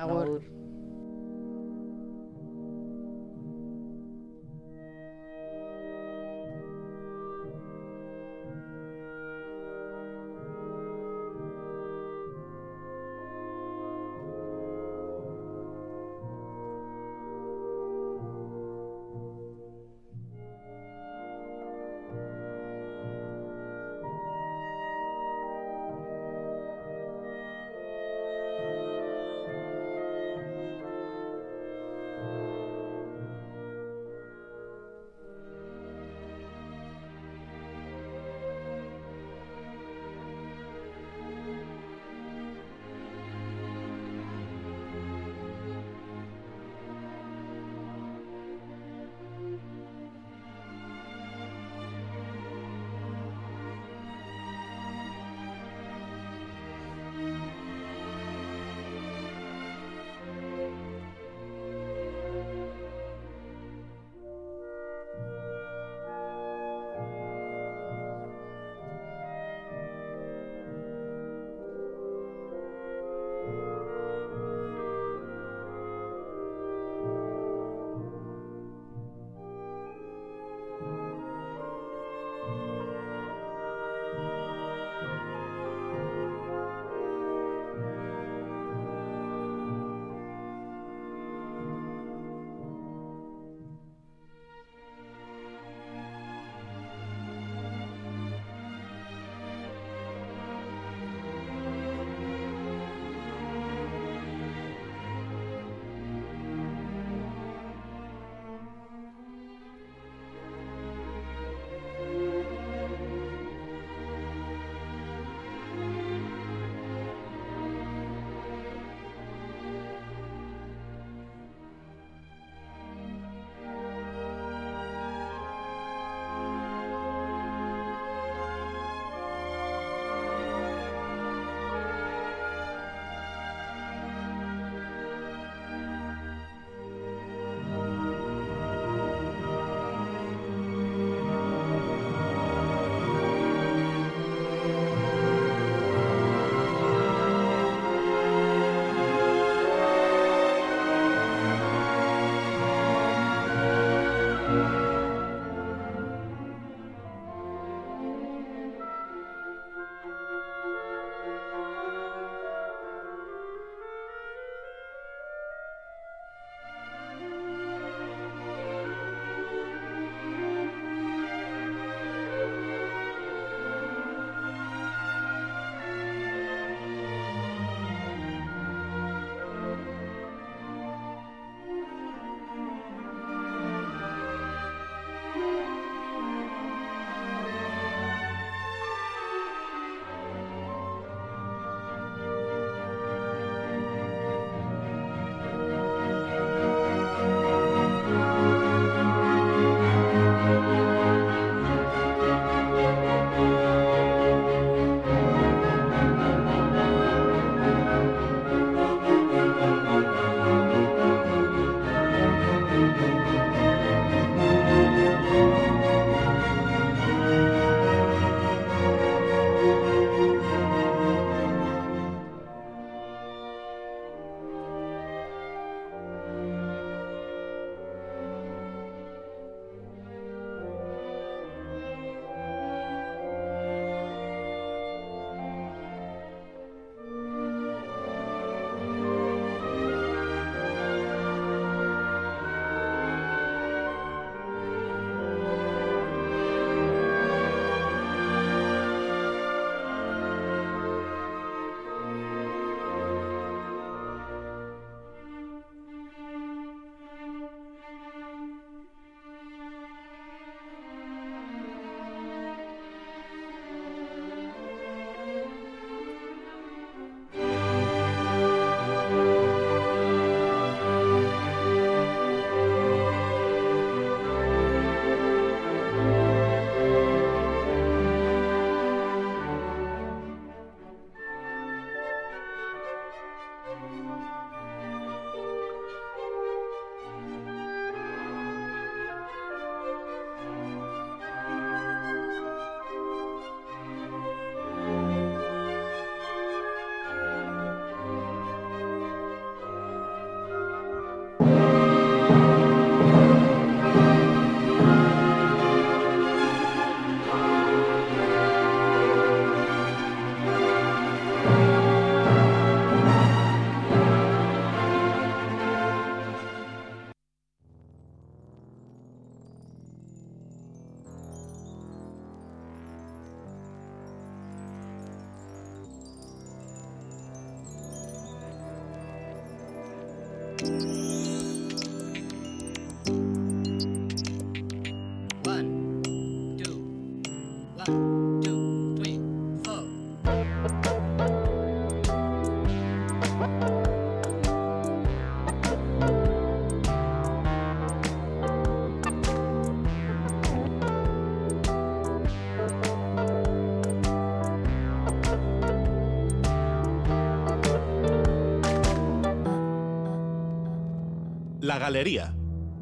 La 361.74 361.80
Galería, 361.80 362.36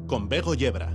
con 0.06 0.28
Bego 0.28 0.52
Yebra. 0.52 0.92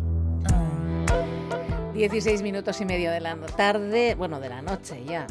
16 1.95 2.43
minutos 2.43 2.79
y 2.79 2.85
medio 2.85 3.09
de 3.09 3.19
la 3.19 3.35
tarde, 3.57 4.13
bueno, 4.13 4.39
de 4.39 4.49
la 4.49 4.61
noche 4.61 5.03
ya, 5.03 5.25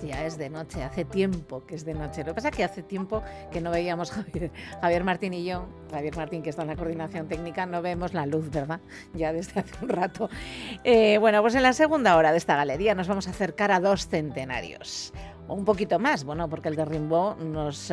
ya 0.00 0.24
es 0.24 0.38
de 0.38 0.48
noche, 0.48 0.84
hace 0.84 1.04
tiempo 1.04 1.66
que 1.66 1.74
es 1.74 1.84
de 1.84 1.94
noche. 1.94 2.20
Lo 2.20 2.26
que 2.26 2.34
pasa 2.34 2.50
es 2.50 2.56
que 2.56 2.62
hace 2.62 2.84
tiempo 2.84 3.24
que 3.50 3.60
no 3.60 3.72
veíamos 3.72 4.12
Javier, 4.12 4.52
Javier 4.80 5.02
Martín 5.02 5.34
y 5.34 5.44
yo, 5.44 5.66
Javier 5.90 6.16
Martín 6.16 6.44
que 6.44 6.50
está 6.50 6.62
en 6.62 6.68
la 6.68 6.76
coordinación 6.76 7.26
técnica, 7.26 7.66
no 7.66 7.82
vemos 7.82 8.14
la 8.14 8.24
luz, 8.24 8.48
¿verdad? 8.52 8.78
Ya 9.14 9.32
desde 9.32 9.58
hace 9.58 9.72
un 9.82 9.88
rato. 9.88 10.30
Eh, 10.84 11.18
bueno, 11.18 11.42
pues 11.42 11.56
en 11.56 11.64
la 11.64 11.72
segunda 11.72 12.16
hora 12.16 12.30
de 12.30 12.38
esta 12.38 12.54
galería 12.54 12.94
nos 12.94 13.08
vamos 13.08 13.26
a 13.26 13.30
acercar 13.30 13.72
a 13.72 13.80
dos 13.80 14.06
centenarios 14.06 15.12
un 15.52 15.64
poquito 15.64 15.98
más, 15.98 16.24
bueno, 16.24 16.48
porque 16.48 16.68
el 16.68 16.76
de 16.76 16.84
Rimbaud 16.84 17.36
nos, 17.36 17.92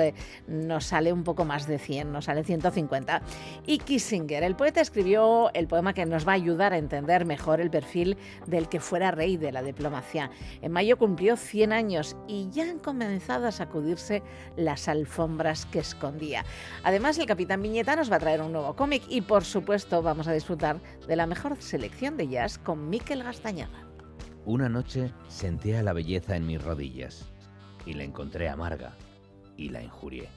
sale 0.80 1.14
un 1.14 1.24
poco 1.24 1.46
más 1.46 1.68
de 1.68 1.80
100, 1.80 2.12
nos 2.12 2.26
sale 2.26 2.44
150. 2.44 3.22
Y 3.66 3.80
Kissinger, 3.80 4.44
el 4.44 4.56
poeta, 4.56 4.82
escribió 4.82 5.52
el 5.54 5.68
poema 5.68 5.94
que 5.94 6.06
nos 6.06 6.28
va 6.28 6.34
a 6.34 6.36
ayudar 6.36 6.74
a 6.74 6.78
entender 6.78 7.26
mejor 7.26 7.62
el 7.62 7.70
perfil 7.70 8.18
del 8.48 8.70
que 8.70 8.80
fuera 8.80 9.12
rey 9.12 9.38
de 9.38 9.52
la 9.52 9.62
diplomacia. 9.62 10.32
En 10.62 10.72
mayo 10.72 10.98
cumplió 10.98 11.38
100 11.38 11.74
años 11.74 12.16
y 12.28 12.50
ya 12.52 12.70
han 12.70 12.80
comenzado 12.80 13.48
a 13.48 13.52
sacudirse 13.52 14.24
las 14.56 14.88
alfombras 14.88 15.66
que 15.66 15.80
escondía. 15.80 16.46
Además, 16.84 17.18
el 17.18 17.26
capitán 17.26 17.62
Viñeta 17.62 17.96
nos 17.96 18.12
va 18.12 18.18
a 18.18 18.20
traer 18.20 18.42
un 18.42 18.54
nuevo 18.54 18.76
cómic 18.76 19.04
y, 19.10 19.22
por 19.22 19.44
supuesto, 19.44 20.02
vamos 20.02 20.28
a 20.28 20.34
disfrutar 20.34 20.80
de 21.08 21.16
la 21.16 21.28
mejor 21.28 21.62
selección 21.62 22.18
de 22.18 22.28
jazz 22.28 22.58
con 22.58 22.90
Miquel 22.90 23.24
Gastañaga. 23.24 23.88
Una 24.46 24.70
noche 24.70 25.12
sentía 25.28 25.84
la 25.84 25.94
belleza 25.94 26.36
en 26.36 26.48
mis 26.48 26.64
rodillas 26.64 27.30
y 27.90 27.94
la 27.94 28.04
encontré 28.04 28.48
amarga 28.50 28.94
y 29.58 29.70
la 29.70 29.82
injurié. 29.82 30.30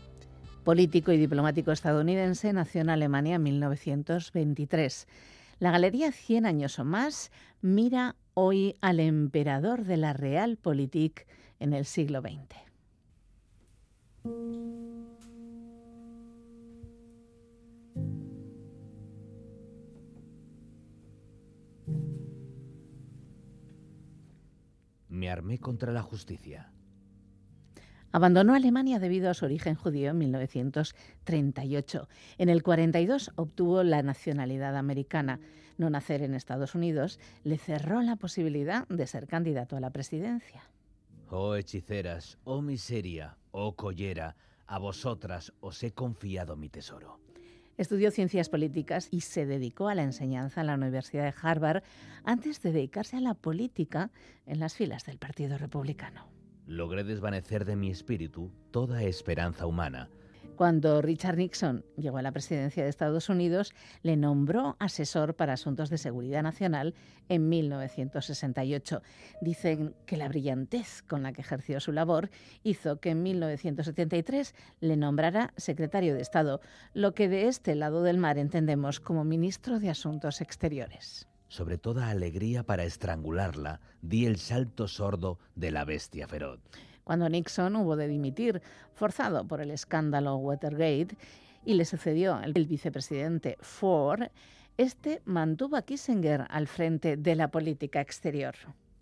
Político 0.64 1.12
y 1.12 1.18
diplomático 1.18 1.70
estadounidense, 1.70 2.50
nació 2.55 2.80
en 2.80 2.88
Alemania 2.88 3.34
en 3.34 3.42
1923. 3.42 5.07
La 5.59 5.70
Galería 5.70 6.12
100 6.12 6.46
años 6.46 6.78
o 6.78 6.84
más 6.84 7.30
mira 7.61 8.16
hoy 8.32 8.76
al 8.80 9.00
emperador 9.00 9.84
de 9.84 9.98
la 9.98 10.14
Realpolitik 10.14 11.26
en 11.61 11.74
el 11.74 11.84
siglo 11.84 12.22
XX. 12.22 12.57
Me 25.09 25.30
armé 25.30 25.59
contra 25.59 25.92
la 25.92 26.03
justicia 26.03 26.72
Abandonó 28.13 28.55
Alemania 28.55 28.99
debido 28.99 29.31
a 29.31 29.35
su 29.35 29.47
origen 29.47 29.75
judío 29.75 30.11
en 30.11 30.19
1938. 30.19 32.09
En 32.37 32.51
el 32.51 32.63
42 32.63 33.33
obtuvo 33.37 33.83
la 33.83 34.03
nacionalidad 34.03 34.77
americana. 34.77 35.41
No 35.79 35.89
nacer 35.89 36.23
en 36.23 36.35
Estados 36.35 36.75
Unidos 36.75 37.19
le 37.43 37.57
cerró 37.57 38.03
la 38.03 38.17
posibilidad 38.17 38.87
de 38.89 39.07
ser 39.07 39.27
candidato 39.27 39.77
a 39.77 39.81
la 39.81 39.91
presidencia. 39.91 40.63
Oh 41.31 41.55
hechiceras, 41.57 42.37
oh 42.45 42.61
miseria, 42.61 43.39
oh 43.51 43.75
collera, 43.75 44.37
a 44.67 44.79
vosotras 44.79 45.55
os 45.61 45.83
he 45.83 45.93
confiado 45.93 46.55
mi 46.55 46.69
tesoro. 46.69 47.19
Estudió 47.79 48.11
ciencias 48.11 48.51
políticas 48.51 49.09
y 49.11 49.23
se 49.23 49.47
dedicó 49.47 49.89
a 49.89 49.95
la 49.95 50.03
enseñanza 50.03 50.61
en 50.61 50.67
la 50.67 50.75
Universidad 50.75 51.25
de 51.25 51.35
Harvard 51.41 51.83
antes 52.25 52.61
de 52.61 52.73
dedicarse 52.73 53.17
a 53.17 53.21
la 53.21 53.33
política 53.33 54.11
en 54.45 54.61
las 54.61 54.75
filas 54.75 55.07
del 55.07 55.17
Partido 55.17 55.57
Republicano 55.57 56.32
logré 56.67 57.05
desvanecer 57.05 57.65
de 57.65 57.77
mi 57.77 57.91
espíritu 57.91 58.51
toda 58.71 59.03
esperanza 59.03 59.67
humana. 59.67 60.09
Cuando 60.57 61.01
Richard 61.01 61.39
Nixon 61.39 61.85
llegó 61.97 62.19
a 62.19 62.23
la 62.23 62.31
presidencia 62.31 62.85
de 62.85 62.91
Estados 62.91 63.29
Unidos, 63.29 63.73
le 64.03 64.17
nombró 64.17 64.77
asesor 64.79 65.35
para 65.35 65.55
asuntos 65.55 65.89
de 65.91 65.99
seguridad 65.99 66.43
nacional 66.43 66.95
en 67.29 67.49
1968. 67.49 69.03
Dicen 69.41 69.95
que 70.07 70.17
la 70.17 70.29
brillantez 70.29 71.03
con 71.03 71.23
la 71.23 71.33
que 71.33 71.41
ejerció 71.41 71.81
su 71.81 71.93
labor 71.93 72.31
hizo 72.63 73.01
que 73.01 73.11
en 73.11 73.23
1973 73.23 74.55
le 74.81 74.97
nombrara 74.97 75.53
secretario 75.57 76.15
de 76.15 76.21
Estado, 76.21 76.61
lo 76.93 77.15
que 77.15 77.29
de 77.29 77.49
este 77.49 77.75
lado 77.75 78.03
del 78.03 78.19
mar 78.19 78.39
entendemos 78.39 79.01
como 79.01 79.25
ministro 79.25 79.81
de 79.81 79.91
Asuntos 79.91 80.41
Exteriores 80.41 81.32
sobre 81.53 81.76
toda 81.76 82.09
alegría 82.09 82.62
para 82.62 82.84
estrangularla, 82.84 83.80
di 84.00 84.24
el 84.24 84.38
salto 84.38 84.88
sordo 84.88 85.38
de 85.55 85.70
la 85.70 85.84
bestia 85.84 86.26
feroz. 86.26 86.61
Cuando 87.05 87.28
Nixon 87.28 87.76
hubo 87.76 87.94
de 87.94 88.09
dimitir, 88.09 88.62
forzado 88.94 89.46
por 89.46 89.61
el 89.61 89.70
escándalo 89.70 90.36
Watergate, 90.36 91.14
y 91.66 91.74
le 91.74 91.84
sucedió 91.84 92.40
el 92.40 92.55
vicepresidente 92.55 93.59
Ford, 93.61 94.28
este 94.78 95.20
mantuvo 95.26 95.76
a 95.76 95.82
Kissinger 95.82 96.46
al 96.48 96.68
frente 96.68 97.18
de 97.18 97.36
la 97.36 97.48
política 97.48 98.00
exterior. 98.00 98.55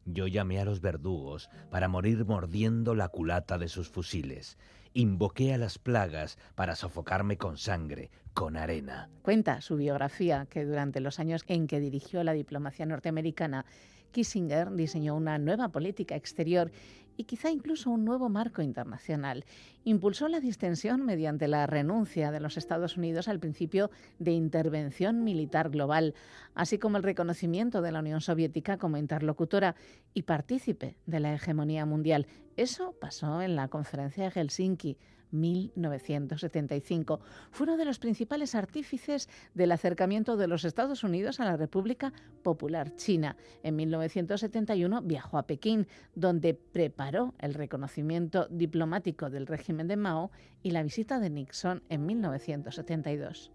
Yo 0.04 0.26
llamé 0.26 0.58
a 0.58 0.64
los 0.64 0.80
verdugos 0.80 1.50
para 1.70 1.86
morir 1.86 2.24
mordiendo 2.24 2.96
la 2.96 3.10
culata 3.10 3.58
de 3.58 3.68
sus 3.68 3.88
fusiles. 3.88 4.58
Invoqué 4.92 5.54
a 5.54 5.58
las 5.58 5.78
plagas 5.78 6.36
para 6.56 6.74
sofocarme 6.74 7.36
con 7.36 7.56
sangre, 7.58 8.10
con 8.34 8.56
arena. 8.56 9.08
Cuenta 9.22 9.60
su 9.60 9.76
biografía 9.76 10.46
que 10.50 10.64
durante 10.64 11.00
los 11.00 11.20
años 11.20 11.44
en 11.46 11.68
que 11.68 11.78
dirigió 11.78 12.24
la 12.24 12.32
diplomacia 12.32 12.86
norteamericana, 12.86 13.66
Kissinger 14.10 14.72
diseñó 14.72 15.14
una 15.14 15.38
nueva 15.38 15.68
política 15.68 16.16
exterior 16.16 16.72
y 17.20 17.24
quizá 17.24 17.50
incluso 17.50 17.90
un 17.90 18.06
nuevo 18.06 18.30
marco 18.30 18.62
internacional. 18.62 19.44
Impulsó 19.84 20.26
la 20.28 20.40
distensión 20.40 21.04
mediante 21.04 21.48
la 21.48 21.66
renuncia 21.66 22.30
de 22.30 22.40
los 22.40 22.56
Estados 22.56 22.96
Unidos 22.96 23.28
al 23.28 23.38
principio 23.38 23.90
de 24.18 24.30
intervención 24.30 25.22
militar 25.22 25.68
global, 25.68 26.14
así 26.54 26.78
como 26.78 26.96
el 26.96 27.02
reconocimiento 27.02 27.82
de 27.82 27.92
la 27.92 27.98
Unión 27.98 28.22
Soviética 28.22 28.78
como 28.78 28.96
interlocutora 28.96 29.76
y 30.14 30.22
partícipe 30.22 30.96
de 31.04 31.20
la 31.20 31.34
hegemonía 31.34 31.84
mundial. 31.84 32.26
Eso 32.56 32.94
pasó 32.98 33.42
en 33.42 33.54
la 33.54 33.68
conferencia 33.68 34.24
de 34.24 34.30
Helsinki 34.30 34.96
1975. 35.30 37.20
Fue 37.50 37.66
uno 37.66 37.76
de 37.76 37.84
los 37.84 37.98
principales 37.98 38.54
artífices 38.54 39.28
del 39.54 39.72
acercamiento 39.72 40.36
de 40.36 40.48
los 40.48 40.64
Estados 40.64 41.04
Unidos 41.04 41.40
a 41.40 41.44
la 41.44 41.56
República 41.56 42.12
Popular 42.42 42.94
China. 42.96 43.36
En 43.62 43.76
1971 43.76 45.02
viajó 45.02 45.38
a 45.38 45.46
Pekín, 45.46 45.86
donde 46.14 46.54
preparó 46.54 47.34
el 47.38 47.54
reconocimiento 47.54 48.46
diplomático 48.50 49.30
del 49.30 49.46
régimen 49.46 49.88
de 49.88 49.96
Mao 49.96 50.30
y 50.62 50.70
la 50.70 50.82
visita 50.82 51.18
de 51.18 51.30
Nixon 51.30 51.82
en 51.88 52.06
1972. 52.06 53.52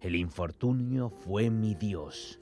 El 0.00 0.16
infortunio 0.16 1.10
fue 1.10 1.48
mi 1.50 1.74
Dios. 1.74 2.40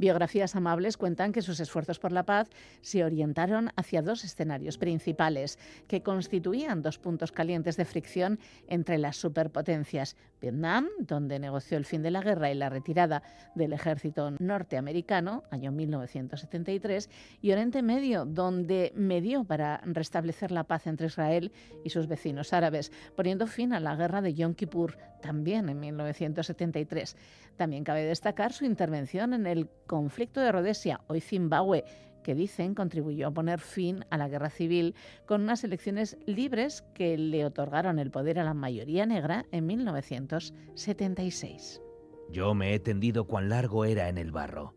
Biografías 0.00 0.56
amables 0.56 0.96
cuentan 0.96 1.30
que 1.30 1.42
sus 1.42 1.60
esfuerzos 1.60 1.98
por 1.98 2.10
la 2.10 2.24
paz 2.24 2.48
se 2.80 3.04
orientaron 3.04 3.68
hacia 3.76 4.00
dos 4.00 4.24
escenarios 4.24 4.78
principales 4.78 5.58
que 5.88 6.02
constituían 6.02 6.80
dos 6.80 6.98
puntos 6.98 7.32
calientes 7.32 7.76
de 7.76 7.84
fricción 7.84 8.38
entre 8.66 8.96
las 8.96 9.18
superpotencias. 9.18 10.16
Vietnam, 10.40 10.88
donde 11.00 11.38
negoció 11.38 11.76
el 11.76 11.84
fin 11.84 12.00
de 12.00 12.10
la 12.10 12.22
guerra 12.22 12.50
y 12.50 12.54
la 12.54 12.70
retirada 12.70 13.22
del 13.54 13.74
ejército 13.74 14.30
norteamericano, 14.38 15.42
año 15.50 15.70
1973, 15.70 17.10
y 17.42 17.52
Oriente 17.52 17.82
Medio, 17.82 18.24
donde 18.24 18.94
medió 18.96 19.44
para 19.44 19.82
restablecer 19.84 20.50
la 20.50 20.64
paz 20.64 20.86
entre 20.86 21.08
Israel 21.08 21.52
y 21.84 21.90
sus 21.90 22.06
vecinos 22.06 22.54
árabes, 22.54 22.90
poniendo 23.16 23.46
fin 23.46 23.74
a 23.74 23.80
la 23.80 23.96
guerra 23.96 24.22
de 24.22 24.32
Yom 24.32 24.54
Kippur, 24.54 24.96
también 25.20 25.68
en 25.68 25.78
1973. 25.78 27.16
También 27.56 27.84
cabe 27.84 28.06
destacar 28.06 28.54
su 28.54 28.64
intervención 28.64 29.34
en 29.34 29.46
el 29.46 29.68
conflicto 29.90 30.40
de 30.40 30.52
Rhodesia, 30.52 31.00
hoy 31.08 31.20
Zimbabue, 31.20 31.84
que 32.22 32.36
dicen 32.36 32.76
contribuyó 32.76 33.26
a 33.26 33.32
poner 33.32 33.58
fin 33.58 34.04
a 34.08 34.18
la 34.18 34.28
guerra 34.28 34.50
civil 34.50 34.94
con 35.26 35.42
unas 35.42 35.64
elecciones 35.64 36.16
libres 36.26 36.84
que 36.94 37.18
le 37.18 37.44
otorgaron 37.44 37.98
el 37.98 38.12
poder 38.12 38.38
a 38.38 38.44
la 38.44 38.54
mayoría 38.54 39.04
negra 39.04 39.46
en 39.50 39.66
1976. 39.66 41.82
Yo 42.30 42.54
me 42.54 42.72
he 42.72 42.78
tendido 42.78 43.24
cuán 43.24 43.48
largo 43.48 43.84
era 43.84 44.08
en 44.08 44.18
el 44.18 44.30
barro. 44.30 44.76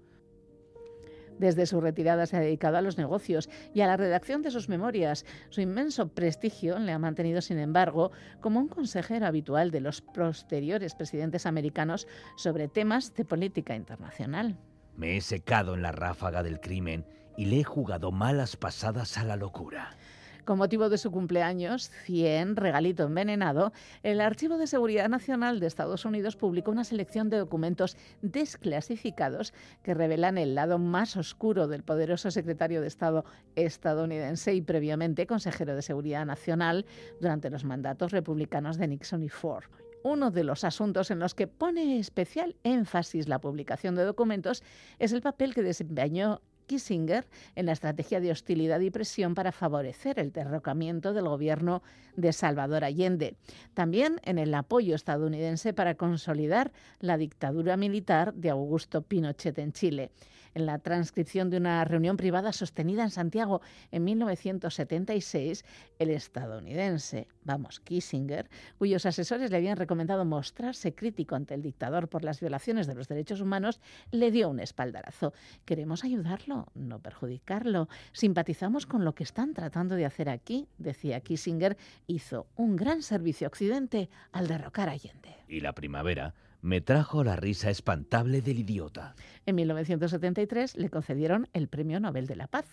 Desde 1.37 1.67
su 1.67 1.79
retirada 1.79 2.25
se 2.25 2.37
ha 2.37 2.39
dedicado 2.39 2.77
a 2.77 2.81
los 2.81 2.97
negocios 2.97 3.51
y 3.71 3.81
a 3.81 3.87
la 3.87 3.97
redacción 3.97 4.41
de 4.41 4.49
sus 4.49 4.67
memorias. 4.67 5.27
Su 5.49 5.61
inmenso 5.61 6.07
prestigio 6.07 6.79
le 6.79 6.91
ha 6.91 6.97
mantenido, 6.97 7.39
sin 7.41 7.59
embargo, 7.59 8.11
como 8.41 8.59
un 8.59 8.67
consejero 8.67 9.27
habitual 9.27 9.69
de 9.69 9.81
los 9.81 10.01
posteriores 10.01 10.95
presidentes 10.95 11.45
americanos 11.45 12.07
sobre 12.35 12.67
temas 12.67 13.13
de 13.13 13.25
política 13.25 13.75
internacional. 13.75 14.57
Me 14.95 15.17
he 15.17 15.21
secado 15.21 15.73
en 15.73 15.81
la 15.81 15.91
ráfaga 15.91 16.43
del 16.43 16.59
crimen 16.59 17.05
y 17.35 17.45
le 17.45 17.61
he 17.61 17.63
jugado 17.63 18.11
malas 18.11 18.55
pasadas 18.55 19.17
a 19.17 19.23
la 19.23 19.35
locura. 19.35 19.97
Con 20.45 20.57
motivo 20.57 20.89
de 20.89 20.97
su 20.97 21.09
cumpleaños, 21.09 21.89
100, 22.03 22.57
regalito 22.57 23.03
envenenado, 23.03 23.71
el 24.03 24.19
Archivo 24.19 24.57
de 24.57 24.67
Seguridad 24.67 25.07
Nacional 25.07 25.61
de 25.61 25.67
Estados 25.67 26.03
Unidos 26.03 26.35
publicó 26.35 26.69
una 26.69 26.83
selección 26.83 27.29
de 27.29 27.37
documentos 27.37 27.95
desclasificados 28.21 29.53
que 29.83 29.93
revelan 29.93 30.37
el 30.37 30.53
lado 30.53 30.79
más 30.79 31.15
oscuro 31.15 31.69
del 31.69 31.83
poderoso 31.83 32.29
secretario 32.29 32.81
de 32.81 32.87
Estado 32.87 33.23
estadounidense 33.55 34.53
y 34.53 34.61
previamente 34.61 35.27
consejero 35.27 35.75
de 35.75 35.81
Seguridad 35.81 36.25
Nacional 36.25 36.85
durante 37.21 37.49
los 37.49 37.63
mandatos 37.63 38.11
republicanos 38.11 38.77
de 38.77 38.89
Nixon 38.89 39.23
y 39.23 39.29
Ford 39.29 39.63
uno 40.03 40.31
de 40.31 40.43
los 40.43 40.63
asuntos 40.63 41.11
en 41.11 41.19
los 41.19 41.33
que 41.33 41.47
pone 41.47 41.99
especial 41.99 42.55
énfasis 42.63 43.27
la 43.27 43.39
publicación 43.39 43.95
de 43.95 44.03
documentos 44.03 44.63
es 44.99 45.13
el 45.13 45.21
papel 45.21 45.53
que 45.53 45.63
desempeñó 45.63 46.41
Kissinger 46.67 47.27
en 47.55 47.65
la 47.65 47.73
estrategia 47.73 48.19
de 48.19 48.31
hostilidad 48.31 48.79
y 48.79 48.89
presión 48.89 49.35
para 49.35 49.51
favorecer 49.51 50.19
el 50.19 50.31
derrocamiento 50.31 51.13
del 51.13 51.27
gobierno 51.27 51.83
de 52.15 52.33
Salvador 52.33 52.83
Allende. 52.83 53.35
También 53.73 54.19
en 54.23 54.37
el 54.37 54.53
apoyo 54.53 54.95
estadounidense 54.95 55.73
para 55.73 55.95
consolidar 55.95 56.71
la 56.99 57.17
dictadura 57.17 57.77
militar 57.77 58.33
de 58.33 58.49
Augusto 58.49 59.01
Pinochet 59.01 59.57
en 59.59 59.73
Chile 59.73 60.11
en 60.53 60.65
la 60.65 60.79
transcripción 60.79 61.49
de 61.49 61.57
una 61.57 61.83
reunión 61.85 62.17
privada 62.17 62.53
sostenida 62.53 63.03
en 63.03 63.09
Santiago 63.09 63.61
en 63.91 64.03
1976, 64.03 65.65
el 65.99 66.09
estadounidense, 66.09 67.27
vamos, 67.43 67.79
Kissinger, 67.79 68.49
cuyos 68.77 69.05
asesores 69.05 69.51
le 69.51 69.57
habían 69.57 69.77
recomendado 69.77 70.25
mostrarse 70.25 70.93
crítico 70.93 71.35
ante 71.35 71.53
el 71.53 71.61
dictador 71.61 72.07
por 72.07 72.23
las 72.23 72.39
violaciones 72.39 72.87
de 72.87 72.95
los 72.95 73.07
derechos 73.07 73.41
humanos, 73.41 73.79
le 74.11 74.31
dio 74.31 74.49
un 74.49 74.59
espaldarazo. 74.59 75.33
Queremos 75.65 76.03
ayudarlo, 76.03 76.67
no 76.75 76.99
perjudicarlo. 76.99 77.87
Simpatizamos 78.11 78.85
con 78.85 79.05
lo 79.05 79.13
que 79.13 79.23
están 79.23 79.53
tratando 79.53 79.95
de 79.95 80.05
hacer 80.05 80.29
aquí, 80.29 80.67
decía 80.77 81.19
Kissinger, 81.21 81.77
hizo 82.07 82.47
un 82.55 82.75
gran 82.75 83.01
servicio 83.01 83.47
a 83.47 83.49
Occidente 83.49 84.09
al 84.31 84.47
derrocar 84.47 84.89
a 84.89 84.93
Allende. 84.93 85.35
Y 85.47 85.59
la 85.59 85.73
primavera 85.73 86.33
me 86.63 86.79
trajo 86.79 87.25
la 87.25 87.35
risa 87.35 87.69
espantable 87.69 88.41
del 88.41 88.59
idiota. 88.59 89.15
En 89.45 89.55
1973 89.55 90.77
le 90.77 90.89
concedieron 90.89 91.49
el 91.51 91.67
Premio 91.67 91.99
Nobel 91.99 92.25
de 92.25 92.37
la 92.37 92.47
Paz. 92.47 92.65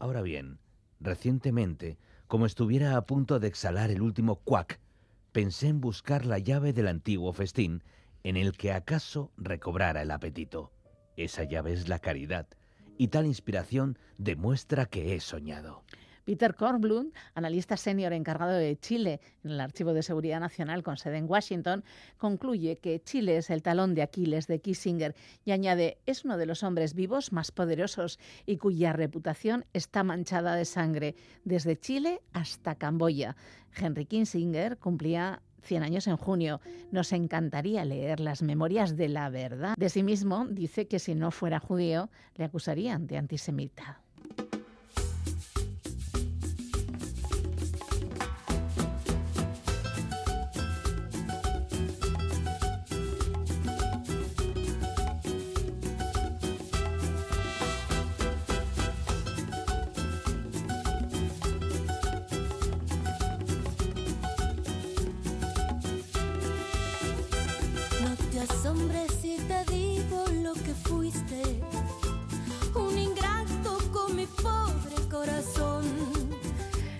Ahora 0.00 0.20
bien, 0.20 0.58
recientemente, 0.98 1.96
como 2.26 2.44
estuviera 2.44 2.96
a 2.96 3.06
punto 3.06 3.38
de 3.38 3.46
exhalar 3.46 3.92
el 3.92 4.02
último 4.02 4.40
cuac, 4.40 4.80
pensé 5.30 5.68
en 5.68 5.80
buscar 5.80 6.26
la 6.26 6.40
llave 6.40 6.72
del 6.72 6.88
antiguo 6.88 7.32
festín 7.32 7.84
en 8.24 8.36
el 8.36 8.52
que 8.52 8.72
acaso 8.72 9.30
recobrara 9.36 10.02
el 10.02 10.10
apetito. 10.10 10.72
Esa 11.16 11.44
llave 11.44 11.72
es 11.72 11.88
la 11.88 12.00
caridad, 12.00 12.48
y 12.98 13.08
tal 13.08 13.26
inspiración 13.26 13.96
demuestra 14.18 14.86
que 14.86 15.14
he 15.14 15.20
soñado. 15.20 15.84
Peter 16.26 16.56
Kornblum, 16.56 17.12
analista 17.34 17.76
senior 17.76 18.12
encargado 18.12 18.52
de 18.52 18.76
Chile 18.76 19.20
en 19.44 19.52
el 19.52 19.60
Archivo 19.60 19.94
de 19.94 20.02
Seguridad 20.02 20.40
Nacional 20.40 20.82
con 20.82 20.96
sede 20.96 21.18
en 21.18 21.30
Washington, 21.30 21.84
concluye 22.18 22.78
que 22.78 23.00
Chile 23.00 23.36
es 23.36 23.48
el 23.48 23.62
talón 23.62 23.94
de 23.94 24.02
Aquiles 24.02 24.48
de 24.48 24.60
Kissinger 24.60 25.14
y 25.44 25.52
añade, 25.52 25.98
es 26.04 26.24
uno 26.24 26.36
de 26.36 26.46
los 26.46 26.64
hombres 26.64 26.94
vivos 26.94 27.32
más 27.32 27.52
poderosos 27.52 28.18
y 28.44 28.56
cuya 28.56 28.92
reputación 28.92 29.66
está 29.72 30.02
manchada 30.02 30.56
de 30.56 30.64
sangre, 30.64 31.14
desde 31.44 31.78
Chile 31.78 32.20
hasta 32.32 32.74
Camboya. 32.74 33.36
Henry 33.76 34.06
Kissinger 34.06 34.78
cumplía 34.78 35.42
100 35.62 35.84
años 35.84 36.08
en 36.08 36.16
junio. 36.16 36.60
Nos 36.90 37.12
encantaría 37.12 37.84
leer 37.84 38.18
las 38.18 38.42
memorias 38.42 38.96
de 38.96 39.08
la 39.08 39.30
verdad. 39.30 39.76
De 39.76 39.90
sí 39.90 40.02
mismo 40.02 40.44
dice 40.50 40.88
que 40.88 40.98
si 40.98 41.14
no 41.14 41.30
fuera 41.30 41.60
judío 41.60 42.10
le 42.34 42.44
acusarían 42.44 43.06
de 43.06 43.18
antisemita. 43.18 44.02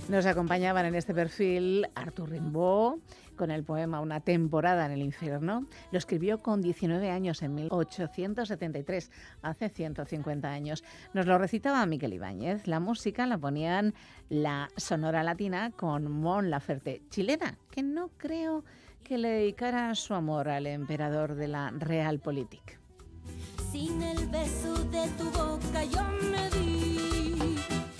Nos 0.09 0.25
acompañaban 0.25 0.87
en 0.87 0.95
este 0.95 1.13
perfil 1.13 1.89
Arthur 1.97 2.31
Rimbaud 2.31 3.01
con 3.35 3.51
el 3.51 3.65
poema 3.65 4.01
Una 4.01 4.21
temporada 4.21 4.87
en 4.87 4.93
el 4.93 5.03
infierno. 5.03 5.67
Lo 5.91 5.99
escribió 5.99 6.39
con 6.39 6.63
19 6.63 7.11
años 7.11 7.43
en 7.43 7.57
1873, 7.57 9.11
hace 9.43 9.69
150 9.69 10.49
años. 10.49 10.85
Nos 11.13 11.27
lo 11.27 11.39
recitaba 11.39 11.85
Miquel 11.87 12.13
Ibáñez. 12.13 12.69
La 12.69 12.79
música 12.79 13.27
la 13.27 13.37
ponían 13.37 13.95
la 14.29 14.69
Sonora 14.77 15.25
Latina 15.25 15.73
con 15.73 16.11
Mon 16.11 16.51
Laferte, 16.51 17.03
chilena, 17.11 17.59
que 17.73 17.83
no 17.83 18.11
creo 18.17 18.65
que 19.03 19.19
le 19.19 19.29
dedicara 19.29 19.93
su 19.97 20.15
amor 20.15 20.49
al 20.49 20.69
emperador 20.69 21.35
de 21.35 21.49
la 21.49 21.73
Realpolitik. 21.77 22.79
Sin 23.73 24.01
el 24.01 24.29
beso 24.29 24.75
de 24.85 25.09
tu 25.19 25.25
boca 25.31 25.85
yo 25.85 26.03
me 26.31 26.49
di, 26.51 27.57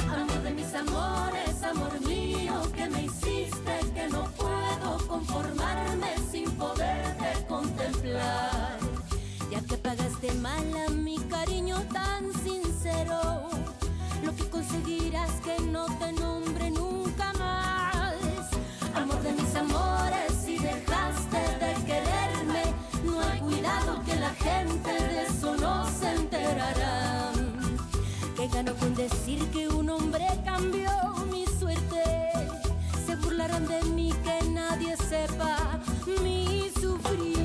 amor 0.09 0.43
de 0.43 0.51
mis 0.53 0.73
amores, 0.73 1.36
pagaste 10.57 10.71
mal 10.73 10.87
a 10.87 10.91
mi 10.91 11.19
cariño 11.29 11.77
tan 11.93 12.33
sincero, 12.45 13.49
lo 14.23 14.35
que 14.35 14.49
conseguirás 14.49 15.31
que 15.45 15.61
no 15.63 15.87
te 15.99 16.13
nombre 16.13 16.71
nunca 16.71 17.33
más. 17.35 18.15
Amor 18.95 19.21
de 19.23 19.33
mis 19.33 19.55
amores, 19.55 20.33
si 20.45 20.59
dejaste 20.59 21.39
de 21.61 21.75
quererme, 21.85 22.65
no 23.05 23.21
hay 23.21 23.41
cuidado 23.41 24.03
que 24.05 24.17
la 24.17 24.31
gente 24.31 24.93
de 24.93 25.23
eso 25.25 25.57
no 25.57 25.87
se 25.91 26.15
enterará. 26.15 27.33
Que 28.37 28.49
gano 28.49 28.75
con 28.75 28.95
decir 28.95 29.51
que 29.51 29.69
un 29.69 29.91
hombre 29.91 30.27
cambió 30.45 30.91
mi 31.31 31.47
de 33.69 33.83
mí 33.91 34.13
que 34.25 34.49
nadie 34.51 34.97
sepa 34.97 35.81
mi 36.23 36.71
sufrir. 36.81 37.36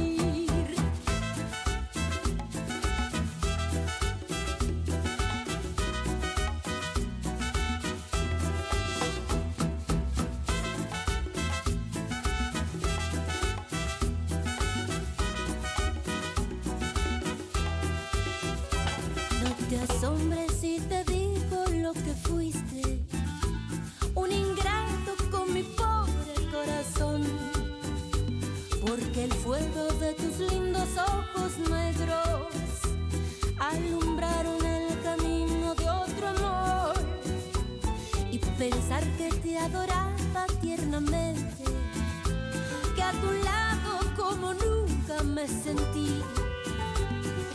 Me 45.41 46.23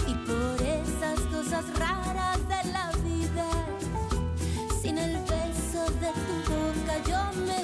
y 0.09 0.15
por 0.27 0.61
esas 0.61 1.21
cosas 1.33 1.65
raras 1.79 2.39
de 2.49 2.73
la 2.73 2.91
vida, 3.05 3.49
sin 4.83 4.99
el 4.99 5.17
beso 5.19 5.85
de 6.01 6.11
tu 6.27 6.35
boca 6.51 6.95
yo 7.07 7.21
me 7.47 7.56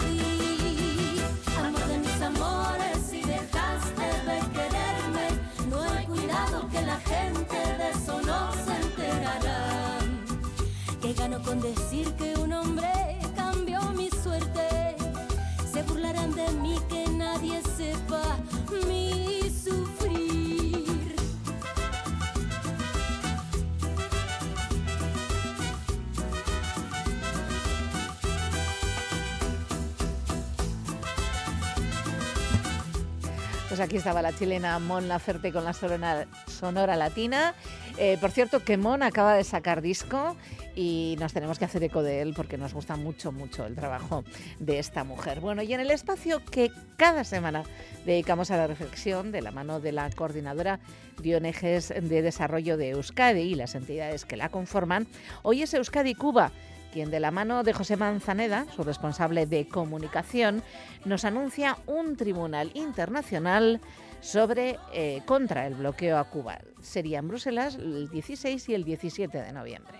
Pues 33.72 33.80
aquí 33.80 33.96
estaba 33.96 34.20
la 34.20 34.34
chilena 34.34 34.78
Mon 34.78 35.08
Laferte 35.08 35.50
con 35.50 35.64
la 35.64 35.72
sonora, 35.72 36.26
sonora 36.46 36.94
latina. 36.94 37.54
Eh, 37.96 38.18
por 38.20 38.30
cierto, 38.30 38.62
que 38.62 38.76
Mon 38.76 39.02
acaba 39.02 39.34
de 39.34 39.44
sacar 39.44 39.80
disco 39.80 40.36
y 40.76 41.16
nos 41.18 41.32
tenemos 41.32 41.58
que 41.58 41.64
hacer 41.64 41.82
eco 41.82 42.02
de 42.02 42.20
él 42.20 42.34
porque 42.36 42.58
nos 42.58 42.74
gusta 42.74 42.96
mucho, 42.96 43.32
mucho 43.32 43.64
el 43.64 43.74
trabajo 43.74 44.24
de 44.58 44.78
esta 44.78 45.04
mujer. 45.04 45.40
Bueno, 45.40 45.62
y 45.62 45.72
en 45.72 45.80
el 45.80 45.90
espacio 45.90 46.44
que 46.44 46.70
cada 46.98 47.24
semana 47.24 47.62
dedicamos 48.04 48.50
a 48.50 48.58
la 48.58 48.66
reflexión 48.66 49.32
de 49.32 49.40
la 49.40 49.52
mano 49.52 49.80
de 49.80 49.92
la 49.92 50.10
coordinadora 50.10 50.78
de 51.22 51.36
ONGs 51.36 51.94
de 51.98 52.20
Desarrollo 52.20 52.76
de 52.76 52.90
Euskadi 52.90 53.40
y 53.40 53.54
las 53.54 53.74
entidades 53.74 54.26
que 54.26 54.36
la 54.36 54.50
conforman, 54.50 55.06
hoy 55.40 55.62
es 55.62 55.72
Euskadi 55.72 56.14
Cuba 56.14 56.52
quien 56.92 57.10
de 57.10 57.18
la 57.18 57.30
mano 57.30 57.64
de 57.64 57.72
José 57.72 57.96
Manzaneda, 57.96 58.66
su 58.76 58.84
responsable 58.84 59.46
de 59.46 59.66
comunicación, 59.66 60.62
nos 61.04 61.24
anuncia 61.24 61.78
un 61.86 62.16
tribunal 62.16 62.70
internacional 62.74 63.80
sobre 64.20 64.78
eh, 64.92 65.22
contra 65.26 65.66
el 65.66 65.74
bloqueo 65.74 66.18
a 66.18 66.24
Cuba. 66.24 66.60
Sería 66.80 67.18
en 67.18 67.28
Bruselas 67.28 67.74
el 67.74 68.08
16 68.08 68.68
y 68.68 68.74
el 68.74 68.84
17 68.84 69.36
de 69.36 69.52
noviembre. 69.52 69.98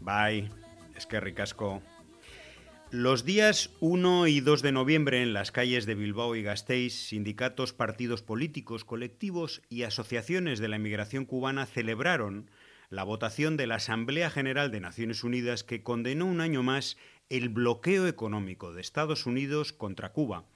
Bye, 0.00 0.48
es 0.94 1.06
que 1.06 1.18
ricasco. 1.18 1.82
Los 2.90 3.26
días 3.26 3.70
1 3.80 4.28
y 4.28 4.40
2 4.40 4.62
de 4.62 4.72
noviembre 4.72 5.22
en 5.22 5.34
las 5.34 5.52
calles 5.52 5.84
de 5.84 5.94
Bilbao 5.94 6.36
y 6.36 6.42
Gasteiz, 6.42 6.94
sindicatos, 6.94 7.74
partidos 7.74 8.22
políticos, 8.22 8.86
colectivos 8.86 9.60
y 9.68 9.82
asociaciones 9.82 10.58
de 10.58 10.68
la 10.68 10.76
inmigración 10.76 11.26
cubana 11.26 11.66
celebraron 11.66 12.50
la 12.90 13.04
votación 13.04 13.56
de 13.56 13.66
la 13.66 13.76
Asamblea 13.76 14.30
General 14.30 14.70
de 14.70 14.80
Naciones 14.80 15.22
Unidas 15.24 15.62
que 15.62 15.82
condenó 15.82 16.26
un 16.26 16.40
año 16.40 16.62
más 16.62 16.96
el 17.28 17.50
bloqueo 17.50 18.06
económico 18.06 18.72
de 18.72 18.80
Estados 18.80 19.26
Unidos 19.26 19.72
contra 19.72 20.12
Cuba. 20.12 20.46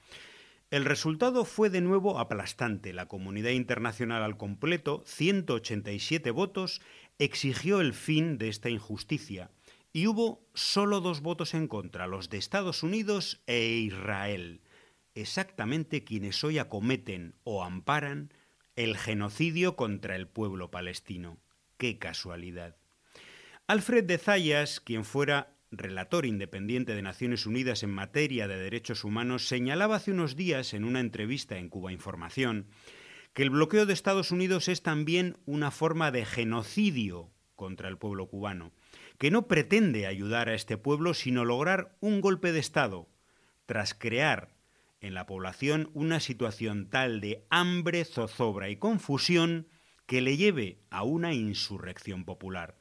El 0.71 0.85
resultado 0.85 1.45
fue 1.45 1.69
de 1.69 1.81
nuevo 1.81 2.17
aplastante. 2.17 2.93
La 2.93 3.07
comunidad 3.07 3.51
internacional 3.51 4.23
al 4.23 4.37
completo, 4.37 5.03
187 5.05 6.31
votos, 6.31 6.81
exigió 7.19 7.79
el 7.79 7.93
fin 7.93 8.39
de 8.39 8.49
esta 8.49 8.71
injusticia. 8.71 9.51
Y 9.91 10.07
hubo 10.07 10.43
solo 10.55 11.01
dos 11.01 11.21
votos 11.21 11.53
en 11.53 11.67
contra, 11.67 12.07
los 12.07 12.31
de 12.31 12.39
Estados 12.39 12.81
Unidos 12.81 13.43
e 13.45 13.67
Israel, 13.67 14.61
exactamente 15.13 16.03
quienes 16.03 16.43
hoy 16.43 16.57
acometen 16.57 17.35
o 17.43 17.63
amparan 17.63 18.33
el 18.75 18.97
genocidio 18.97 19.75
contra 19.75 20.15
el 20.15 20.27
pueblo 20.27 20.71
palestino. 20.71 21.37
Qué 21.83 21.97
casualidad. 21.97 22.77
Alfred 23.67 24.05
de 24.05 24.17
Zayas, 24.17 24.79
quien 24.79 25.03
fuera 25.03 25.57
relator 25.69 26.25
independiente 26.25 26.95
de 26.95 27.01
Naciones 27.01 27.45
Unidas 27.45 27.83
en 27.83 27.89
materia 27.89 28.47
de 28.47 28.55
derechos 28.55 29.03
humanos, 29.03 29.49
señalaba 29.49 29.97
hace 29.97 30.11
unos 30.11 30.37
días 30.37 30.73
en 30.73 30.85
una 30.85 31.01
entrevista 31.01 31.57
en 31.57 31.67
Cuba 31.67 31.91
Información 31.91 32.69
que 33.33 33.43
el 33.43 33.49
bloqueo 33.49 33.85
de 33.85 33.91
Estados 33.91 34.31
Unidos 34.31 34.69
es 34.69 34.81
también 34.81 35.35
una 35.45 35.71
forma 35.71 36.09
de 36.11 36.23
genocidio 36.23 37.33
contra 37.57 37.89
el 37.89 37.97
pueblo 37.97 38.29
cubano, 38.29 38.71
que 39.17 39.29
no 39.29 39.49
pretende 39.49 40.07
ayudar 40.07 40.47
a 40.47 40.53
este 40.53 40.77
pueblo 40.77 41.13
sino 41.13 41.43
lograr 41.43 41.97
un 41.99 42.21
golpe 42.21 42.53
de 42.53 42.59
Estado, 42.59 43.09
tras 43.65 43.93
crear 43.93 44.55
en 45.01 45.13
la 45.13 45.25
población 45.25 45.89
una 45.93 46.21
situación 46.21 46.89
tal 46.89 47.19
de 47.19 47.45
hambre, 47.49 48.05
zozobra 48.05 48.69
y 48.69 48.77
confusión 48.77 49.67
que 50.05 50.21
le 50.21 50.37
lleve 50.37 50.79
a 50.89 51.03
una 51.03 51.33
insurrección 51.33 52.25
popular. 52.25 52.77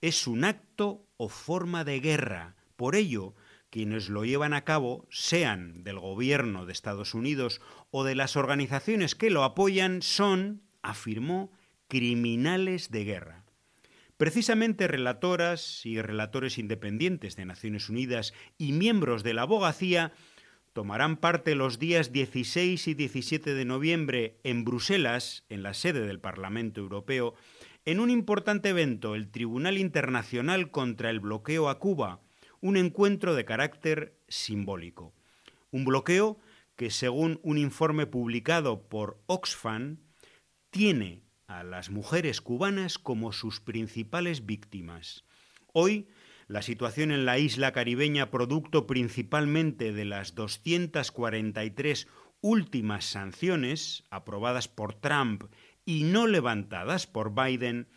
Es 0.00 0.26
un 0.26 0.44
acto 0.44 1.06
o 1.16 1.28
forma 1.28 1.84
de 1.84 2.00
guerra. 2.00 2.56
Por 2.76 2.96
ello, 2.96 3.34
quienes 3.70 4.08
lo 4.08 4.24
llevan 4.24 4.52
a 4.52 4.64
cabo, 4.64 5.06
sean 5.10 5.84
del 5.84 5.98
gobierno 5.98 6.66
de 6.66 6.72
Estados 6.72 7.14
Unidos 7.14 7.60
o 7.90 8.04
de 8.04 8.14
las 8.14 8.36
organizaciones 8.36 9.14
que 9.14 9.30
lo 9.30 9.44
apoyan, 9.44 10.02
son, 10.02 10.62
afirmó, 10.82 11.52
criminales 11.88 12.90
de 12.90 13.04
guerra. 13.04 13.44
Precisamente 14.16 14.88
relatoras 14.88 15.84
y 15.84 16.00
relatores 16.00 16.58
independientes 16.58 17.34
de 17.34 17.44
Naciones 17.44 17.88
Unidas 17.88 18.34
y 18.56 18.72
miembros 18.72 19.22
de 19.22 19.34
la 19.34 19.42
abogacía 19.42 20.12
tomarán 20.72 21.16
parte 21.16 21.54
los 21.54 21.78
días 21.78 22.12
16 22.12 22.88
y 22.88 22.94
17 22.94 23.54
de 23.54 23.64
noviembre 23.64 24.38
en 24.42 24.64
Bruselas, 24.64 25.44
en 25.48 25.62
la 25.62 25.74
sede 25.74 26.06
del 26.06 26.20
Parlamento 26.20 26.80
Europeo, 26.80 27.34
en 27.84 28.00
un 28.00 28.10
importante 28.10 28.70
evento, 28.70 29.14
el 29.14 29.30
Tribunal 29.30 29.76
Internacional 29.76 30.70
contra 30.70 31.10
el 31.10 31.20
Bloqueo 31.20 31.68
a 31.68 31.78
Cuba, 31.78 32.20
un 32.60 32.76
encuentro 32.76 33.34
de 33.34 33.44
carácter 33.44 34.16
simbólico. 34.28 35.12
Un 35.70 35.84
bloqueo 35.84 36.38
que, 36.76 36.90
según 36.90 37.40
un 37.42 37.58
informe 37.58 38.06
publicado 38.06 38.88
por 38.88 39.20
Oxfam, 39.26 39.98
tiene 40.70 41.22
a 41.48 41.64
las 41.64 41.90
mujeres 41.90 42.40
cubanas 42.40 42.98
como 42.98 43.32
sus 43.32 43.60
principales 43.60 44.46
víctimas. 44.46 45.24
Hoy, 45.72 46.08
la 46.52 46.60
situación 46.60 47.12
en 47.12 47.24
la 47.24 47.38
isla 47.38 47.72
caribeña, 47.72 48.30
producto 48.30 48.86
principalmente 48.86 49.90
de 49.94 50.04
las 50.04 50.34
243 50.34 52.08
últimas 52.42 53.06
sanciones 53.06 54.04
aprobadas 54.10 54.68
por 54.68 54.92
Trump 54.92 55.44
y 55.86 56.04
no 56.04 56.26
levantadas 56.26 57.06
por 57.06 57.34
Biden, 57.34 57.88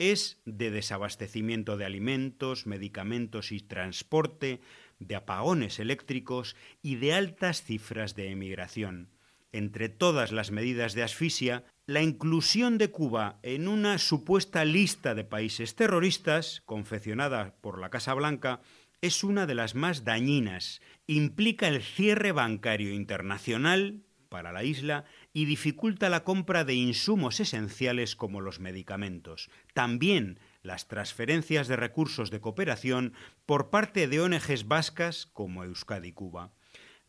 es 0.00 0.42
de 0.44 0.72
desabastecimiento 0.72 1.76
de 1.76 1.84
alimentos, 1.84 2.66
medicamentos 2.66 3.52
y 3.52 3.60
transporte, 3.60 4.60
de 4.98 5.14
apagones 5.14 5.78
eléctricos 5.78 6.56
y 6.82 6.96
de 6.96 7.14
altas 7.14 7.62
cifras 7.62 8.16
de 8.16 8.32
emigración. 8.32 9.10
Entre 9.52 9.88
todas 9.88 10.30
las 10.30 10.50
medidas 10.50 10.94
de 10.94 11.02
asfixia, 11.02 11.64
la 11.86 12.02
inclusión 12.02 12.78
de 12.78 12.90
Cuba 12.90 13.40
en 13.42 13.66
una 13.66 13.98
supuesta 13.98 14.64
lista 14.64 15.14
de 15.14 15.24
países 15.24 15.74
terroristas, 15.74 16.62
confeccionada 16.66 17.56
por 17.60 17.80
la 17.80 17.90
Casa 17.90 18.14
Blanca, 18.14 18.60
es 19.00 19.24
una 19.24 19.46
de 19.46 19.54
las 19.54 19.74
más 19.74 20.04
dañinas. 20.04 20.80
Implica 21.06 21.66
el 21.66 21.82
cierre 21.82 22.32
bancario 22.32 22.92
internacional 22.92 24.04
para 24.28 24.52
la 24.52 24.62
isla 24.62 25.04
y 25.32 25.46
dificulta 25.46 26.08
la 26.08 26.22
compra 26.22 26.64
de 26.64 26.74
insumos 26.74 27.40
esenciales 27.40 28.14
como 28.14 28.40
los 28.40 28.60
medicamentos. 28.60 29.50
También 29.74 30.38
las 30.62 30.86
transferencias 30.86 31.66
de 31.66 31.76
recursos 31.76 32.30
de 32.30 32.40
cooperación 32.40 33.14
por 33.46 33.70
parte 33.70 34.06
de 34.06 34.20
ONGs 34.20 34.68
vascas 34.68 35.26
como 35.26 35.64
Euskadi 35.64 36.12
Cuba. 36.12 36.52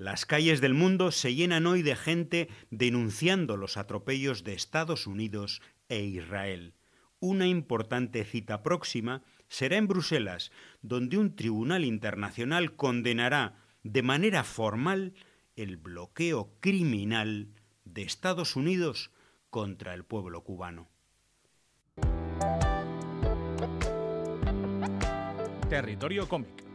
Las 0.01 0.25
calles 0.25 0.61
del 0.61 0.73
mundo 0.73 1.11
se 1.11 1.35
llenan 1.35 1.67
hoy 1.67 1.83
de 1.83 1.95
gente 1.95 2.49
denunciando 2.71 3.55
los 3.55 3.77
atropellos 3.77 4.43
de 4.43 4.53
Estados 4.53 5.05
Unidos 5.05 5.61
e 5.89 6.01
Israel. 6.01 6.73
Una 7.19 7.45
importante 7.45 8.25
cita 8.25 8.63
próxima 8.63 9.21
será 9.47 9.77
en 9.77 9.87
Bruselas, 9.87 10.51
donde 10.81 11.19
un 11.19 11.35
tribunal 11.35 11.85
internacional 11.85 12.75
condenará 12.75 13.63
de 13.83 14.01
manera 14.01 14.43
formal 14.43 15.13
el 15.55 15.77
bloqueo 15.77 16.51
criminal 16.61 17.53
de 17.85 18.01
Estados 18.01 18.55
Unidos 18.55 19.11
contra 19.51 19.93
el 19.93 20.03
pueblo 20.03 20.43
cubano. 20.43 20.89
Territorio 25.69 26.27
cómic. 26.27 26.71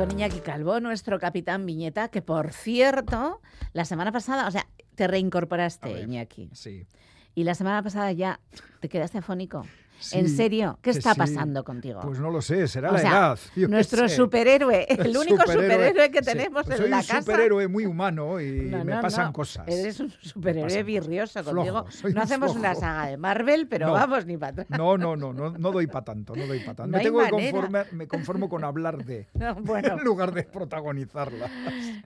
Con 0.00 0.12
Iñaki 0.12 0.40
Calvo, 0.40 0.80
nuestro 0.80 1.18
capitán 1.18 1.66
Viñeta, 1.66 2.08
que 2.08 2.22
por 2.22 2.54
cierto, 2.54 3.42
la 3.74 3.84
semana 3.84 4.10
pasada, 4.12 4.48
o 4.48 4.50
sea, 4.50 4.66
te 4.94 5.06
reincorporaste, 5.06 6.04
Iñaki. 6.04 6.48
Sí. 6.54 6.86
Y 7.34 7.44
la 7.44 7.54
semana 7.54 7.82
pasada 7.82 8.10
ya 8.10 8.40
te 8.80 8.88
quedaste 8.88 9.18
afónico. 9.18 9.66
¿En 10.12 10.28
serio? 10.28 10.78
¿Qué 10.82 10.90
está 10.90 11.14
pasando 11.14 11.64
contigo? 11.64 12.00
Pues 12.02 12.18
no 12.18 12.30
lo 12.30 12.42
sé, 12.42 12.66
será 12.68 12.92
la 12.92 13.00
edad. 13.00 13.38
nuestro 13.68 14.08
superhéroe, 14.08 14.86
el 14.88 15.16
único 15.16 15.42
superhéroe, 15.46 16.10
que 16.10 16.22
tenemos 16.22 16.64
pues 16.64 16.80
en 16.80 16.90
la 16.90 16.98
casa. 16.98 17.08
Soy 17.08 17.16
un 17.18 17.24
superhéroe 17.24 17.68
muy 17.68 17.86
humano 17.86 18.40
y 18.40 18.52
me 18.84 19.00
pasan 19.00 19.32
cosas. 19.32 19.66
Eres 19.68 20.00
un 20.00 20.10
superhéroe 20.10 20.82
virrioso 20.82 21.44
contigo. 21.44 21.86
no 22.14 22.22
hacemos 22.22 22.56
una 22.56 22.74
saga 22.74 23.06
de 23.06 23.16
Marvel, 23.16 23.68
pero 23.68 23.92
vamos 23.92 24.26
ni 24.26 24.36
para 24.36 24.62
atrás. 24.62 24.78
No, 24.78 24.96
no, 24.96 25.16
no, 25.16 25.32
no, 25.32 25.50
no 25.50 25.72
doy 25.72 25.86
para 25.86 26.04
tanto, 26.04 26.34
no 26.34 26.46
doy 26.46 26.60
para 26.60 26.74
tanto. 26.74 26.96
me, 26.96 27.02
tengo 27.02 27.20
que 27.20 27.86
me 27.92 28.08
conformo 28.08 28.48
con 28.48 28.64
hablar 28.64 29.04
de, 29.04 29.28
en 29.34 30.04
lugar 30.04 30.32
de 30.32 30.44
protagonizarla. 30.44 31.50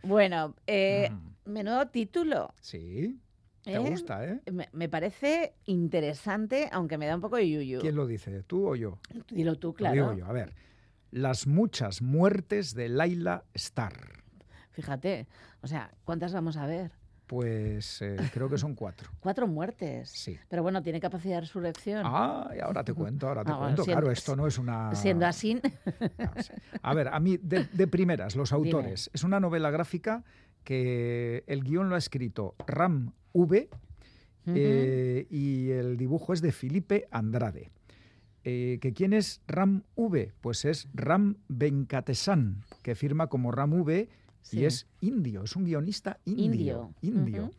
Bueno, 0.02 0.54
eh, 0.66 1.10
mm. 1.10 1.50
menudo 1.50 1.86
título. 1.88 2.52
Sí. 2.60 3.20
¿Te 3.64 3.76
¿Eh? 3.76 3.78
gusta, 3.78 4.26
eh? 4.26 4.40
Me, 4.72 4.88
parece 4.90 5.54
interesante, 5.64 6.68
aunque 6.70 6.98
me 6.98 7.06
da 7.06 7.14
un 7.14 7.22
poco 7.22 7.36
de 7.36 7.48
yuyu. 7.48 7.80
¿Quién 7.80 7.96
lo 7.96 8.06
dice? 8.06 8.42
¿Tú 8.42 8.68
o 8.68 8.76
yo? 8.76 8.98
Dilo 9.30 9.56
tú, 9.56 9.72
claro. 9.72 9.94
Lo 9.94 10.02
digo 10.12 10.18
yo. 10.18 10.26
A 10.26 10.32
ver. 10.32 10.54
Las 11.10 11.46
muchas 11.46 12.02
muertes 12.02 12.74
de 12.74 12.90
Laila 12.90 13.44
Starr. 13.54 14.22
Fíjate, 14.70 15.28
o 15.62 15.66
sea, 15.66 15.90
¿cuántas 16.04 16.34
vamos 16.34 16.58
a 16.58 16.66
ver? 16.66 16.90
Pues 17.26 18.02
eh, 18.02 18.16
creo 18.34 18.50
que 18.50 18.58
son 18.58 18.74
cuatro. 18.74 19.08
Cuatro 19.20 19.46
muertes. 19.46 20.10
Sí. 20.10 20.38
Pero 20.46 20.62
bueno, 20.62 20.82
tiene 20.82 21.00
capacidad 21.00 21.36
de 21.36 21.40
resurrección. 21.42 22.02
Ah, 22.04 22.50
y 22.54 22.60
ahora 22.60 22.84
te 22.84 22.92
cuento, 22.92 23.28
ahora 23.28 23.44
te 23.44 23.52
ah, 23.54 23.58
cuento. 23.58 23.84
claro, 23.84 24.10
esto 24.10 24.36
no 24.36 24.46
es 24.46 24.58
una. 24.58 24.94
Siendo 24.94 25.24
así. 25.24 25.58
A 26.82 26.92
ver, 26.92 27.08
a 27.08 27.18
mí, 27.18 27.38
de, 27.38 27.86
primeras, 27.86 28.36
los 28.36 28.52
autores. 28.52 29.08
Es 29.14 29.24
una 29.24 29.40
novela 29.40 29.70
gráfica 29.70 30.22
que 30.64 31.44
el 31.46 31.64
guion 31.64 31.88
lo 31.88 31.94
ha 31.94 31.98
escrito 31.98 32.56
Ram 32.66 33.12
V 33.34 33.68
eh, 34.46 35.26
y 35.30 35.70
el 35.70 35.96
dibujo 35.98 36.32
es 36.32 36.40
de 36.40 36.52
Felipe 36.52 37.06
Andrade. 37.10 37.70
Eh, 38.44 38.78
¿Que 38.80 38.92
¿Quién 38.92 39.12
es 39.12 39.42
Ram 39.46 39.82
V? 39.96 40.32
Pues 40.40 40.64
es 40.64 40.88
Ram 40.94 41.36
Venkatesan, 41.48 42.62
que 42.82 42.94
firma 42.94 43.28
como 43.28 43.50
Ram 43.50 43.72
V 43.74 44.08
y 44.52 44.64
es 44.64 44.86
indio, 45.00 45.44
es 45.44 45.56
un 45.56 45.64
guionista 45.64 46.18
indio. 46.24 46.94
Indio. 47.00 47.50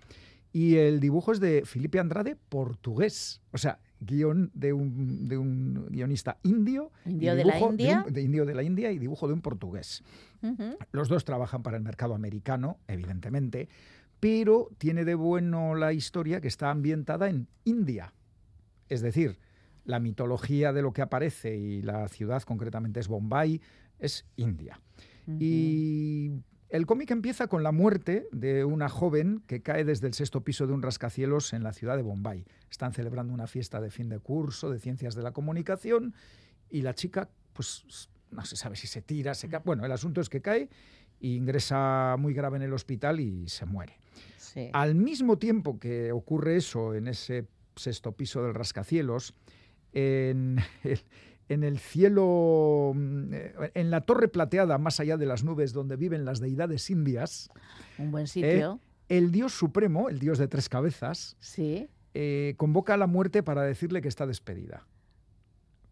Y 0.54 0.76
el 0.76 1.00
dibujo 1.00 1.32
es 1.32 1.40
de 1.40 1.64
Felipe 1.66 2.00
Andrade, 2.00 2.38
portugués. 2.38 3.42
O 3.52 3.58
sea, 3.58 3.80
guion 4.00 4.52
de 4.54 4.72
un, 4.72 5.28
de 5.28 5.38
un 5.38 5.88
guionista 5.90 6.38
indio. 6.44 6.92
Indio 7.06 7.36
de 7.36 7.44
la 7.44 7.60
India. 7.60 8.06
De, 8.10 8.22
indio 8.22 8.46
de 8.46 8.56
la 8.56 8.64
India 8.64 8.92
y 8.92 9.00
dibujo 9.00 9.28
de 9.28 9.34
un 9.34 9.42
portugués. 9.42 10.04
Los 10.92 11.10
dos 11.10 11.26
trabajan 11.26 11.64
para 11.64 11.76
el 11.76 11.84
mercado 11.84 12.14
americano, 12.14 12.78
evidentemente, 12.88 13.68
pero 14.20 14.70
tiene 14.78 15.06
de 15.06 15.16
bueno 15.16 15.76
la 15.76 15.94
historia 15.94 16.42
que 16.42 16.48
está 16.48 16.72
ambientada 16.72 17.30
en 17.30 17.48
India. 17.64 18.14
Es 18.90 19.02
decir, 19.02 19.38
la 19.84 20.00
mitología 20.00 20.74
de 20.74 20.82
lo 20.82 20.94
que 20.94 21.02
aparece 21.02 21.56
y 21.56 21.82
la 21.82 22.08
ciudad 22.08 22.42
concretamente 22.44 23.00
es 23.00 23.08
Bombay, 23.08 23.62
es 24.00 24.26
India. 24.36 24.80
Y 25.40 26.32
el 26.70 26.86
cómic 26.86 27.10
empieza 27.12 27.48
con 27.48 27.64
la 27.64 27.72
muerte 27.72 28.28
de 28.32 28.64
una 28.64 28.90
joven 28.90 29.44
que 29.48 29.62
cae 29.62 29.84
desde 29.84 30.08
el 30.08 30.14
sexto 30.14 30.44
piso 30.44 30.68
de 30.68 30.74
un 30.74 30.84
rascacielos 30.84 31.54
en 31.54 31.64
la 31.64 31.74
ciudad 31.74 31.96
de 31.96 32.04
Bombay. 32.04 32.46
Están 32.70 32.94
celebrando 32.94 33.34
una 33.34 33.48
fiesta 33.48 33.82
de 33.82 33.90
fin 33.90 34.10
de 34.10 34.20
curso 34.20 34.70
de 34.70 34.80
ciencias 34.80 35.16
de 35.16 35.24
la 35.24 35.32
comunicación 35.32 36.14
y 36.70 36.82
la 36.82 36.94
chica, 36.94 37.30
pues 37.54 38.10
no 38.32 38.46
se 38.46 38.56
sabe 38.56 38.76
si 38.76 38.88
se 38.88 39.02
tira, 39.02 39.34
se 39.34 39.48
cae. 39.50 39.62
Bueno, 39.64 39.86
el 39.86 39.92
asunto 39.92 40.22
es 40.22 40.30
que 40.30 40.42
cae 40.42 40.70
e 41.22 41.28
ingresa 41.28 42.16
muy 42.20 42.34
grave 42.34 42.58
en 42.58 42.64
el 42.64 42.74
hospital 42.74 43.20
y 43.20 43.48
se 43.48 43.66
muere. 43.66 44.05
Al 44.74 44.96
mismo 44.96 45.38
tiempo 45.38 45.80
que 45.80 46.12
ocurre 46.12 46.56
eso 46.56 46.94
en 46.94 47.08
ese 47.08 47.48
sexto 47.76 48.14
piso 48.14 48.44
del 48.44 48.54
rascacielos, 48.54 49.34
en 49.92 50.60
el, 50.84 51.00
en 51.50 51.64
el 51.64 51.80
cielo, 51.80 52.94
mm, 52.96 53.34
en 53.74 53.92
la 53.92 54.02
torre 54.02 54.28
plateada 54.28 54.78
más 54.78 55.00
allá 55.00 55.18
de 55.18 55.26
las 55.26 55.44
nubes 55.44 55.74
donde 55.74 55.96
viven 55.96 56.26
las 56.26 56.40
deidades 56.40 56.90
indias. 56.90 57.50
Un 57.98 58.12
buen 58.12 58.28
sitio. 58.28 58.80
Eh, 59.10 59.18
el 59.18 59.32
dios 59.32 59.54
supremo, 59.54 60.10
el 60.10 60.20
dios 60.20 60.38
de 60.38 60.48
tres 60.48 60.70
cabezas, 60.70 61.36
sí. 61.40 61.88
Eh, 62.14 62.54
convoca 62.58 62.94
a 62.94 62.98
la 62.98 63.08
muerte 63.08 63.44
para 63.44 63.64
decirle 63.64 64.02
que 64.02 64.08
está 64.08 64.26
despedida. 64.26 64.88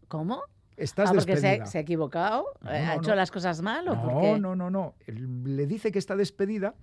¿Cómo? 0.08 0.42
Estás 0.76 1.10
ah, 1.10 1.12
porque 1.14 1.32
despedida. 1.32 1.66
Se, 1.66 1.78
ha 1.78 1.80
equivocado, 1.82 2.46
ha 2.62 2.96
hecho 2.96 3.14
las 3.14 3.30
cosas 3.30 3.62
mal 3.62 3.86
o 3.88 3.94
no, 3.94 4.38
No, 4.38 4.56
no, 4.56 4.70
no. 4.70 4.94
Le 5.06 5.66
dice 5.66 5.92
que 5.92 5.98
está 5.98 6.16
despedida. 6.16 6.74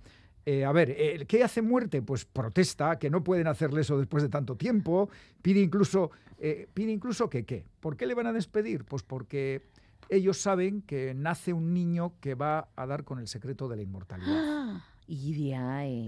A 0.44 0.72
ver, 0.72 1.26
¿qué 1.26 1.44
hace 1.44 1.62
muerte? 1.62 2.02
Pues 2.02 2.24
protesta, 2.24 2.98
que 2.98 3.10
no 3.10 3.22
pueden 3.22 3.46
hacerle 3.46 3.82
eso 3.82 3.98
después 3.98 4.22
de 4.22 4.28
tanto 4.28 4.56
tiempo, 4.56 5.08
pide 5.40 5.60
incluso 5.60 6.10
eh, 6.44 6.66
pide 6.74 6.90
incluso 6.90 7.30
que 7.30 7.44
qué. 7.44 7.64
¿Por 7.78 7.96
qué 7.96 8.04
le 8.04 8.14
van 8.14 8.26
a 8.26 8.32
despedir? 8.32 8.84
Pues 8.84 9.04
porque 9.04 9.62
ellos 10.08 10.38
saben 10.38 10.82
que 10.82 11.14
nace 11.14 11.52
un 11.52 11.72
niño 11.72 12.14
que 12.20 12.34
va 12.34 12.68
a 12.74 12.84
dar 12.84 13.04
con 13.04 13.20
el 13.20 13.28
secreto 13.28 13.68
de 13.68 13.76
la 13.76 13.82
inmortalidad. 13.82 14.74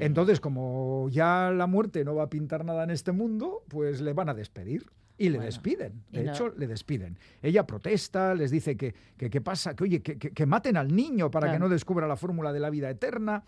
Entonces, 0.01 0.40
como 0.40 1.09
ya 1.11 1.51
la 1.51 1.66
muerte 1.66 2.05
no 2.05 2.15
va 2.15 2.24
a 2.24 2.31
pintar 2.31 2.65
nada 2.65 2.85
en 2.85 2.90
este 2.90 3.12
mundo, 3.12 3.62
pues 3.69 4.01
le 4.01 4.12
van 4.12 4.28
a 4.28 4.35
despedir. 4.35 4.86
Y 5.19 5.28
le 5.28 5.39
despiden, 5.39 6.02
de 6.11 6.28
hecho 6.28 6.48
le 6.56 6.66
despiden. 6.66 7.19
Ella 7.40 7.66
protesta, 7.66 8.35
les 8.35 8.51
dice 8.51 8.77
que 8.77 8.94
qué 9.16 9.40
pasa, 9.40 9.77
que 9.77 9.85
oye, 9.85 10.02
que, 10.02 10.47
maten 10.47 10.77
al 10.77 10.94
niño 10.94 11.31
para 11.31 11.52
que 11.52 11.59
no 11.59 11.69
descubra 11.69 12.09
la 12.09 12.16
fórmula 12.16 12.52
de 12.52 12.59
la 12.59 12.70
vida 12.70 12.90
eterna, 12.90 13.44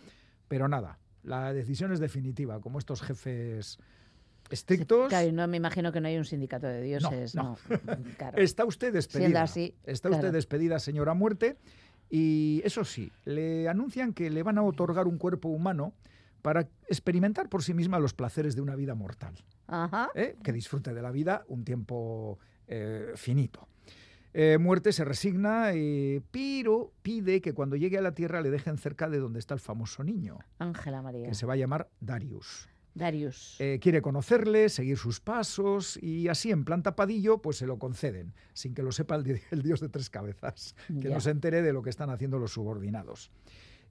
pero 0.48 0.68
nada, 0.68 0.98
la 1.22 1.52
decisión 1.52 1.92
es 1.92 2.00
definitiva, 2.00 2.60
como 2.60 2.78
estos 2.78 3.02
jefes 3.02 3.78
estrictos. 4.50 5.08
Claro, 5.08 5.32
no 5.32 5.46
me 5.48 5.56
imagino 5.56 5.92
que 5.92 6.00
no 6.00 6.08
hay 6.08 6.16
un 6.16 6.24
sindicato 6.24 6.66
de 6.66 6.82
dioses. 6.82 7.34
No, 7.34 7.56
Está 8.36 8.64
usted 8.64 8.92
despedida. 8.92 9.44
Está 9.84 10.10
usted 10.10 10.32
despedida, 10.32 10.78
señora 10.78 11.14
muerte. 11.14 11.56
Y 12.08 12.62
eso 12.64 12.84
sí, 12.84 13.10
le 13.24 13.68
anuncian 13.68 14.12
que 14.12 14.30
le 14.30 14.42
van 14.42 14.58
a 14.58 14.62
otorgar 14.62 15.08
un 15.08 15.18
cuerpo 15.18 15.48
humano 15.48 15.92
para 16.42 16.68
experimentar 16.86 17.48
por 17.48 17.64
sí 17.64 17.74
misma 17.74 17.98
los 17.98 18.14
placeres 18.14 18.54
de 18.54 18.62
una 18.62 18.76
vida 18.76 18.94
mortal. 18.94 19.34
Ajá. 19.66 20.10
¿Eh? 20.14 20.36
Que 20.44 20.52
disfrute 20.52 20.94
de 20.94 21.02
la 21.02 21.10
vida 21.10 21.44
un 21.48 21.64
tiempo 21.64 22.38
eh, 22.68 23.12
finito. 23.16 23.66
Eh, 24.38 24.58
muerte 24.58 24.92
se 24.92 25.02
resigna, 25.02 25.70
pero 26.30 26.92
pide 27.00 27.40
que 27.40 27.54
cuando 27.54 27.74
llegue 27.74 27.96
a 27.96 28.02
la 28.02 28.12
Tierra 28.12 28.42
le 28.42 28.50
dejen 28.50 28.76
cerca 28.76 29.08
de 29.08 29.18
donde 29.18 29.38
está 29.38 29.54
el 29.54 29.60
famoso 29.60 30.04
niño. 30.04 30.40
Ángela 30.58 31.00
María. 31.00 31.26
Que 31.26 31.34
se 31.34 31.46
va 31.46 31.54
a 31.54 31.56
llamar 31.56 31.88
Darius. 32.00 32.68
Darius. 32.92 33.56
Eh, 33.60 33.78
quiere 33.80 34.02
conocerle, 34.02 34.68
seguir 34.68 34.98
sus 34.98 35.20
pasos 35.20 35.98
y 36.02 36.28
así 36.28 36.50
en 36.50 36.66
plan 36.66 36.82
tapadillo 36.82 37.38
pues 37.38 37.56
se 37.56 37.66
lo 37.66 37.78
conceden, 37.78 38.34
sin 38.52 38.74
que 38.74 38.82
lo 38.82 38.92
sepa 38.92 39.14
el, 39.16 39.62
dios 39.62 39.80
de 39.80 39.88
tres 39.88 40.10
cabezas, 40.10 40.76
que 41.00 41.08
no 41.08 41.20
se 41.20 41.30
entere 41.30 41.62
de 41.62 41.72
lo 41.72 41.82
que 41.82 41.88
están 41.88 42.10
haciendo 42.10 42.38
los 42.38 42.52
subordinados. 42.52 43.30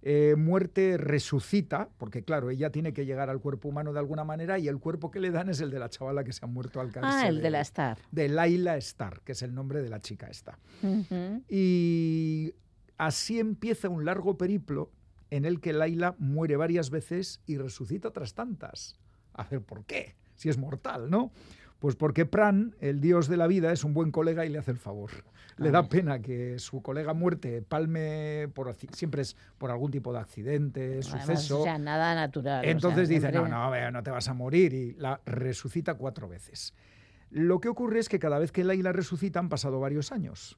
Eh, 0.07 0.35
muerte 0.37 0.97
resucita, 0.97 1.89
porque 1.97 2.23
claro, 2.23 2.51
ella 2.51 2.69
tiene 2.69 2.93
que 2.93 3.07
llegar 3.07 3.31
al 3.31 3.41
cuerpo 3.41 3.69
humano 3.69 3.91
de 3.91 3.97
alguna 3.97 4.23
manera 4.23 4.59
y 4.59 4.67
el 4.67 4.77
cuerpo 4.77 5.09
que 5.09 5.19
le 5.19 5.31
dan 5.31 5.49
es 5.49 5.61
el 5.61 5.71
de 5.71 5.79
la 5.79 5.89
chavala 5.89 6.23
que 6.23 6.31
se 6.31 6.45
ha 6.45 6.47
muerto 6.47 6.79
al 6.79 6.91
caerse. 6.91 7.25
Ah, 7.25 7.27
el 7.27 7.41
de, 7.41 7.49
la 7.49 7.61
Star. 7.61 7.97
De 8.11 8.29
Laila 8.29 8.77
Star, 8.77 9.21
que 9.21 9.31
es 9.31 9.41
el 9.41 9.55
nombre 9.55 9.81
de 9.81 9.89
la 9.89 9.99
chica 9.99 10.27
esta. 10.27 10.59
Y 11.49 12.53
así 12.99 13.39
empieza 13.39 13.89
un 13.89 14.05
largo 14.05 14.37
periplo 14.37 14.91
en 15.31 15.43
el 15.43 15.59
que 15.59 15.73
Laila 15.73 16.13
muere 16.19 16.55
varias 16.55 16.91
veces 16.91 17.41
y 17.47 17.57
resucita 17.57 18.09
otras 18.09 18.35
tantas. 18.35 18.99
A 19.33 19.45
ver, 19.45 19.63
¿por 19.63 19.85
qué? 19.85 20.17
Si 20.35 20.49
es 20.49 20.59
mortal, 20.59 21.09
¿no? 21.09 21.31
Pues 21.79 21.95
porque 21.95 22.25
Pran, 22.25 22.75
el 22.79 23.01
dios 23.01 23.27
de 23.27 23.37
la 23.37 23.47
vida, 23.47 23.71
es 23.71 23.83
un 23.83 23.93
buen 23.93 24.11
colega 24.11 24.45
y 24.45 24.49
le 24.49 24.59
hace 24.59 24.71
el 24.71 24.77
favor. 24.77 25.11
Le 25.57 25.71
da 25.71 25.87
pena 25.87 26.21
que 26.21 26.59
su 26.59 26.81
colega 26.81 27.13
muerte 27.13 27.61
palme 27.61 28.49
por 28.53 28.73
siempre 28.91 29.21
es 29.21 29.37
por 29.57 29.71
algún 29.71 29.91
tipo 29.91 30.11
de 30.11 30.19
accidente, 30.19 31.01
suceso. 31.01 31.61
O 31.61 31.63
sea, 31.63 31.77
nada 31.77 32.13
natural. 32.15 32.65
Entonces 32.65 33.07
dice, 33.07 33.31
no, 33.31 33.47
no, 33.47 33.91
no 33.91 34.03
te 34.03 34.11
vas 34.11 34.27
a 34.27 34.33
morir 34.33 34.73
y 34.73 34.93
la 34.95 35.21
resucita 35.25 35.95
cuatro 35.95 36.27
veces. 36.27 36.73
Lo 37.29 37.59
que 37.59 37.69
ocurre 37.69 37.99
es 37.99 38.09
que 38.09 38.19
cada 38.19 38.39
vez 38.39 38.51
que 38.51 38.63
Laila 38.63 38.91
resucita 38.91 39.39
han 39.39 39.49
pasado 39.49 39.79
varios 39.79 40.11
años. 40.11 40.57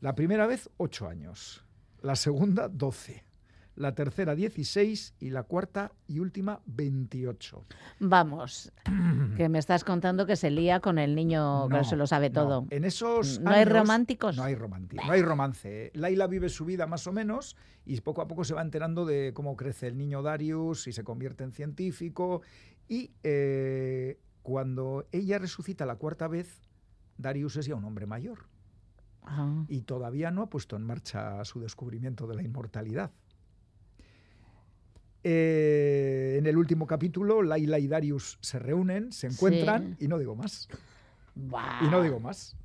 La 0.00 0.14
primera 0.14 0.46
vez, 0.46 0.68
ocho 0.76 1.08
años. 1.08 1.64
La 2.00 2.16
segunda, 2.16 2.68
doce 2.68 3.24
la 3.74 3.94
tercera 3.94 4.34
16 4.34 5.14
y 5.20 5.30
la 5.30 5.44
cuarta 5.44 5.92
y 6.06 6.18
última 6.18 6.60
28. 6.66 7.64
Vamos, 8.00 8.72
que 9.36 9.48
me 9.48 9.58
estás 9.58 9.84
contando 9.84 10.26
que 10.26 10.36
se 10.36 10.50
lía 10.50 10.80
con 10.80 10.98
el 10.98 11.14
niño 11.14 11.68
que 11.68 11.84
se 11.84 11.96
lo 11.96 12.06
sabe 12.06 12.30
todo. 12.30 12.66
En 12.70 12.84
esos 12.84 13.40
¿No 13.40 13.50
hay 13.50 13.64
románticos? 13.64 14.36
No 14.36 14.44
hay 14.44 14.54
romántico, 14.54 15.04
no 15.04 15.12
hay 15.12 15.22
romance. 15.22 15.90
Laila 15.94 16.26
vive 16.26 16.48
su 16.48 16.64
vida 16.64 16.86
más 16.86 17.06
o 17.06 17.12
menos 17.12 17.56
y 17.84 18.00
poco 18.00 18.22
a 18.22 18.28
poco 18.28 18.44
se 18.44 18.54
va 18.54 18.62
enterando 18.62 19.04
de 19.04 19.32
cómo 19.34 19.56
crece 19.56 19.86
el 19.86 19.96
niño 19.96 20.22
Darius 20.22 20.86
y 20.86 20.92
se 20.92 21.04
convierte 21.04 21.44
en 21.44 21.52
científico 21.52 22.42
y 22.88 23.12
eh, 23.22 24.18
cuando 24.42 25.06
ella 25.12 25.38
resucita 25.38 25.86
la 25.86 25.96
cuarta 25.96 26.28
vez, 26.28 26.60
Darius 27.16 27.56
es 27.56 27.66
ya 27.66 27.74
un 27.74 27.84
hombre 27.84 28.06
mayor. 28.06 28.48
Ah. 29.22 29.64
Y 29.68 29.82
todavía 29.82 30.30
no 30.30 30.42
ha 30.42 30.50
puesto 30.50 30.76
en 30.76 30.82
marcha 30.82 31.44
su 31.44 31.60
descubrimiento 31.60 32.26
de 32.26 32.34
la 32.34 32.42
inmortalidad. 32.42 33.12
Eh, 35.24 36.36
en 36.38 36.46
el 36.46 36.56
último 36.56 36.86
capítulo, 36.86 37.42
Laila 37.42 37.78
y 37.78 37.86
Darius 37.86 38.38
se 38.40 38.58
reúnen, 38.58 39.12
se 39.12 39.28
encuentran 39.28 39.96
y 40.00 40.08
no 40.08 40.18
digo 40.18 40.34
más. 40.34 40.68
Y 41.36 41.88
no 41.88 42.02
digo 42.02 42.18
más. 42.18 42.56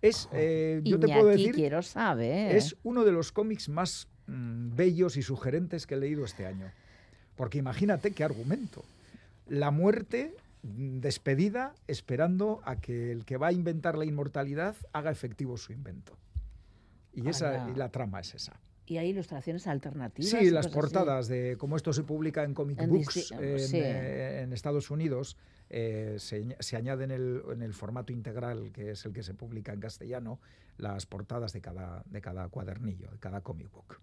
Es, 0.00 0.28
eh, 0.32 0.80
yo 0.84 1.00
te 1.00 1.08
puedo 1.08 1.26
decir, 1.26 1.54
quiero 1.54 1.82
saber. 1.82 2.54
es 2.54 2.76
uno 2.82 3.04
de 3.04 3.12
los 3.12 3.32
cómics 3.32 3.68
más 3.68 4.06
mm, 4.26 4.76
bellos 4.76 5.16
y 5.16 5.22
sugerentes 5.22 5.86
que 5.86 5.94
he 5.94 5.98
leído 5.98 6.24
este 6.24 6.46
año. 6.46 6.70
Porque 7.36 7.58
imagínate 7.58 8.12
qué 8.12 8.22
argumento. 8.22 8.84
La 9.48 9.70
muerte 9.70 10.34
mm, 10.62 10.98
despedida 10.98 11.74
esperando 11.88 12.60
a 12.64 12.76
que 12.76 13.10
el 13.10 13.24
que 13.24 13.38
va 13.38 13.48
a 13.48 13.52
inventar 13.52 13.96
la 13.96 14.04
inmortalidad 14.04 14.76
haga 14.92 15.10
efectivo 15.10 15.56
su 15.56 15.72
invento. 15.72 16.16
Y, 17.14 17.28
esa, 17.28 17.70
y 17.70 17.74
la 17.74 17.88
trama 17.88 18.20
es 18.20 18.34
esa. 18.34 18.60
Y 18.86 18.98
hay 18.98 19.08
ilustraciones 19.08 19.66
alternativas. 19.66 20.30
Sí, 20.30 20.50
las 20.50 20.68
portadas 20.68 21.28
de 21.28 21.56
como 21.56 21.76
esto 21.76 21.92
se 21.92 22.02
publica 22.02 22.44
en 22.44 22.52
comic 22.52 22.86
books 22.86 23.32
eh, 23.40 24.42
en, 24.42 24.52
Estados 24.52 24.90
Unidos, 24.90 25.36
eh, 25.70 26.16
se, 26.18 26.56
se 26.60 26.76
añade 26.76 27.04
en 27.04 27.10
el, 27.10 27.42
en 27.52 27.62
el, 27.62 27.72
formato 27.72 28.12
integral, 28.12 28.72
que 28.72 28.90
es 28.90 29.04
el 29.06 29.12
que 29.12 29.22
se 29.22 29.32
publica 29.34 29.72
en 29.72 29.80
castellano, 29.80 30.38
las 30.76 31.06
portadas 31.06 31.52
de 31.52 31.60
cada, 31.60 32.02
de 32.06 32.20
cada 32.20 32.48
cuadernillo, 32.48 33.10
de 33.10 33.18
cada 33.18 33.40
comic 33.40 33.70
book. 33.70 34.00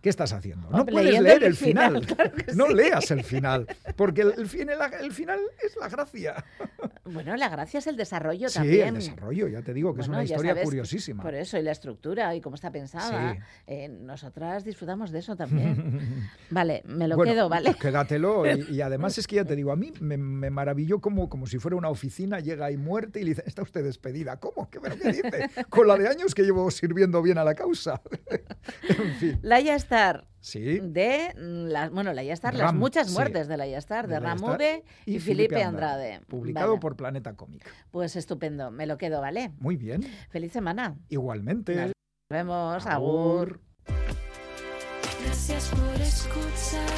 ¿Qué 0.00 0.08
estás 0.08 0.32
haciendo? 0.32 0.70
No 0.70 0.86
puedes 0.86 1.20
leer 1.20 1.44
el 1.44 1.54
final. 1.54 2.06
no 2.54 2.68
leas 2.68 3.10
el 3.10 3.22
final, 3.22 3.66
porque 3.96 4.22
el, 4.22 4.48
final, 4.48 4.78
el 5.00 5.12
final 5.12 5.40
es 5.62 5.76
la 5.76 5.88
gracia. 5.88 6.44
Bueno, 7.04 7.36
la 7.36 7.48
gracia 7.48 7.78
es 7.78 7.86
el 7.86 7.96
desarrollo 7.96 8.48
sí, 8.48 8.54
también. 8.54 8.88
el 8.88 8.94
desarrollo, 8.94 9.48
ya 9.48 9.62
te 9.62 9.74
digo 9.74 9.94
que 9.94 10.02
es 10.02 10.08
una 10.08 10.24
historia 10.24 10.62
curiosísima. 10.62 11.22
Por 11.22 11.34
eso, 11.34 11.58
y 11.58 11.62
la 11.62 11.72
estructura 11.72 12.34
y 12.34 12.40
cómo 12.40 12.54
está 12.54 12.70
pensada. 12.70 13.36
Eh, 13.66 13.88
nosotras 13.88 14.64
disfrutamos 14.64 15.10
de 15.10 15.18
eso 15.18 15.36
también. 15.36 16.30
vale, 16.50 16.82
me 16.86 17.08
lo 17.08 17.18
quedo, 17.18 17.48
¿vale? 17.48 17.74
Quédatelo. 17.74 18.44
Y, 18.46 18.80
además 18.80 19.18
es 19.18 19.26
que 19.26 19.36
ya 19.36 19.44
te 19.44 19.56
digo, 19.56 19.72
a 19.72 19.76
mí 19.76 19.92
me, 20.00 20.16
maravilló 20.50 21.00
como, 21.00 21.28
como 21.28 21.46
si 21.46 21.58
fuera 21.58 21.76
una 21.76 21.88
oficina, 21.88 22.40
llega 22.40 22.70
y 22.70 22.76
muerte 22.76 23.20
y 23.20 23.24
le 23.24 23.30
dice, 23.30 23.42
está 23.46 23.62
usted 23.62 23.84
despedida. 23.84 24.38
¿Cómo? 24.38 24.70
¿Qué, 24.70 24.80
me 24.80 24.90
dice? 24.90 25.50
Con 25.68 25.88
la 25.88 25.96
de 25.96 26.08
años 26.08 26.34
que 26.34 26.42
llevo 26.42 26.70
sirviendo 26.70 27.20
bien 27.22 27.38
a 27.38 27.44
la 27.44 27.54
causa. 27.54 28.00
en 28.88 29.14
fin. 29.14 29.38
La 29.42 29.60
Yastar. 29.90 30.26
Sí. 30.40 30.80
De 30.80 31.34
las, 31.36 31.90
bueno, 31.90 32.12
la 32.12 32.22
Yastar, 32.22 32.54
las 32.54 32.72
muchas 32.72 33.10
muertes 33.12 33.48
de 33.48 33.56
la 33.56 33.66
Yastar, 33.66 34.06
de, 34.06 34.14
de 34.14 34.20
Ramude 34.20 34.84
y, 35.04 35.18
Felipe 35.18 35.62
Andrade. 35.62 36.20
Publicado 36.28 36.78
por 36.78 36.96
Planeta 36.96 37.34
Cómic. 37.34 37.68
Pues 37.90 38.16
estupendo, 38.16 38.70
me 38.70 38.86
lo 38.86 38.96
quedo, 38.96 39.20
¿vale? 39.20 39.50
Muy 39.58 39.76
bien. 39.76 40.02
Feliz 40.30 40.52
semana. 40.52 40.96
Igualmente. 41.08 41.74
Nos 41.74 41.92
vemos, 42.30 42.86
agur. 42.86 43.60
Gracias 45.24 45.68
por 45.70 46.00
escuchar. 46.00 46.88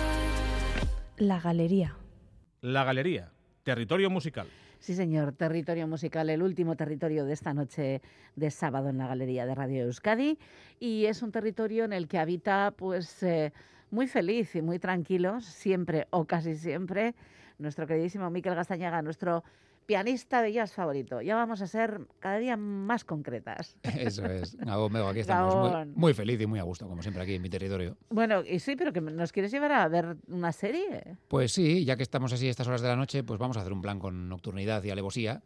La 1.17 1.41
Galería. 1.41 1.97
La 2.61 2.85
Galería, 2.85 3.33
territorio 3.65 4.11
musical. 4.11 4.47
Sí, 4.83 4.97
señor, 4.97 5.31
territorio 5.31 5.87
musical, 5.87 6.29
el 6.29 6.43
último 6.43 6.75
territorio 6.75 7.25
de 7.25 7.35
esta 7.35 7.55
noche 7.55 8.03
de 8.35 8.51
sábado 8.51 8.89
en 8.89 8.99
la 8.99 9.07
Galería 9.07 9.47
de 9.47 9.55
Radio 9.55 9.85
Euskadi. 9.85 10.41
Y 10.81 11.07
es 11.07 11.23
un 11.23 11.31
territorio 11.31 11.85
en 11.85 11.93
el 11.93 12.09
que 12.09 12.19
habita, 12.19 12.75
pues, 12.77 13.23
eh, 13.23 13.53
muy 13.93 14.09
feliz 14.09 14.57
y 14.57 14.61
muy 14.61 14.81
tranquilo, 14.81 15.41
siempre 15.41 16.09
o 16.11 16.25
casi 16.25 16.57
siempre, 16.57 17.15
nuestro 17.59 17.87
queridísimo 17.87 18.29
Miquel 18.29 18.57
Gastañaga, 18.57 19.03
nuestro 19.03 19.45
pianista 19.87 20.43
de 20.43 20.53
jazz 20.53 20.73
favorito. 20.73 21.21
Ya 21.21 21.35
vamos 21.35 21.61
a 21.63 21.67
ser 21.67 22.07
cada 22.19 22.39
día 22.39 22.57
más 22.57 23.05
concretas. 23.05 23.77
Eso 23.99 24.25
es. 24.27 24.57
aquí 24.61 25.21
estamos 25.21 25.87
muy, 25.95 26.15
feliz 26.15 26.41
y 26.41 26.47
muy 26.47 26.59
a 26.59 26.63
gusto, 26.63 26.89
como 26.89 27.03
siempre, 27.03 27.23
aquí 27.23 27.35
en 27.35 27.43
mi 27.43 27.51
territorio. 27.51 27.97
Bueno, 28.11 28.43
y 28.45 28.59
sí, 28.59 28.77
pero 28.77 28.93
que 28.93 29.01
nos 29.01 29.33
quieres 29.33 29.51
llevar 29.53 29.73
a 29.73 29.89
ver 29.89 30.17
una 30.29 30.53
serie. 30.53 31.17
Pues 31.29 31.53
sí, 31.53 31.85
ya 31.85 31.97
que 31.97 32.03
estamos 32.03 32.33
así 32.33 32.49
a 32.49 32.51
estas 32.51 32.67
horas 32.67 32.83
de 32.83 32.89
la 32.89 32.97
noche, 32.97 33.23
pues 33.25 33.39
vamos 33.39 33.57
a 33.57 33.61
hacer 33.61 33.73
un 33.73 33.83
plan 33.83 33.99
con 33.99 34.29
nocturnidad 34.29 34.83
y 34.85 34.91
alevosía 34.91 35.43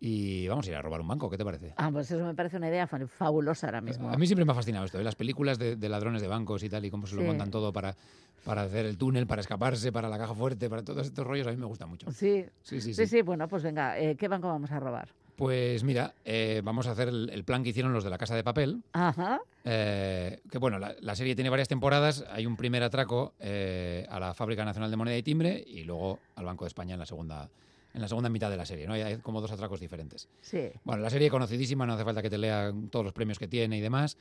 y 0.00 0.46
vamos 0.46 0.66
a 0.66 0.70
ir 0.70 0.76
a 0.76 0.82
robar 0.82 1.00
un 1.00 1.08
banco. 1.08 1.28
¿Qué 1.28 1.36
te 1.36 1.44
parece? 1.44 1.74
Ah, 1.76 1.90
pues 1.92 2.10
eso 2.10 2.24
me 2.24 2.34
parece 2.34 2.56
una 2.56 2.68
idea 2.68 2.86
fabulosa 2.86 3.66
ahora 3.66 3.80
mismo. 3.80 4.10
A 4.10 4.16
mí 4.16 4.26
siempre 4.26 4.44
me 4.44 4.52
ha 4.52 4.54
fascinado 4.54 4.84
esto, 4.84 5.00
¿eh? 5.00 5.04
las 5.04 5.16
películas 5.16 5.58
de, 5.58 5.76
ladrones 5.88 6.22
de 6.22 6.28
bancos 6.28 6.62
y 6.62 6.68
tal, 6.68 6.84
y 6.84 6.90
cómo 6.90 7.06
se 7.06 7.16
lo 7.16 7.22
montan 7.22 7.50
todo 7.50 7.72
para, 7.72 7.96
para 8.44 8.62
hacer 8.62 8.86
el 8.86 8.96
túnel, 8.96 9.26
para 9.26 9.40
escaparse, 9.40 9.92
para 9.92 10.08
la 10.08 10.18
caja 10.18 10.34
fuerte, 10.34 10.68
para 10.68 10.82
todos 10.82 11.06
estos 11.06 11.26
rollos, 11.26 11.46
a 11.46 11.50
mí 11.50 11.56
me 11.56 11.66
gusta 11.66 11.86
mucho. 11.86 12.10
Sí, 12.12 12.44
sí, 12.62 12.80
sí. 12.80 12.94
Sí, 12.94 13.06
sí. 13.06 13.22
bueno, 13.22 13.48
pues 13.48 13.62
venga, 13.62 13.98
eh, 13.98 14.16
¿qué 14.16 14.28
banco 14.28 14.48
vamos 14.48 14.70
a 14.70 14.80
robar? 14.80 15.08
Pues 15.36 15.84
mira, 15.84 16.14
eh, 16.24 16.62
vamos 16.64 16.88
a 16.88 16.92
hacer 16.92 17.08
el, 17.08 17.44
plan 17.44 17.62
que 17.62 17.68
hicieron 17.70 17.92
los 17.92 18.02
de 18.02 18.10
la 18.10 18.18
Casa 18.18 18.34
de 18.34 18.42
Papel. 18.42 18.82
Ajá. 18.92 19.40
que 19.62 20.58
bueno, 20.58 20.80
la, 20.80 20.96
la, 21.00 21.14
serie 21.14 21.36
tiene 21.36 21.48
varias 21.48 21.68
temporadas. 21.68 22.24
Hay 22.30 22.44
un 22.44 22.56
primer 22.56 22.82
atraco 22.82 23.34
a 23.40 24.20
la 24.20 24.34
Fábrica 24.34 24.64
Nacional 24.64 24.90
de 24.90 24.96
Moneda 24.96 25.16
y 25.16 25.22
Timbre 25.22 25.62
y 25.64 25.84
luego 25.84 26.18
al 26.34 26.44
Banco 26.44 26.64
de 26.64 26.68
España 26.68 26.94
en 26.94 27.00
la 27.00 27.06
segunda 27.06 27.48
en 27.94 28.02
la 28.02 28.08
segunda 28.08 28.28
mitad 28.28 28.50
de 28.50 28.56
la 28.56 28.66
serie, 28.66 28.86
¿no? 28.86 28.94
Hay 28.94 29.16
como 29.18 29.40
dos 29.40 29.50
atracos 29.50 29.80
diferentes. 29.80 30.28
Sí. 30.40 30.70
Bueno, 30.84 31.02
la 31.02 31.10
serie 31.10 31.30
conocidísima, 31.30 31.86
no 31.86 31.94
hace 31.94 32.04
falta 32.04 32.22
que 32.22 32.30
te 32.30 32.38
lea 32.38 32.72
todos 32.90 33.04
los 33.04 33.12
premios 33.12 33.38
que 33.38 33.48
tiene 33.48 33.78
y 33.78 33.80
demás. 33.80 34.16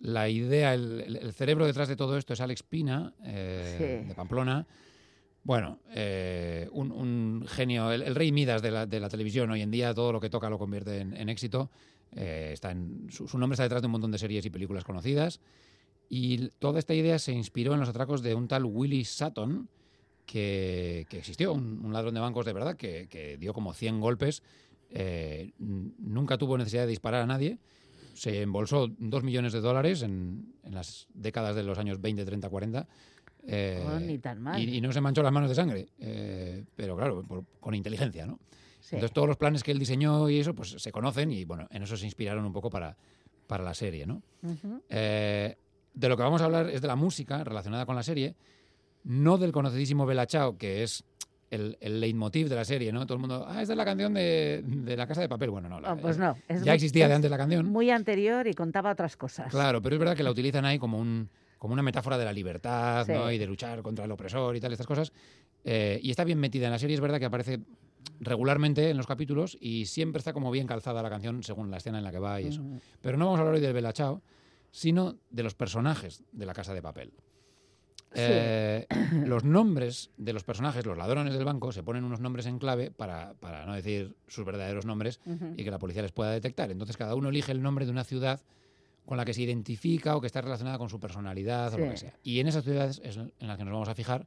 La 0.00 0.30
idea, 0.30 0.72
el, 0.72 1.32
cerebro 1.34 1.66
detrás 1.66 1.88
de 1.88 1.96
todo 1.96 2.16
esto 2.16 2.32
es 2.32 2.40
Alex 2.40 2.62
Pina, 2.62 3.12
eh, 3.22 4.04
de 4.08 4.14
Pamplona. 4.14 4.66
Bueno, 5.42 5.80
eh, 5.94 6.68
un, 6.72 7.44
genio, 7.46 7.92
el, 7.92 8.14
rey 8.14 8.32
Midas 8.32 8.62
de 8.62 8.70
la, 8.70 8.86
de 8.86 8.98
la, 8.98 9.10
televisión 9.10 9.50
hoy 9.50 9.60
en 9.60 9.70
día, 9.70 9.92
todo 9.92 10.12
lo 10.12 10.20
que 10.20 10.30
toca 10.30 10.48
lo 10.48 10.58
convierte 10.58 11.00
en, 11.00 11.28
éxito. 11.28 11.70
Eh, 12.12 12.50
está 12.54 12.70
en, 12.70 13.08
su, 13.10 13.28
su, 13.28 13.38
nombre 13.38 13.54
está 13.54 13.64
detrás 13.64 13.82
de 13.82 13.86
un 13.86 13.92
montón 13.92 14.10
de 14.10 14.18
series 14.18 14.44
y 14.46 14.50
películas 14.50 14.84
conocidas. 14.84 15.40
Y 16.08 16.48
toda 16.58 16.78
esta 16.78 16.94
idea 16.94 17.18
se 17.18 17.32
inspiró 17.32 17.74
en 17.74 17.80
los 17.80 17.88
atracos 17.88 18.22
de 18.22 18.34
un 18.34 18.48
tal 18.48 18.64
Willie 18.64 19.04
Sutton, 19.04 19.68
que, 20.24 21.06
existió, 21.10 21.52
un, 21.52 21.92
ladrón 21.92 22.14
de 22.14 22.20
bancos 22.20 22.46
de 22.46 22.52
verdad 22.54 22.76
que, 22.76 23.36
dio 23.38 23.52
como 23.52 23.74
100 23.74 24.00
golpes, 24.00 24.42
nunca 25.58 26.38
tuvo 26.38 26.56
necesidad 26.56 26.82
de 26.82 26.88
disparar 26.88 27.22
a 27.22 27.26
nadie, 27.26 27.58
se 28.20 28.42
embolsó 28.42 28.86
2 28.98 29.22
millones 29.22 29.54
de 29.54 29.62
dólares 29.62 30.02
en, 30.02 30.52
las 30.64 31.08
décadas 31.14 31.56
de 31.56 31.62
los 31.62 31.78
años 31.78 32.02
20, 32.02 32.26
30, 32.26 32.50
40. 32.50 32.86
Y, 34.58 34.78
no 34.82 34.92
se 34.92 35.00
manchó 35.00 35.22
las 35.22 35.32
manos 35.32 35.48
de 35.48 35.54
sangre, 35.54 35.88
eh, 35.98 36.62
pero 36.76 36.98
claro, 36.98 37.24
con 37.58 37.74
inteligencia, 37.74 38.26
¿no? 38.26 38.38
Entonces 38.82 39.12
todos 39.12 39.26
los 39.26 39.38
planes 39.38 39.62
que 39.62 39.70
él 39.70 39.78
diseñó 39.78 40.28
y 40.28 40.38
eso, 40.38 40.54
pues 40.54 40.72
se 40.72 40.92
conocen 40.92 41.32
y 41.32 41.46
bueno, 41.46 41.66
en 41.70 41.82
eso 41.82 41.96
se 41.96 42.04
inspiraron 42.04 42.44
un 42.44 42.52
poco 42.52 42.68
para, 42.68 42.94
para 43.46 43.64
la 43.64 43.72
serie, 43.72 44.04
¿no? 44.04 44.20
Eh, 44.90 45.56
de 45.94 46.08
lo 46.10 46.14
que 46.14 46.22
vamos 46.22 46.42
a 46.42 46.44
hablar 46.44 46.68
es 46.68 46.82
de 46.82 46.88
la 46.88 46.96
música 46.96 47.42
relacionada 47.42 47.86
con 47.86 47.96
la 47.96 48.02
serie 48.02 48.36
no 49.04 49.38
del 49.38 49.50
conocidísimo 49.50 50.04
Bella 50.04 50.26
Chao, 50.26 50.58
que 50.58 50.82
es 50.82 51.04
el, 51.50 51.76
el, 51.80 52.00
leitmotiv 52.00 52.48
de 52.48 52.54
la 52.54 52.64
serie, 52.64 52.92
¿no? 52.92 53.04
Todo 53.06 53.14
el 53.14 53.20
mundo, 53.20 53.44
ah, 53.46 53.60
esta 53.60 53.72
es 53.72 53.76
la 53.76 53.84
canción 53.84 54.14
de, 54.14 54.62
La 54.96 55.06
Casa 55.06 55.20
de 55.20 55.28
Papel. 55.28 55.50
Bueno, 55.50 55.68
no. 55.68 55.80
Ah, 55.84 55.96
pues 56.00 56.16
no. 56.16 56.36
ya 56.62 56.74
existía 56.74 57.08
de 57.08 57.14
antes 57.14 57.30
la 57.30 57.36
canción. 57.36 57.66
Muy 57.66 57.90
anterior 57.90 58.46
y 58.46 58.54
contaba 58.54 58.92
otras 58.92 59.16
cosas. 59.16 59.50
Claro, 59.50 59.82
pero 59.82 59.96
es 59.96 59.98
verdad 59.98 60.16
que 60.16 60.22
la 60.22 60.30
utilizan 60.30 60.64
ahí 60.64 60.78
como, 60.78 60.98
un, 60.98 61.28
como 61.58 61.72
una 61.72 61.82
metáfora 61.82 62.16
de 62.16 62.24
la 62.24 62.32
libertad, 62.32 63.06
¿no? 63.08 63.30
Y 63.30 63.38
de 63.38 63.46
luchar 63.46 63.82
contra 63.82 64.04
el 64.04 64.12
opresor 64.12 64.54
y 64.56 64.60
tal, 64.60 64.72
estas 64.72 64.86
cosas. 64.86 65.12
Eh, 65.64 65.98
y 66.02 66.10
está 66.10 66.24
bien 66.24 66.38
metida 66.38 66.66
en 66.66 66.72
la 66.72 66.78
serie, 66.78 66.94
es 66.94 67.00
verdad 67.00 67.18
que 67.18 67.26
aparece 67.26 67.60
regularmente 68.20 68.90
en 68.90 68.96
los 68.96 69.06
capítulos 69.06 69.58
y 69.60 69.86
siempre 69.86 70.18
está 70.18 70.32
como 70.32 70.50
bien 70.50 70.66
calzada 70.66 71.02
la 71.02 71.10
canción 71.10 71.42
según 71.42 71.70
la 71.70 71.78
escena 71.78 71.98
en 71.98 72.04
la 72.04 72.12
que 72.12 72.18
va 72.18 72.40
y 72.40 72.46
eso. 72.46 72.62
Pero 73.00 73.18
no 73.18 73.26
vamos 73.26 73.38
a 73.38 73.42
hablar 73.42 73.56
hoy 73.56 73.60
del 73.60 73.72
Bella 73.72 73.92
Chao, 73.92 74.22
sino 74.70 75.16
de 75.30 75.42
los 75.42 75.54
personajes 75.54 76.22
de 76.32 76.46
La 76.46 76.54
Casa 76.54 76.74
de 76.74 76.82
Papel. 76.82 77.12
Eh, 78.12 78.86
los 79.24 79.44
nombres 79.44 80.10
de 80.16 80.32
los 80.32 80.42
personajes, 80.42 80.84
los 80.84 80.98
ladrones 80.98 81.34
del 81.34 81.44
banco, 81.44 81.70
se 81.72 81.82
ponen 81.82 82.04
unos 82.04 82.20
nombres 82.20 82.46
en 82.46 82.58
clave 82.58 82.90
para, 82.90 83.34
para 83.34 83.64
no 83.66 83.74
decir 83.74 84.16
sus 84.26 84.44
verdaderos 84.44 84.84
nombres 84.84 85.20
y 85.56 85.64
que 85.64 85.70
la 85.70 85.78
policía 85.78 86.02
les 86.02 86.12
pueda 86.12 86.30
detectar. 86.30 86.70
Entonces 86.70 86.96
cada 86.96 87.14
uno 87.14 87.28
elige 87.28 87.52
el 87.52 87.62
nombre 87.62 87.84
de 87.84 87.92
una 87.92 88.04
ciudad 88.04 88.40
con 89.06 89.16
la 89.16 89.24
que 89.24 89.34
se 89.34 89.42
identifica 89.42 90.16
o 90.16 90.20
que 90.20 90.26
está 90.26 90.40
relacionada 90.40 90.78
con 90.78 90.88
su 90.88 91.00
personalidad 91.00 91.72
o 91.74 91.78
lo 91.78 91.90
que 91.90 91.96
sea. 91.96 92.14
Y 92.22 92.40
en 92.40 92.48
esas 92.48 92.64
ciudades 92.64 93.00
es 93.04 93.16
en 93.16 93.32
las 93.40 93.56
que 93.56 93.64
nos 93.64 93.72
vamos 93.72 93.88
a 93.88 93.94
fijar 93.94 94.26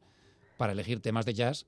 para 0.57 0.73
elegir 0.73 1.01
temas 1.01 1.25
de 1.25 1.33
jazz 1.33 1.65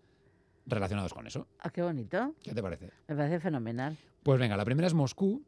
relacionados 0.65 1.13
con 1.13 1.27
eso. 1.27 1.47
Ah, 1.59 1.69
qué 1.69 1.81
bonito. 1.81 2.33
¿Qué 2.43 2.53
te 2.53 2.61
parece? 2.61 2.89
Me 3.07 3.15
parece 3.15 3.39
fenomenal. 3.39 3.97
Pues 4.23 4.39
venga, 4.39 4.57
la 4.57 4.65
primera 4.65 4.87
es 4.87 4.93
Moscú. 4.93 5.43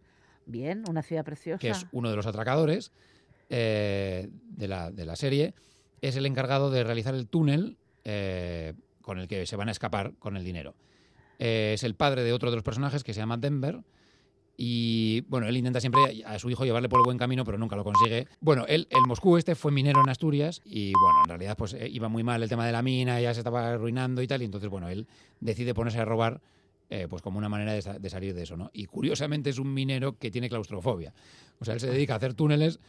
Bien, 0.46 0.84
una 0.88 1.02
ciudad 1.02 1.26
preciosa. 1.26 1.60
Que 1.60 1.70
es 1.70 1.86
uno 1.92 2.10
de 2.10 2.16
los 2.16 2.26
atracadores 2.26 2.92
eh, 3.50 4.30
de, 4.32 4.68
la, 4.68 4.92
de 4.92 5.06
la 5.06 5.16
serie 5.16 5.54
es 6.02 6.16
el 6.16 6.26
encargado 6.26 6.70
de 6.70 6.84
realizar 6.84 7.16
el 7.16 7.28
túnel 7.28 7.78
eh, 8.04 8.74
con 9.02 9.20
el 9.20 9.28
que 9.28 9.46
se 9.46 9.56
van 9.56 9.70
a 9.70 9.72
escapar 9.72 10.14
con 10.20 10.38
el 10.38 10.44
dinero. 10.44 10.76
Eh, 11.40 11.72
es 11.76 11.84
el 11.84 11.96
padre 11.96 12.24
de 12.24 12.34
otro 12.34 12.50
de 12.50 12.58
los 12.58 12.64
personajes 12.64 13.04
que 13.04 13.14
se 13.14 13.20
llama 13.20 13.38
Denver. 13.38 13.84
Y 14.60 15.22
bueno, 15.28 15.48
él 15.48 15.56
intenta 15.56 15.80
siempre 15.80 16.24
a 16.26 16.40
su 16.40 16.50
hijo 16.50 16.66
llevarle 16.66 16.90
por 16.90 17.00
el 17.00 17.06
buen 17.06 17.20
camino, 17.20 17.44
pero 17.44 17.60
nunca 17.60 17.76
lo 17.76 17.84
consigue. 17.84 18.28
Bueno, 18.40 18.66
él, 18.68 18.88
el 18.90 19.02
Moscú 19.08 19.38
este 19.38 19.54
fue 19.54 19.72
minero 19.72 20.02
en 20.02 20.10
Asturias 20.10 20.62
y 20.66 20.94
bueno, 20.94 21.20
en 21.26 21.30
realidad 21.30 21.56
pues 21.56 21.74
eh, 21.74 21.88
iba 21.88 22.10
muy 22.10 22.24
mal 22.24 22.42
el 22.42 22.50
tema 22.50 22.66
de 22.66 22.72
la 22.72 22.82
mina, 22.82 23.22
ya 23.22 23.36
se 23.36 23.42
estaba 23.42 23.70
arruinando 23.72 24.24
y 24.24 24.28
tal, 24.28 24.42
y 24.42 24.46
entonces 24.46 24.70
bueno, 24.70 24.90
él 24.90 25.08
decide 25.40 25.76
ponerse 25.76 26.00
a 26.00 26.06
robar 26.06 26.42
pues 27.10 27.22
como 27.22 27.38
una 27.38 27.50
manera 27.50 27.74
de, 27.74 28.00
de, 28.00 28.10
salir 28.10 28.34
de 28.34 28.44
eso, 28.44 28.56
¿no? 28.56 28.70
Y 28.72 28.86
curiosamente 28.86 29.50
es 29.50 29.60
un 29.60 29.74
minero 29.74 30.18
que 30.18 30.32
tiene 30.32 30.48
claustrofobia. 30.48 31.14
O 31.60 31.66
sea, 31.66 31.74
él 31.74 31.82
se 31.82 31.88
dedica 31.88 32.14
a 32.14 32.16
hacer 32.16 32.34
túneles 32.34 32.80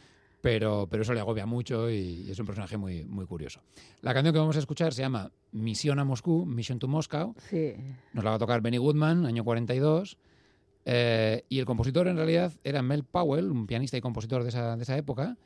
pero, 0.41 0.87
pero 0.89 1.03
eso 1.03 1.13
le 1.13 1.19
agobia 1.19 1.45
mucho 1.45 1.89
y 1.89 2.29
es 2.29 2.39
un 2.39 2.45
personaje 2.45 2.77
muy, 2.77 3.03
muy 3.05 3.25
curioso. 3.25 3.61
La 4.01 4.13
canción 4.13 4.33
que 4.33 4.39
vamos 4.39 4.55
a 4.55 4.59
escuchar 4.59 4.93
se 4.93 5.01
llama 5.01 5.31
Misión 5.51 5.99
a 5.99 6.05
Moscú, 6.05 6.45
Mission 6.45 6.79
to 6.79 6.87
Moscow. 6.87 7.35
Sí. 7.49 7.73
Nos 8.13 8.23
la 8.23 8.31
va 8.31 8.35
a 8.37 8.39
tocar 8.39 8.61
Benny 8.61 8.77
Goodman, 8.77 9.25
año 9.25 9.43
42. 9.43 10.17
Eh, 10.85 11.43
y 11.49 11.59
el 11.59 11.65
compositor 11.65 12.07
en 12.07 12.15
realidad 12.15 12.53
era 12.63 12.81
Mel 12.81 13.03
Powell, 13.03 13.51
un 13.51 13.67
pianista 13.67 13.97
y 13.97 14.01
compositor 14.01 14.43
de 14.43 14.49
esa, 14.49 14.77
de 14.77 14.83
esa 14.83 14.97
época, 14.97 15.37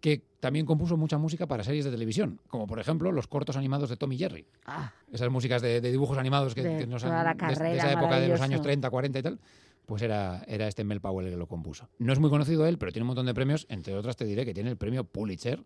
que 0.00 0.22
también 0.38 0.66
compuso 0.66 0.98
mucha 0.98 1.16
música 1.16 1.46
para 1.46 1.64
series 1.64 1.86
de 1.86 1.90
televisión, 1.90 2.40
como 2.48 2.66
por 2.66 2.78
ejemplo 2.78 3.10
los 3.10 3.26
cortos 3.26 3.56
animados 3.56 3.88
de 3.88 3.96
Tom 3.96 4.12
y 4.12 4.18
Jerry. 4.18 4.46
Ah. 4.66 4.92
Esas 5.10 5.30
músicas 5.30 5.62
de, 5.62 5.80
dibujos 5.80 6.18
animados 6.18 6.54
que, 6.54 6.62
de, 6.62 6.86
nos 6.86 7.02
han, 7.04 7.36
de, 7.36 7.76
esa 7.76 7.92
época 7.92 8.20
de 8.20 8.28
los 8.28 8.40
años 8.42 8.60
30, 8.60 8.90
40 8.90 9.18
y 9.18 9.22
tal 9.22 9.40
pues 9.86 10.02
era, 10.02 10.44
era 10.48 10.66
este 10.66 10.84
Mel 10.84 11.00
Powell 11.00 11.26
el 11.26 11.32
que 11.32 11.38
lo 11.38 11.46
compuso. 11.46 11.88
No 11.98 12.12
es 12.12 12.18
muy 12.18 12.28
conocido 12.28 12.66
él, 12.66 12.76
pero 12.76 12.92
tiene 12.92 13.04
un 13.04 13.08
montón 13.08 13.26
de 13.26 13.34
premios. 13.34 13.66
Entre 13.70 13.94
otras, 13.94 14.16
te 14.16 14.24
diré 14.24 14.44
que 14.44 14.52
tiene 14.52 14.70
el 14.70 14.76
premio 14.76 15.04
Pulitzer 15.04 15.62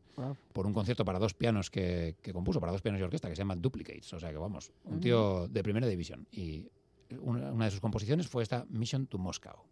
por 0.52 0.66
un 0.66 0.74
concierto 0.74 1.04
para 1.04 1.18
dos 1.18 1.34
pianos 1.34 1.70
que, 1.70 2.16
compuso, 2.32 2.60
para 2.60 2.72
dos 2.72 2.82
pianos 2.82 3.00
y 3.00 3.04
orquesta, 3.04 3.28
que 3.28 3.34
se 3.34 3.40
llama 3.40 3.56
Duplicates. 3.56 4.12
O 4.12 4.20
sea 4.20 4.30
que 4.30 4.38
vamos, 4.38 4.72
un 4.84 5.00
tío 5.00 5.48
de 5.48 5.62
primera 5.62 5.86
división. 5.86 6.26
Y 6.30 6.66
una, 7.20 7.50
una 7.50 7.64
de 7.64 7.70
sus 7.70 7.80
composiciones 7.80 8.28
fue 8.28 8.42
esta 8.42 8.66
Mission 8.68 9.06
to 9.06 9.18
Moscow. 9.18 9.64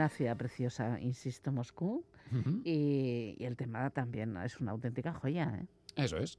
Una 0.00 0.08
ciudad 0.08 0.34
preciosa, 0.34 0.98
insisto, 0.98 1.52
Moscú. 1.52 2.02
y, 2.64 3.36
el 3.40 3.54
tema 3.54 3.90
también 3.90 4.34
es 4.38 4.58
una 4.58 4.70
auténtica 4.70 5.12
joya. 5.12 5.60
¿eh? 5.60 5.66
Eso 5.94 6.16
es. 6.16 6.38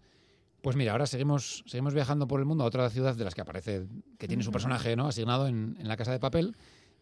Pues 0.63 0.75
mira, 0.75 0.93
ahora 0.93 1.05
seguimos, 1.05 1.63
seguimos 1.67 1.93
viajando 1.93 2.27
por 2.27 2.39
el 2.39 2.47
mundo 2.47 2.63
a 2.63 2.67
otra 2.67 2.89
ciudad 2.89 3.15
de 3.15 3.23
las 3.23 3.35
que 3.35 3.41
aparece, 3.41 3.85
que 4.17 4.27
tiene 4.27 4.41
su 4.41 4.51
personaje 4.51 4.95
¿no? 4.95 5.05
asignado 5.05 5.47
en, 5.47 5.77
en 5.79 5.87
la 5.87 5.95
casa 5.95 6.11
de 6.11 6.19
papel, 6.19 6.55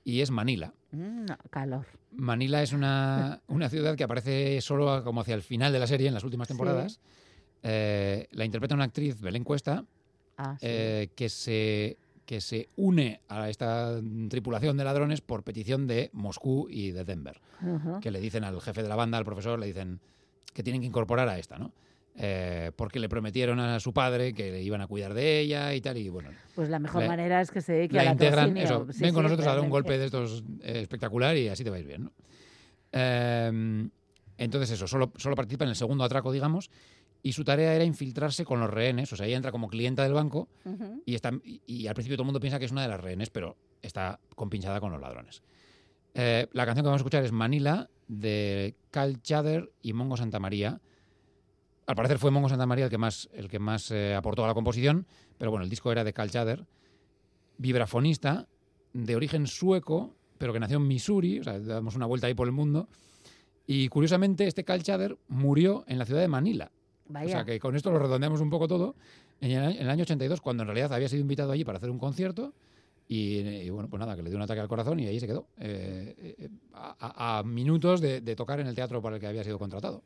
y 0.03 0.19
es 0.19 0.31
Manila. 0.31 0.73
Mm, 0.91 1.27
calor. 1.49 1.85
Manila 2.11 2.61
es 2.61 2.73
una, 2.73 3.41
una, 3.47 3.69
ciudad 3.69 3.95
que 3.95 4.03
aparece 4.03 4.59
solo 4.59 5.01
como 5.05 5.21
hacia 5.21 5.35
el 5.35 5.41
final 5.41 5.71
de 5.71 5.79
la 5.79 5.87
serie, 5.87 6.09
en 6.09 6.13
las 6.13 6.25
últimas 6.25 6.49
temporadas. 6.49 6.99
Eh, 7.63 8.27
la 8.31 8.43
interpreta 8.43 8.75
una 8.75 8.83
actriz, 8.83 9.21
Belén 9.21 9.45
Cuesta, 9.45 9.85
ah, 10.37 10.57
eh, 10.59 11.07
que, 11.15 11.29
se, 11.29 11.97
que 12.29 12.41
se 12.41 12.69
une 12.75 13.21
a 13.27 13.49
esta 13.49 13.99
tripulación 14.29 14.77
de 14.77 14.83
ladrones 14.83 15.19
por 15.19 15.41
petición 15.41 15.87
de 15.87 16.11
Moscú 16.13 16.67
y 16.69 16.91
de 16.91 17.03
Denver, 17.03 17.41
que 18.01 18.11
le 18.11 18.19
dicen 18.19 18.43
al 18.43 18.61
jefe 18.61 18.83
de 18.83 18.87
la 18.87 18.95
banda, 18.95 19.17
al 19.17 19.25
profesor, 19.25 19.57
le 19.57 19.65
dicen 19.65 19.99
que 20.53 20.61
tienen 20.61 20.79
que 20.79 20.85
incorporar 20.85 21.27
a 21.27 21.39
esta, 21.39 21.57
¿no? 21.57 21.71
Eh, 22.15 22.69
porque 22.75 22.99
le 22.99 23.09
prometieron 23.09 23.59
a 23.59 23.79
su 23.79 23.93
padre 23.93 24.35
que 24.35 24.51
le 24.51 24.61
iban 24.61 24.79
a 24.79 24.85
cuidar 24.85 25.15
de 25.15 25.39
ella 25.39 25.73
y 25.73 25.81
tal, 25.81 25.97
y 25.97 26.07
bueno. 26.09 26.29
Pues 26.53 26.69
la 26.69 26.77
mejor 26.77 27.07
manera 27.07 27.41
es 27.41 27.49
que 27.49 27.61
se 27.61 27.73
dedique 27.73 27.99
a 27.99 28.03
la 28.03 28.11
integran, 28.11 28.55
eso, 28.57 28.85
ven 28.99 29.11
con 29.11 29.23
nosotros 29.23 29.47
a 29.47 29.55
dar 29.55 29.61
un 29.61 29.71
golpe 29.71 29.97
de 29.97 30.05
estos 30.05 30.43
eh, 30.61 30.81
espectacular 30.81 31.35
y 31.35 31.47
así 31.47 31.63
te 31.63 31.71
vais 31.71 31.87
bien, 31.87 32.03
¿no? 32.03 32.11
Em, 32.91 33.89
entonces 34.37 34.69
eso, 34.69 34.85
solo, 34.85 35.11
solo 35.17 35.35
participa 35.35 35.63
en 35.63 35.71
el 35.71 35.75
segundo 35.75 36.03
atraco, 36.03 36.31
digamos, 36.31 36.69
y 37.21 37.33
su 37.33 37.43
tarea 37.43 37.73
era 37.73 37.83
infiltrarse 37.83 38.45
con 38.45 38.59
los 38.59 38.69
rehenes, 38.69 39.11
o 39.11 39.15
sea, 39.15 39.25
ella 39.25 39.37
entra 39.37 39.51
como 39.51 39.67
clienta 39.67 40.03
del 40.03 40.13
banco 40.13 40.47
y, 41.05 41.15
está, 41.15 41.31
y, 41.43 41.87
al 41.87 41.93
principio 41.93 42.15
todo 42.15 42.23
el 42.23 42.27
mundo 42.27 42.39
piensa 42.39 42.59
que 42.59 42.65
es 42.65 42.71
una 42.71 42.83
de 42.83 42.87
las 42.87 43.01
rehenes, 43.01 43.29
pero 43.29 43.57
está 43.81 44.19
compinchada 44.35 44.79
con 44.79 44.91
los 44.91 45.01
ladrones. 45.01 45.43
Eh, 46.13 46.47
la 46.53 46.65
canción 46.65 46.83
que 46.83 46.87
vamos 46.87 46.99
a 46.99 47.03
escuchar 47.03 47.23
es 47.23 47.31
Manila, 47.31 47.89
de 48.07 48.75
Cal 48.89 49.21
Chader 49.21 49.71
y 49.81 49.93
Mongo 49.93 50.17
Santa 50.17 50.39
María, 50.39 50.81
al 51.89 51.95
parecer 51.95 52.19
fue 52.19 52.29
Mongo 52.29 52.49
Santa 52.49 52.67
María 52.67 52.85
el 52.85 52.91
que 52.91 52.99
más, 52.99 53.29
el 53.33 53.49
que 53.49 53.57
más 53.57 53.89
eh, 53.89 54.13
aportó 54.13 54.43
a 54.43 54.47
la 54.47 54.53
composición, 54.53 55.07
pero 55.39 55.49
bueno, 55.49 55.63
el 55.63 55.71
disco 55.71 55.91
era 55.91 56.03
de 56.03 56.13
Cal 56.13 56.29
Chader, 56.29 56.67
vibrafonista, 57.57 58.47
de 58.93 59.15
origen 59.15 59.47
sueco, 59.47 60.15
pero 60.37 60.53
que 60.53 60.59
nació 60.59 60.77
en 60.77 60.87
Missouri, 60.87 61.39
o 61.39 61.43
sea, 61.43 61.59
damos 61.59 61.95
una 61.95 62.05
vuelta 62.05 62.27
ahí 62.27 62.35
por 62.35 62.47
el 62.47 62.53
mundo. 62.53 62.89
Y 63.65 63.87
curiosamente, 63.87 64.45
este 64.45 64.63
Cal 64.63 64.83
Chader 64.83 65.17
murió 65.29 65.83
en 65.87 65.97
la 65.97 66.05
ciudad 66.05 66.21
de 66.21 66.27
Manila. 66.27 66.71
O 67.13 67.27
sea, 67.27 67.43
que 67.43 67.59
con 67.59 67.75
esto 67.75 67.91
lo 67.91 67.99
redondeamos 67.99 68.41
un 68.41 68.49
poco 68.49 68.67
todo. 68.67 68.95
En 69.41 69.51
el, 69.51 69.89
año 69.89 70.03
82, 70.03 70.41
cuando 70.41 70.63
en 70.63 70.67
realidad 70.67 70.93
había 70.93 71.09
sido 71.09 71.21
invitado 71.21 71.51
allí 71.51 71.63
para 71.63 71.77
hacer 71.77 71.89
un 71.89 71.99
concierto. 71.99 72.53
Y, 73.07 73.69
bueno, 73.71 73.89
pues 73.89 73.99
nada, 73.99 74.15
que 74.15 74.21
le 74.21 74.29
dio 74.29 74.37
un 74.37 74.43
ataque 74.43 74.61
al 74.61 74.67
corazón 74.67 74.99
y 74.99 75.07
ahí 75.07 75.19
se 75.19 75.25
quedó. 75.25 75.47
Eh, 75.59 76.35
eh, 76.37 76.49
a, 76.73 77.41
minutos 77.43 78.01
de 78.01 78.35
tocar 78.35 78.59
en 78.59 78.67
el 78.67 78.75
teatro 78.75 79.01
para 79.01 79.15
el 79.15 79.19
que 79.19 79.27
había 79.27 79.43
sido 79.43 79.57
contratado. 79.57 80.03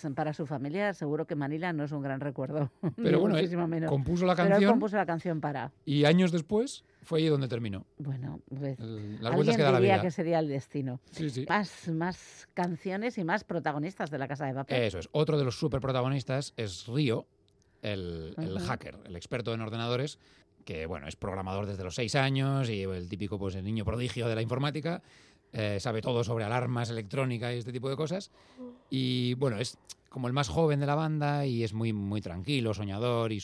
Pues 0.00 0.14
para 0.14 0.32
su 0.32 0.46
familia 0.46 0.94
seguro 0.94 1.26
que 1.26 1.34
Manila 1.34 1.72
no 1.72 1.84
es 1.84 1.92
un 1.92 2.02
gran 2.02 2.20
recuerdo. 2.20 2.70
Pero 2.96 3.20
bueno, 3.20 3.36
él 3.36 3.48
menos. 3.68 3.90
compuso 3.90 4.24
la 4.26 4.34
Pero 4.34 4.48
canción. 4.48 4.62
él 4.64 4.68
compuso 4.70 4.96
la 4.96 5.06
canción 5.06 5.40
para. 5.40 5.72
Y 5.84 6.04
años 6.04 6.32
después 6.32 6.84
fue 7.02 7.20
ahí 7.20 7.26
donde 7.26 7.48
terminó. 7.48 7.86
Bueno, 7.98 8.40
pues, 8.48 8.78
El- 8.78 9.14
las 9.16 9.26
alguien 9.26 9.34
vueltas 9.34 9.56
que 9.56 9.62
da 9.62 9.72
la 9.72 9.78
diría 9.78 9.94
vida. 9.94 10.02
que 10.02 10.10
sería 10.10 10.38
el 10.38 10.48
destino. 10.48 11.00
Sí, 11.10 11.30
sí. 11.30 11.46
Más, 11.48 11.88
más 11.88 12.48
canciones 12.54 13.18
y 13.18 13.24
más 13.24 13.44
protagonistas 13.44 14.10
de 14.10 14.18
la 14.18 14.28
Casa 14.28 14.46
de 14.46 14.54
Papel. 14.54 14.82
Eso 14.82 14.98
es. 14.98 15.08
Otro 15.12 15.38
de 15.38 15.44
los 15.44 15.58
super 15.58 15.80
protagonistas 15.80 16.52
es 16.56 16.86
Río, 16.86 17.26
el, 17.82 18.34
hacker, 18.66 18.96
el 19.04 19.16
experto 19.16 19.54
en 19.54 19.60
ordenadores, 19.60 20.18
que 20.64 20.86
bueno, 20.86 21.06
es 21.08 21.16
programador 21.16 21.66
desde 21.66 21.84
los 21.84 21.94
seis 21.94 22.14
años 22.14 22.68
y 22.68 22.82
el 22.82 23.08
típico 23.08 23.38
pues, 23.38 23.54
el 23.54 23.64
niño 23.64 23.84
prodigio 23.84 24.28
de 24.28 24.34
la 24.34 24.42
informática. 24.42 25.02
Eh, 25.52 25.78
sabe 25.80 26.02
todo 26.02 26.24
sobre 26.24 26.44
alarmas 26.44 26.90
electrónicas 26.90 27.54
y 27.54 27.58
este 27.58 27.72
tipo 27.72 27.88
de 27.88 27.96
cosas. 27.96 28.30
Y 28.90 29.34
bueno, 29.34 29.58
es 29.58 29.78
como 30.08 30.26
el 30.26 30.32
más 30.32 30.48
joven 30.48 30.80
de 30.80 30.86
la 30.86 30.94
banda 30.94 31.46
y 31.46 31.64
es 31.64 31.72
muy, 31.72 31.92
muy 31.92 32.20
tranquilo, 32.20 32.74
soñador 32.74 33.32
y 33.32 33.40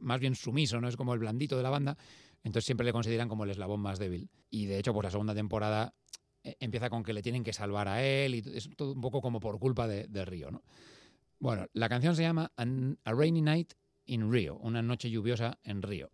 más 0.00 0.20
bien 0.20 0.34
sumiso, 0.34 0.80
¿no? 0.80 0.88
Es 0.88 0.96
como 0.96 1.14
el 1.14 1.20
blandito 1.20 1.56
de 1.56 1.62
la 1.62 1.70
banda. 1.70 1.96
Entonces 2.44 2.66
siempre 2.66 2.84
le 2.84 2.92
consideran 2.92 3.28
como 3.28 3.44
el 3.44 3.50
eslabón 3.50 3.80
más 3.80 3.98
débil. 3.98 4.28
Y 4.50 4.66
de 4.66 4.78
hecho, 4.78 4.92
pues 4.92 5.04
la 5.04 5.10
segunda 5.10 5.34
temporada 5.34 5.94
eh, 6.42 6.56
empieza 6.60 6.90
con 6.90 7.02
que 7.02 7.12
le 7.12 7.22
tienen 7.22 7.44
que 7.44 7.52
salvar 7.52 7.88
a 7.88 8.02
él 8.02 8.34
y 8.34 8.42
es 8.54 8.68
todo 8.76 8.92
un 8.92 9.00
poco 9.00 9.20
como 9.20 9.40
por 9.40 9.58
culpa 9.58 9.86
de, 9.86 10.06
de 10.08 10.24
Río, 10.24 10.50
¿no? 10.50 10.62
Bueno, 11.38 11.66
la 11.72 11.88
canción 11.88 12.14
se 12.14 12.22
llama 12.22 12.52
A 12.56 13.12
Rainy 13.12 13.42
Night 13.42 13.72
in 14.06 14.30
Rio, 14.30 14.58
una 14.58 14.80
noche 14.80 15.10
lluviosa 15.10 15.58
en 15.64 15.82
Río. 15.82 16.12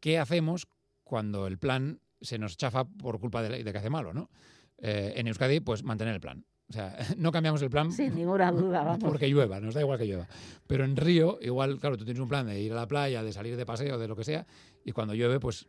¿Qué 0.00 0.18
hacemos 0.18 0.66
cuando 1.02 1.46
el 1.46 1.58
plan 1.58 2.00
se 2.24 2.38
nos 2.38 2.56
chafa 2.56 2.84
por 2.84 3.20
culpa 3.20 3.42
de, 3.42 3.62
de 3.62 3.72
que 3.72 3.78
hace 3.78 3.90
malo, 3.90 4.12
no? 4.12 4.30
Eh, 4.78 5.12
en 5.16 5.26
Euskadi, 5.28 5.60
pues 5.60 5.84
mantener 5.84 6.14
el 6.14 6.20
plan. 6.20 6.44
O 6.68 6.72
sea, 6.72 6.96
no 7.18 7.30
cambiamos 7.30 7.60
el 7.62 7.70
plan 7.70 7.92
Sin 7.92 8.14
ninguna 8.14 8.50
duda, 8.50 8.82
vamos. 8.82 9.04
porque 9.04 9.28
llueva, 9.28 9.60
nos 9.60 9.74
da 9.74 9.80
igual 9.80 9.98
que 9.98 10.06
llueva. 10.06 10.26
Pero 10.66 10.84
en 10.84 10.96
Río, 10.96 11.38
igual, 11.40 11.78
claro, 11.78 11.96
tú 11.96 12.04
tienes 12.04 12.20
un 12.20 12.28
plan 12.28 12.46
de 12.46 12.60
ir 12.60 12.72
a 12.72 12.76
la 12.76 12.88
playa, 12.88 13.22
de 13.22 13.32
salir 13.32 13.56
de 13.56 13.66
paseo, 13.66 13.98
de 13.98 14.08
lo 14.08 14.16
que 14.16 14.24
sea, 14.24 14.46
y 14.84 14.92
cuando 14.92 15.14
llueve, 15.14 15.38
pues 15.40 15.66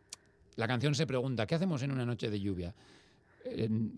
la 0.56 0.66
canción 0.66 0.94
se 0.94 1.06
pregunta, 1.06 1.46
¿qué 1.46 1.54
hacemos 1.54 1.82
en 1.82 1.92
una 1.92 2.06
noche 2.06 2.30
de 2.30 2.40
lluvia? 2.40 2.74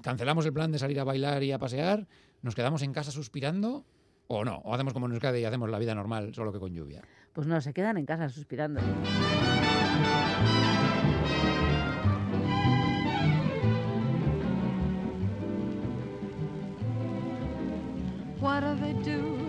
¿Cancelamos 0.03 0.45
el 0.45 0.53
plan 0.53 0.71
de 0.73 0.79
salir 0.79 1.01
a 1.01 1.05
bailar 1.05 1.43
y 1.43 1.53
a 1.53 1.59
pasear? 1.59 2.07
¿Nos 2.43 2.55
quedamos 2.55 2.83
en 2.83 2.93
casa 2.93 3.11
suspirando? 3.11 3.87
¿O 4.27 4.45
no? 4.45 4.57
¿O 4.59 4.75
hacemos 4.75 4.93
como 4.93 5.07
en 5.07 5.13
Euskadi 5.13 5.39
y 5.41 5.45
hacemos 5.45 5.71
la 5.71 5.79
vida 5.79 5.95
normal, 5.95 6.35
solo 6.35 6.53
que 6.53 6.59
con 6.59 6.75
lluvia? 6.75 7.01
Pues 7.33 7.47
no, 7.47 7.61
se 7.61 7.73
quedan 7.73 7.97
en 7.97 8.05
casa 8.05 8.29
suspirando. 8.29 8.81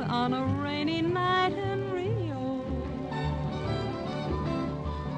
On 0.09 0.33
a 0.33 0.43
rainy 0.43 1.01
night 1.03 1.53
in 1.53 1.91
Rio? 1.91 2.63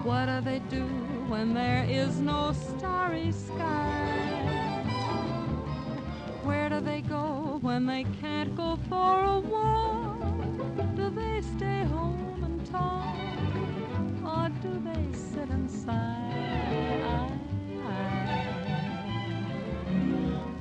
What 0.03 0.25
do 0.25 0.41
they 0.41 0.59
do 0.69 0.83
when 1.29 1.53
there 1.53 1.85
is 1.89 2.19
no 2.19 2.51
starry 2.51 3.31
sky? 3.31 4.51
Where 6.43 6.67
do 6.67 6.81
they 6.81 7.01
go 7.01 7.59
when 7.61 7.85
they 7.85 8.05
can't 8.19 8.53
go 8.53 8.77
for 8.89 9.23
a 9.23 9.39
walk? 9.39 10.19
Do 10.95 11.09
they 11.09 11.41
stay 11.41 11.85
home 11.85 12.43
and 12.43 12.65
talk? 12.69 13.15
Or 14.25 14.49
do 14.61 14.81
they 14.83 15.17
sit 15.17 15.49
and 15.49 15.71
sigh? 15.71 16.17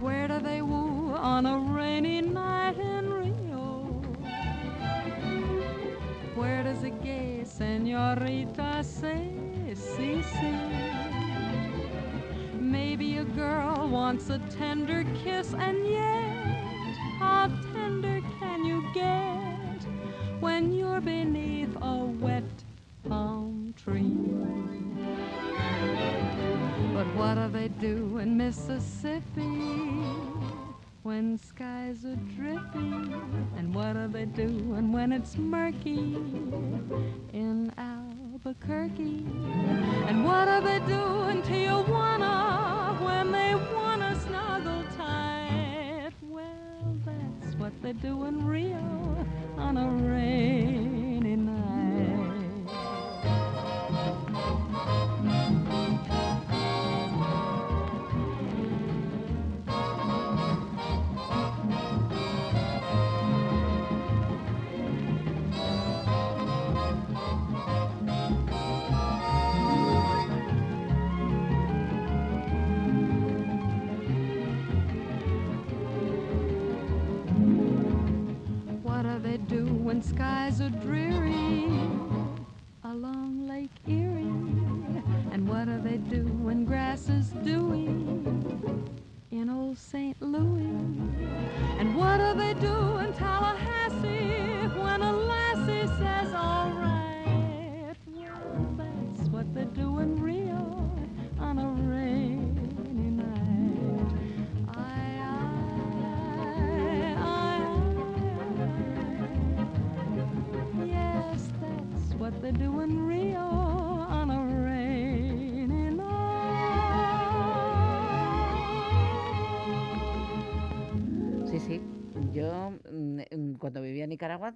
Where 0.01 0.29
do 0.29 0.39
they 0.39 0.63
woo 0.63 1.15
on 1.15 1.47
a 1.47 1.59
rainy 1.59 2.21
night 2.21 2.79
Where 6.41 6.63
does 6.63 6.83
a 6.85 6.89
gay 6.89 7.45
senorita 7.45 8.83
say, 8.83 9.29
si, 9.75 10.23
si? 10.23 10.53
Maybe 12.59 13.19
a 13.19 13.25
girl 13.25 13.91
wants 13.91 14.31
a 14.31 14.39
tender 14.49 15.05
kiss, 15.23 15.53
and 15.53 15.87
yet, 15.87 16.97
how 17.19 17.49
tender 17.75 18.23
can 18.39 18.65
you 18.65 18.83
get 18.95 19.85
when 20.41 20.73
you're 20.73 21.03
beneath 21.03 21.77
a 21.83 22.07
wet 22.07 22.65
palm 23.07 23.75
tree? 23.77 24.17
But 26.95 27.07
what 27.17 27.35
do 27.35 27.49
they 27.53 27.69
do 27.69 28.17
in 28.17 28.39
Mississippi 28.39 30.40
when 31.03 31.39
skies 31.39 32.05
are 32.05 32.17
dripping 32.37 33.15
And 33.57 33.75
what 33.75 33.95
do 33.95 34.09
they 34.09 34.27
do 34.27 34.75
and 34.75 34.93
when 34.93 35.13
it's 35.13 35.37
murky 35.37 36.17
in 37.33 37.73
Albuquerque? 37.79 39.27
And 40.09 40.25
what 40.25 40.45
do 40.47 40.61
they 40.67 40.81
do 40.87 41.03
in 41.31 41.43
Tijuana 41.43 43.01
when 43.03 43.33
they 43.33 43.55
wanna 43.75 44.19
snuggle 44.21 44.85
tight? 44.97 46.11
Well, 46.23 46.99
that's 47.07 47.55
what 47.57 47.73
they 47.83 47.93
do 47.95 48.25
in 48.25 48.47
Rio 48.47 49.27
on 49.57 49.77
a 49.77 49.89
rainy 49.89 51.37
night. 51.37 52.67
Skies 80.03 80.61
are 80.61 80.71
dreary 80.71 81.00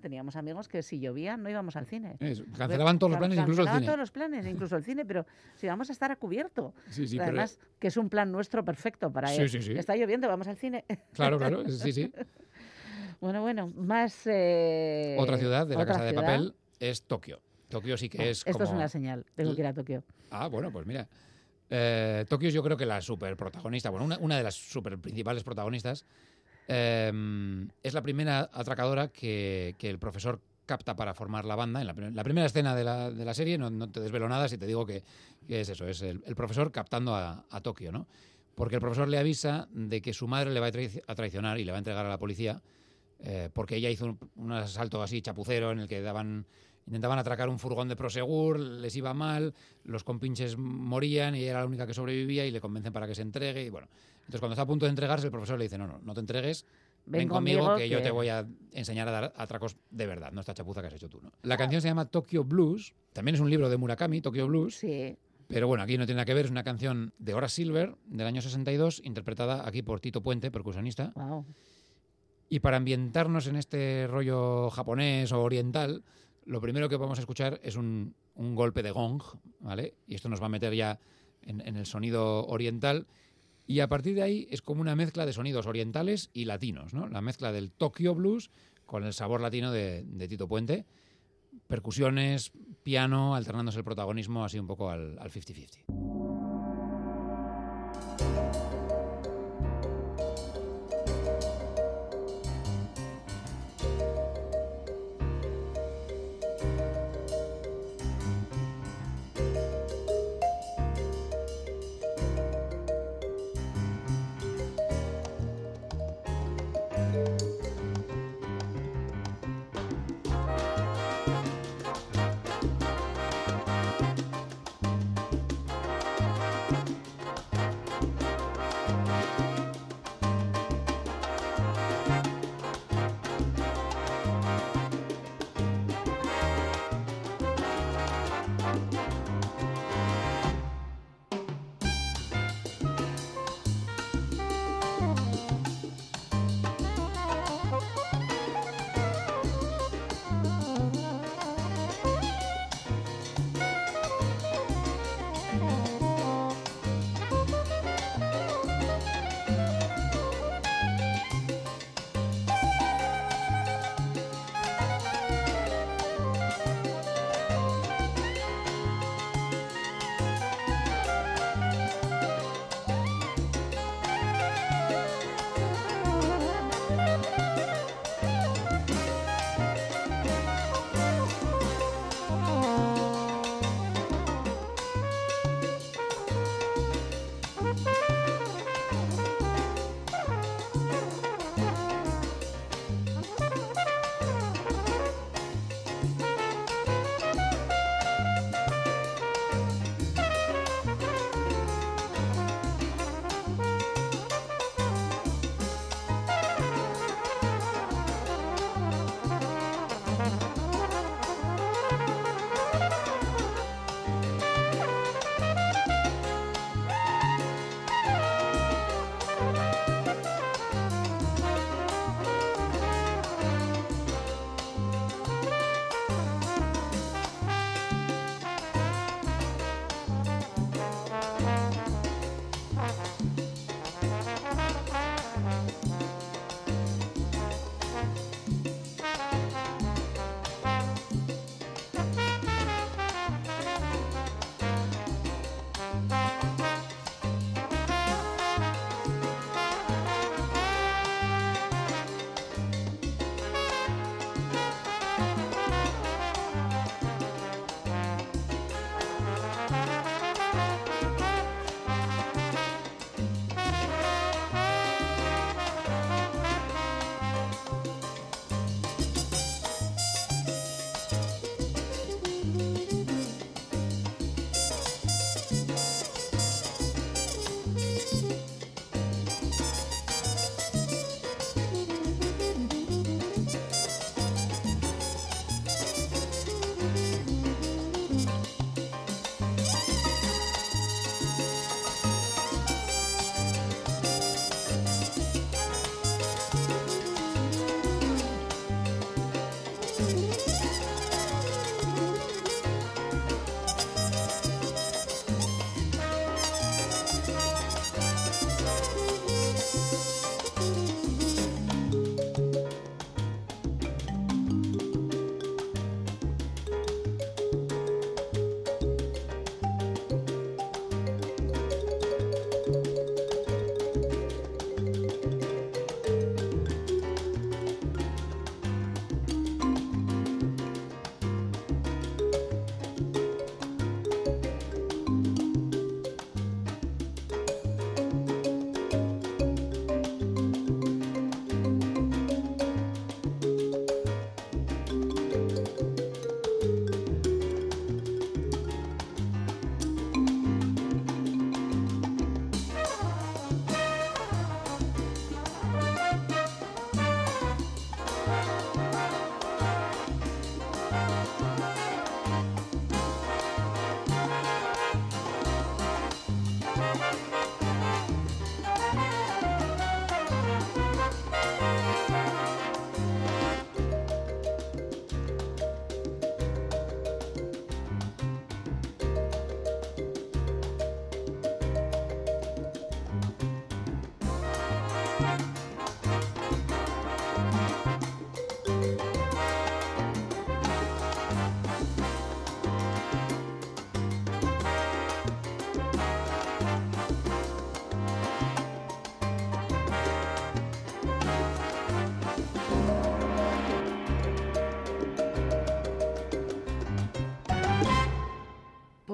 teníamos 0.04 0.36
amigos 0.36 0.68
que 0.68 0.82
si 0.82 1.00
llovía 1.00 1.38
no 1.38 1.48
íbamos 1.48 1.76
al 1.76 1.86
cine. 1.86 2.18
Cancelaban 2.58 2.98
todos 2.98 3.12
los 3.12 3.18
planes, 3.18 3.38
incluso 3.38 3.62
el 3.62 3.68
cine. 3.68 3.86
todos 3.86 3.98
los 3.98 4.10
planes, 4.10 4.46
incluso 4.46 4.76
el 4.76 4.84
cine, 4.84 5.06
pero 5.06 5.24
si 5.56 5.66
vamos 5.66 5.88
a 5.88 5.92
estar 5.94 6.12
a 6.12 6.16
cubierto. 6.16 6.74
Sí, 6.90 7.08
sí, 7.08 7.16
pero- 7.16 7.30
Además, 7.30 7.58
que 7.78 7.88
es 7.88 7.96
un 7.96 8.10
plan 8.10 8.30
nuestro 8.30 8.62
perfecto 8.62 9.10
para 9.10 9.28
Sí, 9.28 9.40
él. 9.40 9.48
sí, 9.48 9.62
sí. 9.62 9.72
Está 9.72 9.96
lloviendo, 9.96 10.28
vamos 10.28 10.46
al 10.46 10.56
cine. 10.58 10.84
Claro, 11.14 11.38
claro, 11.38 11.64
sí, 11.70 11.90
sí. 11.92 12.12
Bueno, 13.20 13.40
bueno, 13.40 13.68
más... 13.76 14.26
eh, 14.26 15.16
Otra 15.18 15.38
ciudad 15.38 15.66
de 15.66 15.74
la 15.76 15.86
Casa 15.86 16.04
de. 16.04 16.12
Papel 16.12 16.54
es 16.78 17.02
Tokio. 17.04 17.40
Tokio 17.68 17.96
sí 17.96 18.10
que 18.10 18.28
es 18.28 18.42
Esto 18.46 18.64
es 18.64 18.70
una 18.70 18.88
señal, 18.88 19.24
tengo 19.34 19.54
que 19.54 19.62
ir 19.62 19.66
a 19.66 19.72
Tokio. 19.72 20.04
Ah, 20.30 20.48
bueno, 20.48 20.70
pues 20.70 20.84
mira. 20.86 21.08
Eh, 21.70 22.26
Tokio 22.28 22.48
es 22.48 22.54
yo 22.54 22.62
creo 22.62 22.76
que 22.76 22.84
la 22.84 23.00
super 23.00 23.34
protagonista, 23.38 23.88
bueno, 23.88 24.04
una, 24.04 24.18
una 24.18 24.36
de 24.36 24.42
las 24.42 24.54
super 24.54 24.98
principales 24.98 25.42
protagonistas. 25.42 26.04
Eh, 26.68 27.12
es 27.82 27.94
la 27.94 28.02
primera 28.02 28.50
atracadora 28.52 29.08
que, 29.08 29.74
el 29.80 29.98
profesor 29.98 30.40
capta 30.66 30.96
para 30.96 31.12
formar 31.14 31.44
la 31.44 31.56
banda. 31.56 31.80
En 31.80 31.86
la, 31.86 31.94
prim- 31.94 32.14
la 32.14 32.24
primera 32.24 32.46
escena 32.46 32.74
de 32.74 32.84
la, 32.84 33.10
de 33.10 33.24
la 33.24 33.34
serie, 33.34 33.58
no, 33.58 33.90
te 33.90 34.00
desvelo 34.00 34.28
nada 34.28 34.48
si 34.48 34.58
te 34.58 34.66
digo 34.66 34.86
que, 34.86 35.02
es 35.48 35.68
eso, 35.68 35.86
es 35.86 36.02
el, 36.02 36.20
profesor 36.34 36.72
captando 36.72 37.14
a, 37.14 37.44
Tokio, 37.62 37.92
¿no? 37.92 38.06
Porque 38.54 38.76
el 38.76 38.80
profesor 38.80 39.08
le 39.08 39.18
avisa 39.18 39.68
de 39.72 40.00
que 40.00 40.14
su 40.14 40.28
madre 40.28 40.52
le 40.52 40.60
va 40.60 40.68
a, 40.68 40.72
traici- 40.72 41.02
a 41.06 41.14
traicionar 41.14 41.58
y 41.58 41.64
le 41.64 41.72
va 41.72 41.78
a 41.78 41.80
entregar 41.80 42.06
a 42.06 42.08
la 42.08 42.18
policía 42.18 42.62
eh, 43.20 43.48
porque 43.52 43.76
ella 43.76 43.88
hizo 43.90 44.18
un, 44.36 44.52
asalto 44.52 45.02
así 45.02 45.22
chapucero 45.22 45.72
en 45.72 45.80
el 45.80 45.88
que 45.88 46.02
daban 46.02 46.46
intentaban 46.86 47.18
atracar 47.18 47.48
un 47.48 47.58
furgón 47.58 47.88
de 47.88 47.96
Prosegur, 47.96 48.60
les 48.60 48.94
iba 48.96 49.14
mal, 49.14 49.54
los 49.84 50.04
compinches 50.04 50.58
morían 50.58 51.34
y 51.34 51.44
era 51.44 51.60
la 51.60 51.66
única 51.66 51.86
que 51.86 51.94
sobrevivía 51.94 52.44
y 52.44 52.50
le 52.50 52.60
convencen 52.60 52.92
para 52.92 53.06
que 53.06 53.14
se 53.14 53.22
entregue 53.22 53.64
y 53.64 53.70
bueno, 53.70 53.88
entonces 54.26 54.40
cuando 54.40 54.54
está 54.54 54.62
a 54.62 54.66
punto 54.66 54.86
de 54.86 54.90
entregarse 54.90 55.26
el 55.26 55.30
profesor 55.30 55.58
le 55.58 55.64
dice, 55.64 55.78
"No, 55.78 55.86
no, 55.86 56.00
no 56.02 56.14
te 56.14 56.20
entregues, 56.20 56.66
ven, 57.06 57.28
conmigo, 57.28 57.76
que, 57.76 57.88
yo 57.88 58.02
te 58.02 58.10
voy 58.10 58.28
a 58.28 58.46
enseñar 58.72 59.08
a 59.08 59.10
dar 59.10 59.32
atracos 59.36 59.76
de 59.90 60.06
verdad, 60.06 60.32
no 60.32 60.40
esta 60.40 60.54
chapuza 60.54 60.80
que 60.80 60.88
has 60.88 60.94
hecho 60.94 61.08
tú. 61.08 61.20
¿no? 61.22 61.32
La 61.42 61.56
canción 61.56 61.80
se 61.80 61.88
llama 61.88 62.06
Tokyo 62.06 62.44
Blues, 62.44 62.94
también 63.12 63.34
es 63.34 63.40
un 63.40 63.50
libro 63.50 63.68
de 63.68 63.76
Murakami, 63.76 64.20
Tokyo 64.20 64.46
Blues. 64.46 64.76
Sí. 64.76 65.16
Pero 65.48 65.68
bueno, 65.68 65.84
aquí 65.84 65.98
no 65.98 66.06
tiene 66.06 66.16
nada 66.16 66.24
que 66.24 66.34
ver, 66.34 66.46
es 66.46 66.50
una 66.50 66.64
canción 66.64 67.12
de 67.18 67.34
Horace 67.34 67.56
Silver 67.56 67.94
del 68.06 68.26
año 68.26 68.40
62, 68.40 69.02
interpretada 69.04 69.66
aquí 69.66 69.82
por 69.82 70.00
Tito 70.00 70.22
Puente, 70.22 70.50
percusionista. 70.50 71.12
Y 72.48 72.60
para 72.60 72.76
ambientarnos 72.78 73.46
en 73.46 73.56
este 73.56 74.06
rollo 74.06 74.70
japonés 74.70 75.32
o 75.32 75.42
oriental, 75.42 76.02
lo 76.46 76.60
primero 76.60 76.88
que 76.88 76.96
vamos 76.96 77.18
a 77.18 77.22
escuchar 77.22 77.60
es 77.62 77.76
un, 77.76 78.14
golpe 78.34 78.82
de 78.82 78.90
gong, 78.90 79.22
¿vale? 79.60 79.94
Y 80.06 80.14
esto 80.14 80.28
nos 80.28 80.40
va 80.40 80.46
a 80.46 80.50
meter 80.50 80.74
ya 80.74 80.98
en, 81.42 81.60
el 81.60 81.86
sonido 81.86 82.46
oriental. 82.46 83.06
Y 83.66 83.80
a 83.80 83.88
partir 83.88 84.14
de 84.14 84.22
ahí 84.22 84.46
es 84.50 84.62
como 84.62 84.80
una 84.80 84.94
mezcla 84.94 85.24
de 85.24 85.32
sonidos 85.32 85.66
orientales 85.66 86.30
y 86.32 86.44
latinos, 86.44 86.92
¿no? 86.92 87.08
La 87.08 87.20
mezcla 87.20 87.50
del 87.52 87.72
Tokyo 87.72 88.14
Blues 88.14 88.50
con 88.84 89.04
el 89.04 89.14
sabor 89.14 89.40
latino 89.40 89.72
de, 89.72 90.04
Tito 90.28 90.48
Puente. 90.48 90.84
Percusiones, 91.66 92.52
piano, 92.82 93.34
alternándose 93.34 93.78
el 93.78 93.84
protagonismo 93.84 94.44
así 94.44 94.58
un 94.58 94.66
poco 94.66 94.90
al 94.90 95.18
50-50. 95.18 96.53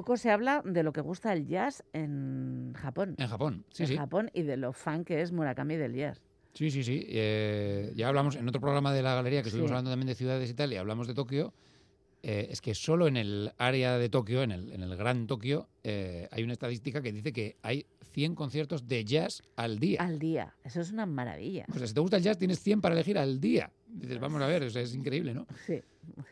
Poco 0.00 0.16
se 0.16 0.30
habla 0.30 0.62
de 0.64 0.82
lo 0.82 0.92
que 0.94 1.02
gusta 1.02 1.30
el 1.34 1.46
jazz 1.46 1.84
en 1.92 2.72
Japón. 2.74 3.14
En 3.18 3.28
Japón, 3.28 3.64
sí, 3.70 3.82
en 3.82 3.88
sí. 3.90 3.96
Japón 3.96 4.30
y 4.32 4.42
de 4.42 4.56
lo 4.56 4.72
fan 4.72 5.04
que 5.04 5.20
es 5.20 5.30
Murakami 5.30 5.76
del 5.76 5.94
jazz. 5.94 6.22
Sí, 6.54 6.70
sí, 6.70 6.82
sí. 6.82 7.04
Eh, 7.08 7.92
ya 7.94 8.08
hablamos 8.08 8.34
en 8.36 8.48
otro 8.48 8.60
programa 8.62 8.94
de 8.94 9.02
la 9.02 9.14
galería 9.14 9.42
que 9.42 9.48
estuvimos 9.48 9.68
Sí. 9.68 9.72
hablando 9.74 9.90
también 9.90 10.06
de 10.08 10.14
ciudades 10.14 10.48
y 10.50 10.54
tal, 10.54 10.72
y 10.72 10.76
hablamos 10.76 11.06
de 11.06 11.12
Tokio. 11.14 11.52
Eh, 12.22 12.48
es 12.50 12.60
que 12.62 12.74
solo 12.74 13.06
en 13.08 13.16
el 13.18 13.52
área 13.58 13.98
de 13.98 14.08
Tokio, 14.08 14.42
en 14.42 14.50
el, 14.52 14.72
en 14.72 14.82
el 14.82 14.96
Gran 14.96 15.26
Tokio, 15.26 15.68
eh, 15.84 16.28
hay 16.30 16.42
una 16.44 16.54
estadística 16.54 17.00
que 17.02 17.12
dice 17.12 17.32
que 17.32 17.56
hay 17.62 17.86
100 18.12 18.34
conciertos 18.34 18.88
de 18.88 19.04
jazz 19.04 19.42
al 19.56 19.78
día. 19.78 20.00
Al 20.02 20.18
día. 20.18 20.54
Eso 20.64 20.80
es 20.80 20.90
una 20.92 21.04
maravilla. 21.06 21.66
O 21.74 21.78
sea, 21.78 21.86
si 21.86 21.92
te 21.94 22.00
gusta 22.00 22.16
el 22.16 22.22
jazz, 22.22 22.38
tienes 22.38 22.58
100 22.60 22.80
para 22.80 22.94
elegir 22.94 23.16
al 23.18 23.38
día. 23.40 23.70
Dices, 23.86 24.18
vamos 24.18 24.40
a 24.42 24.46
ver, 24.46 24.62
o 24.64 24.70
sea, 24.70 24.80
es 24.82 24.94
increíble, 24.94 25.34
¿no? 25.34 25.46
Sí. 25.66 25.80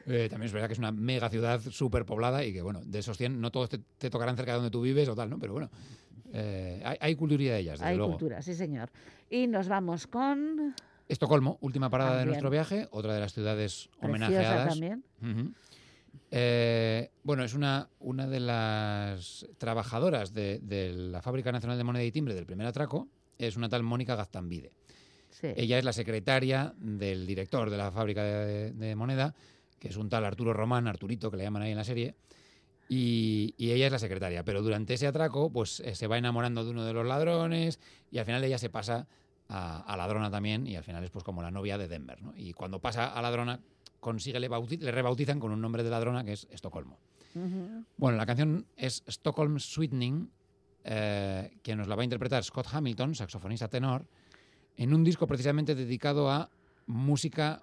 Eh, 0.07 0.28
también 0.31 0.47
es 0.47 0.53
verdad 0.53 0.66
que 0.69 0.73
es 0.74 0.78
una 0.78 0.93
mega 0.93 1.28
ciudad 1.28 1.61
súper 1.61 2.05
poblada 2.05 2.45
y 2.45 2.53
que, 2.53 2.62
bueno, 2.62 2.81
de 2.85 2.99
esos 2.99 3.16
100 3.16 3.40
no 3.40 3.51
todos 3.51 3.69
te, 3.69 3.78
te 3.99 4.11
tocarán 4.11 4.36
cerca 4.36 4.53
de 4.53 4.57
donde 4.57 4.70
tú 4.70 4.81
vives 4.81 5.09
o 5.09 5.15
tal, 5.15 5.31
¿no? 5.31 5.39
Pero 5.39 5.53
bueno, 5.53 5.70
eh, 6.32 6.82
hay, 6.85 6.97
hay 7.01 7.15
cultura 7.15 7.43
de 7.45 7.59
ellas, 7.59 7.78
desde 7.78 7.90
Hay 7.90 7.97
luego. 7.97 8.12
cultura, 8.12 8.43
sí, 8.43 8.55
señor. 8.55 8.90
Y 9.31 9.47
nos 9.47 9.69
vamos 9.69 10.07
con... 10.07 10.74
Estocolmo, 11.09 11.59
última 11.62 11.89
parada 11.89 12.19
de 12.19 12.27
nuestro 12.27 12.51
viaje, 12.51 12.86
otra 12.90 13.15
de 13.15 13.20
las 13.20 13.32
ciudades 13.32 13.89
Preciosa 13.99 14.07
homenajeadas. 14.27 14.69
también. 14.69 15.05
Eh, 16.31 17.11
bueno, 17.23 17.45
es 17.45 17.55
una, 17.55 17.89
una 18.01 18.27
de 18.27 18.40
las 18.40 19.47
trabajadoras 19.57 20.35
de, 20.35 20.59
de 20.61 20.93
la 20.93 21.23
Fábrica 21.23 21.51
Nacional 21.53 21.78
de 21.78 21.85
Moneda 21.85 22.05
y 22.05 22.12
Timbre 22.12 22.35
del 22.35 22.45
primer 22.45 22.66
atraco, 22.66 23.09
es 23.39 23.57
una 23.57 23.69
tal 23.69 23.82
Mónica 23.82 24.15
Gaztambide. 24.16 24.73
Sí. 25.31 25.49
Ella 25.57 25.78
es 25.78 25.85
la 25.85 25.93
secretaria 25.93 26.74
del 26.77 27.27
director 27.27 27.70
de 27.70 27.77
la 27.77 27.90
fábrica 27.90 28.23
de, 28.24 28.73
de 28.73 28.95
moneda, 28.97 29.35
que 29.78 29.88
es 29.88 29.96
un 29.96 30.09
tal 30.09 30.24
Arturo 30.24 30.52
Román, 30.52 30.86
Arturito, 30.86 31.30
que 31.30 31.36
le 31.36 31.44
llaman 31.44 31.62
ahí 31.62 31.70
en 31.72 31.76
la 31.76 31.84
serie. 31.84 32.14
Y, 32.88 33.55
y 33.59 33.72
ella 33.72 33.86
es 33.86 33.92
la 33.92 33.98
secretaria. 33.98 34.44
Pero 34.44 34.62
durante 34.62 34.94
ese 34.94 35.06
atraco, 35.06 35.50
pues 35.52 35.80
eh, 35.80 35.94
se 35.94 36.06
va 36.06 36.16
enamorando 36.16 36.64
de 36.64 36.70
uno 36.70 36.84
de 36.84 36.92
los 36.94 37.06
ladrones 37.06 37.80
y 38.10 38.18
al 38.18 38.24
final 38.24 38.42
ella 38.44 38.59
se 38.59 38.70
pasa 38.70 39.06
a, 39.48 39.80
a 39.80 39.96
ladrona 39.96 40.30
también 40.30 40.66
y 40.66 40.76
al 40.76 40.84
final 40.84 41.05
es 41.05 41.10
pues 41.10 41.22
como 41.24 41.42
la 41.42 41.50
novia 41.50 41.76
de 41.76 41.86
Denver. 41.88 42.22
¿no? 42.22 42.32
Y 42.36 42.55
cuando 42.55 42.80
pasa 42.80 43.12
a 43.12 43.20
ladrona, 43.20 43.60
consigue, 44.00 44.40
le, 44.40 44.48
bauti- 44.50 44.78
le 44.80 44.90
rebautizan 44.90 45.38
con 45.38 45.52
un 45.52 45.60
nombre 45.60 45.82
de 45.82 45.90
ladrona 45.90 46.24
que 46.24 46.32
es 46.32 46.46
Estocolmo. 46.50 46.98
Bueno, 47.98 48.16
la 48.16 48.26
canción 48.26 48.66
es 48.76 49.05
Stockholm 49.06 49.60
Sweetening, 49.60 50.30
eh, 50.84 51.50
que 51.62 51.76
nos 51.76 51.86
la 51.86 51.94
va 51.94 52.02
a 52.02 52.05
interpretar 52.05 52.42
Scott 52.42 52.66
Hamilton, 52.72 53.14
saxofonista 53.14 53.68
tenor, 53.68 54.06
en 54.76 54.94
un 54.94 55.05
disco 55.05 55.26
precisamente 55.26 55.74
dedicado 55.74 56.30
a 56.30 56.50
música 56.86 57.62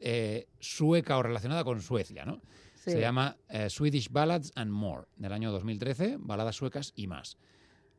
eh, 0.00 0.46
sueca 0.58 1.16
o 1.18 1.22
relacionada 1.22 1.62
con 1.64 1.80
Suecia, 1.80 2.24
¿no? 2.24 2.40
Sí. 2.74 2.92
Se 2.92 3.00
llama 3.00 3.36
eh, 3.50 3.68
Swedish 3.68 4.10
Ballads 4.10 4.52
and 4.54 4.70
More, 4.70 5.06
del 5.16 5.32
año 5.32 5.52
2013, 5.52 6.16
baladas 6.18 6.56
suecas 6.56 6.92
y 6.96 7.06
más. 7.06 7.36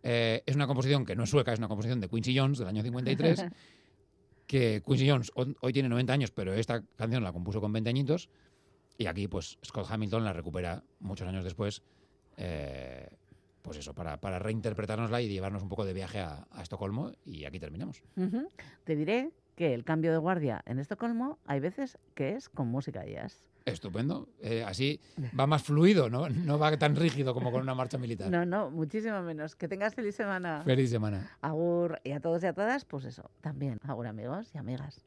Eh, 0.03 0.41
es 0.45 0.55
una 0.55 0.65
composición 0.65 1.05
que 1.05 1.15
no 1.15 1.23
es 1.25 1.29
sueca, 1.29 1.53
es 1.53 1.59
una 1.59 1.67
composición 1.67 1.99
de 1.99 2.09
Quincy 2.09 2.35
Jones 2.35 2.57
del 2.57 2.67
año 2.67 2.81
53, 2.81 3.45
que 4.47 4.81
Quincy 4.85 5.07
Jones 5.07 5.31
ho- 5.35 5.53
hoy 5.61 5.71
tiene 5.73 5.87
90 5.89 6.11
años, 6.13 6.31
pero 6.31 6.53
esta 6.53 6.81
canción 6.97 7.23
la 7.23 7.31
compuso 7.31 7.61
con 7.61 7.71
20 7.71 7.89
añitos, 7.91 8.29
y 8.97 9.05
aquí 9.05 9.27
pues 9.27 9.59
Scott 9.63 9.85
Hamilton 9.89 10.23
la 10.23 10.33
recupera 10.33 10.83
muchos 10.99 11.27
años 11.27 11.43
después, 11.43 11.83
pues 13.61 13.77
eso, 13.77 13.93
para, 13.93 14.19
para 14.19 14.39
reinterpretárnosla 14.39 15.21
y 15.21 15.29
llevarnos 15.29 15.61
un 15.61 15.69
poco 15.69 15.85
de 15.85 15.93
viaje 15.93 16.19
a, 16.19 16.47
a 16.49 16.63
Estocolmo, 16.63 17.11
y 17.25 17.45
aquí 17.45 17.59
terminamos. 17.59 18.01
Te 18.83 18.95
diré 18.95 19.29
el 19.61 19.83
cambio 19.83 20.11
de 20.11 20.17
guardia 20.17 20.61
en 20.65 20.79
Estocolmo 20.79 21.39
hay 21.45 21.59
veces 21.59 21.97
que 22.15 22.35
es 22.35 22.49
con 22.49 22.67
música 22.67 23.05
jazz. 23.05 23.43
Estupendo. 23.65 24.27
Eh, 24.41 24.63
así 24.65 24.99
va 25.39 25.45
más 25.45 25.63
fluido, 25.63 26.09
¿no? 26.09 26.29
No 26.29 26.57
va 26.57 26.75
tan 26.77 26.95
rígido 26.95 27.33
como 27.33 27.51
con 27.51 27.61
una 27.61 27.75
marcha 27.75 27.97
militar. 27.97 28.29
No, 28.29 28.45
no, 28.45 28.71
muchísimo 28.71 29.21
menos. 29.21 29.55
Que 29.55 29.67
tengas 29.67 29.93
feliz 29.93 30.15
semana. 30.15 30.63
Feliz 30.65 30.89
semana. 30.89 31.29
Agur 31.41 31.99
y 32.03 32.11
a 32.11 32.19
todos 32.19 32.43
y 32.43 32.47
a 32.47 32.53
todas, 32.53 32.85
pues 32.85 33.05
eso, 33.05 33.29
también. 33.41 33.79
Agur 33.83 34.07
amigos 34.07 34.49
y 34.53 34.57
amigas. 34.57 35.05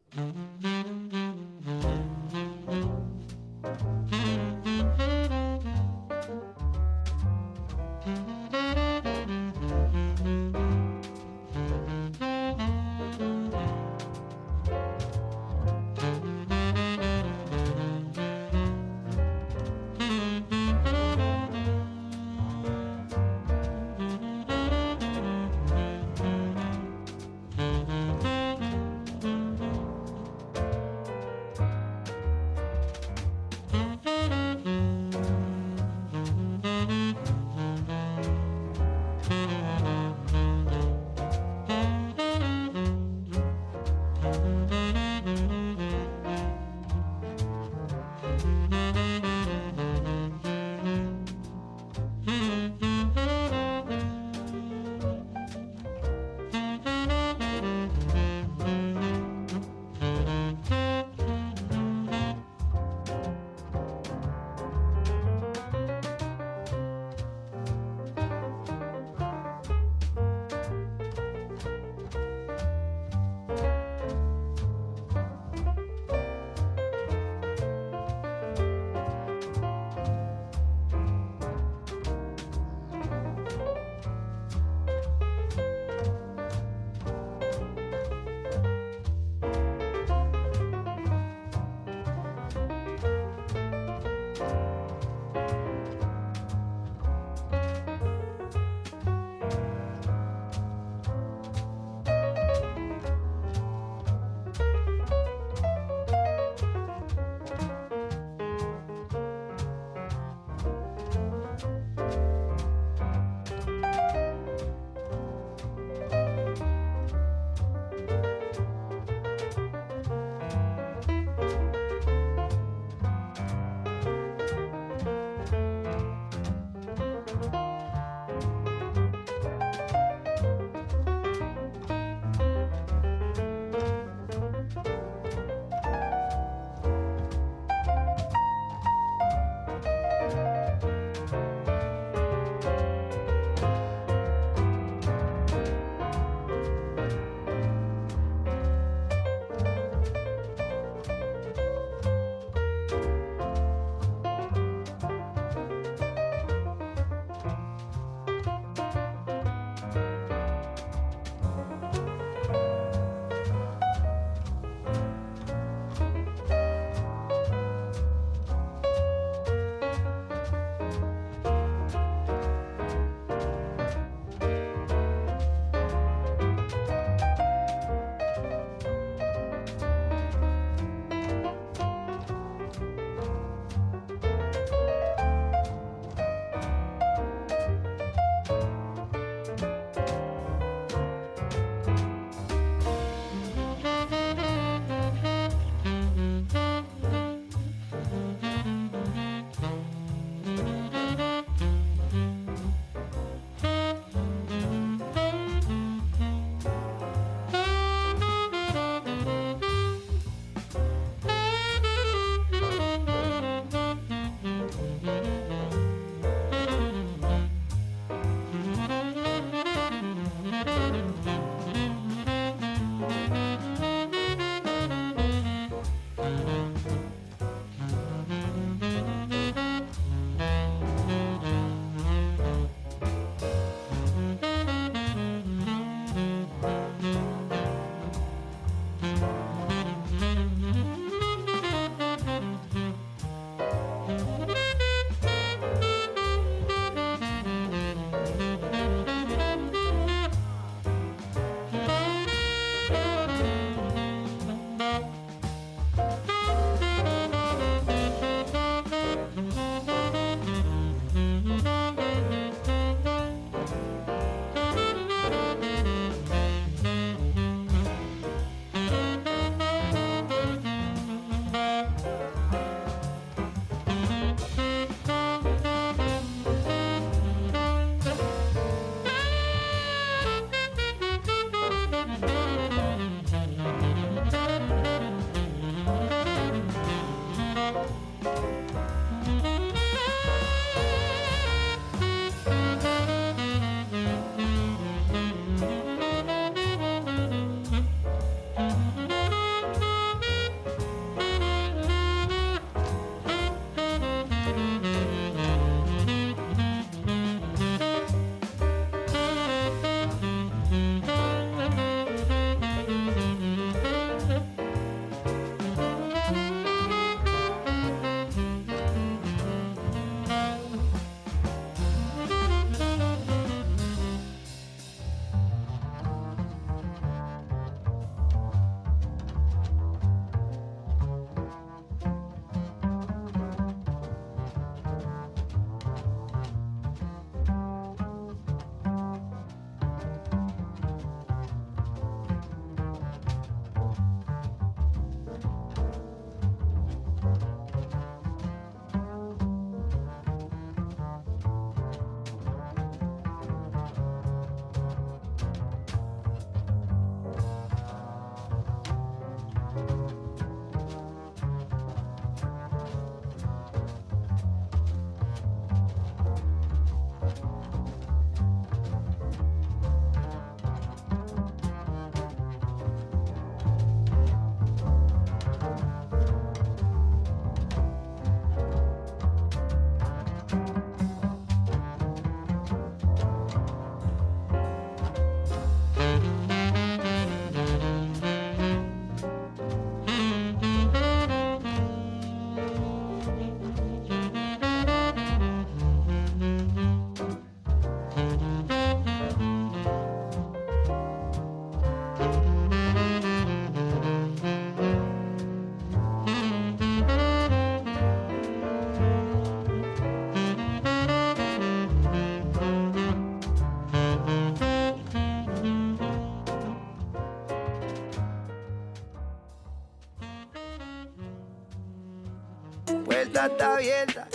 Está 423.47 423.77
abierta. 423.77 424.29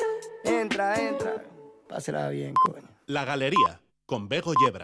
Entra, 0.44 1.00
entra. 1.00 1.44
Pásela 1.88 2.30
bien, 2.30 2.54
coño. 2.54 2.88
La 3.08 3.26
Galería, 3.26 3.82
con 4.06 4.30
Bego 4.30 4.54
Yebra. 4.66 4.79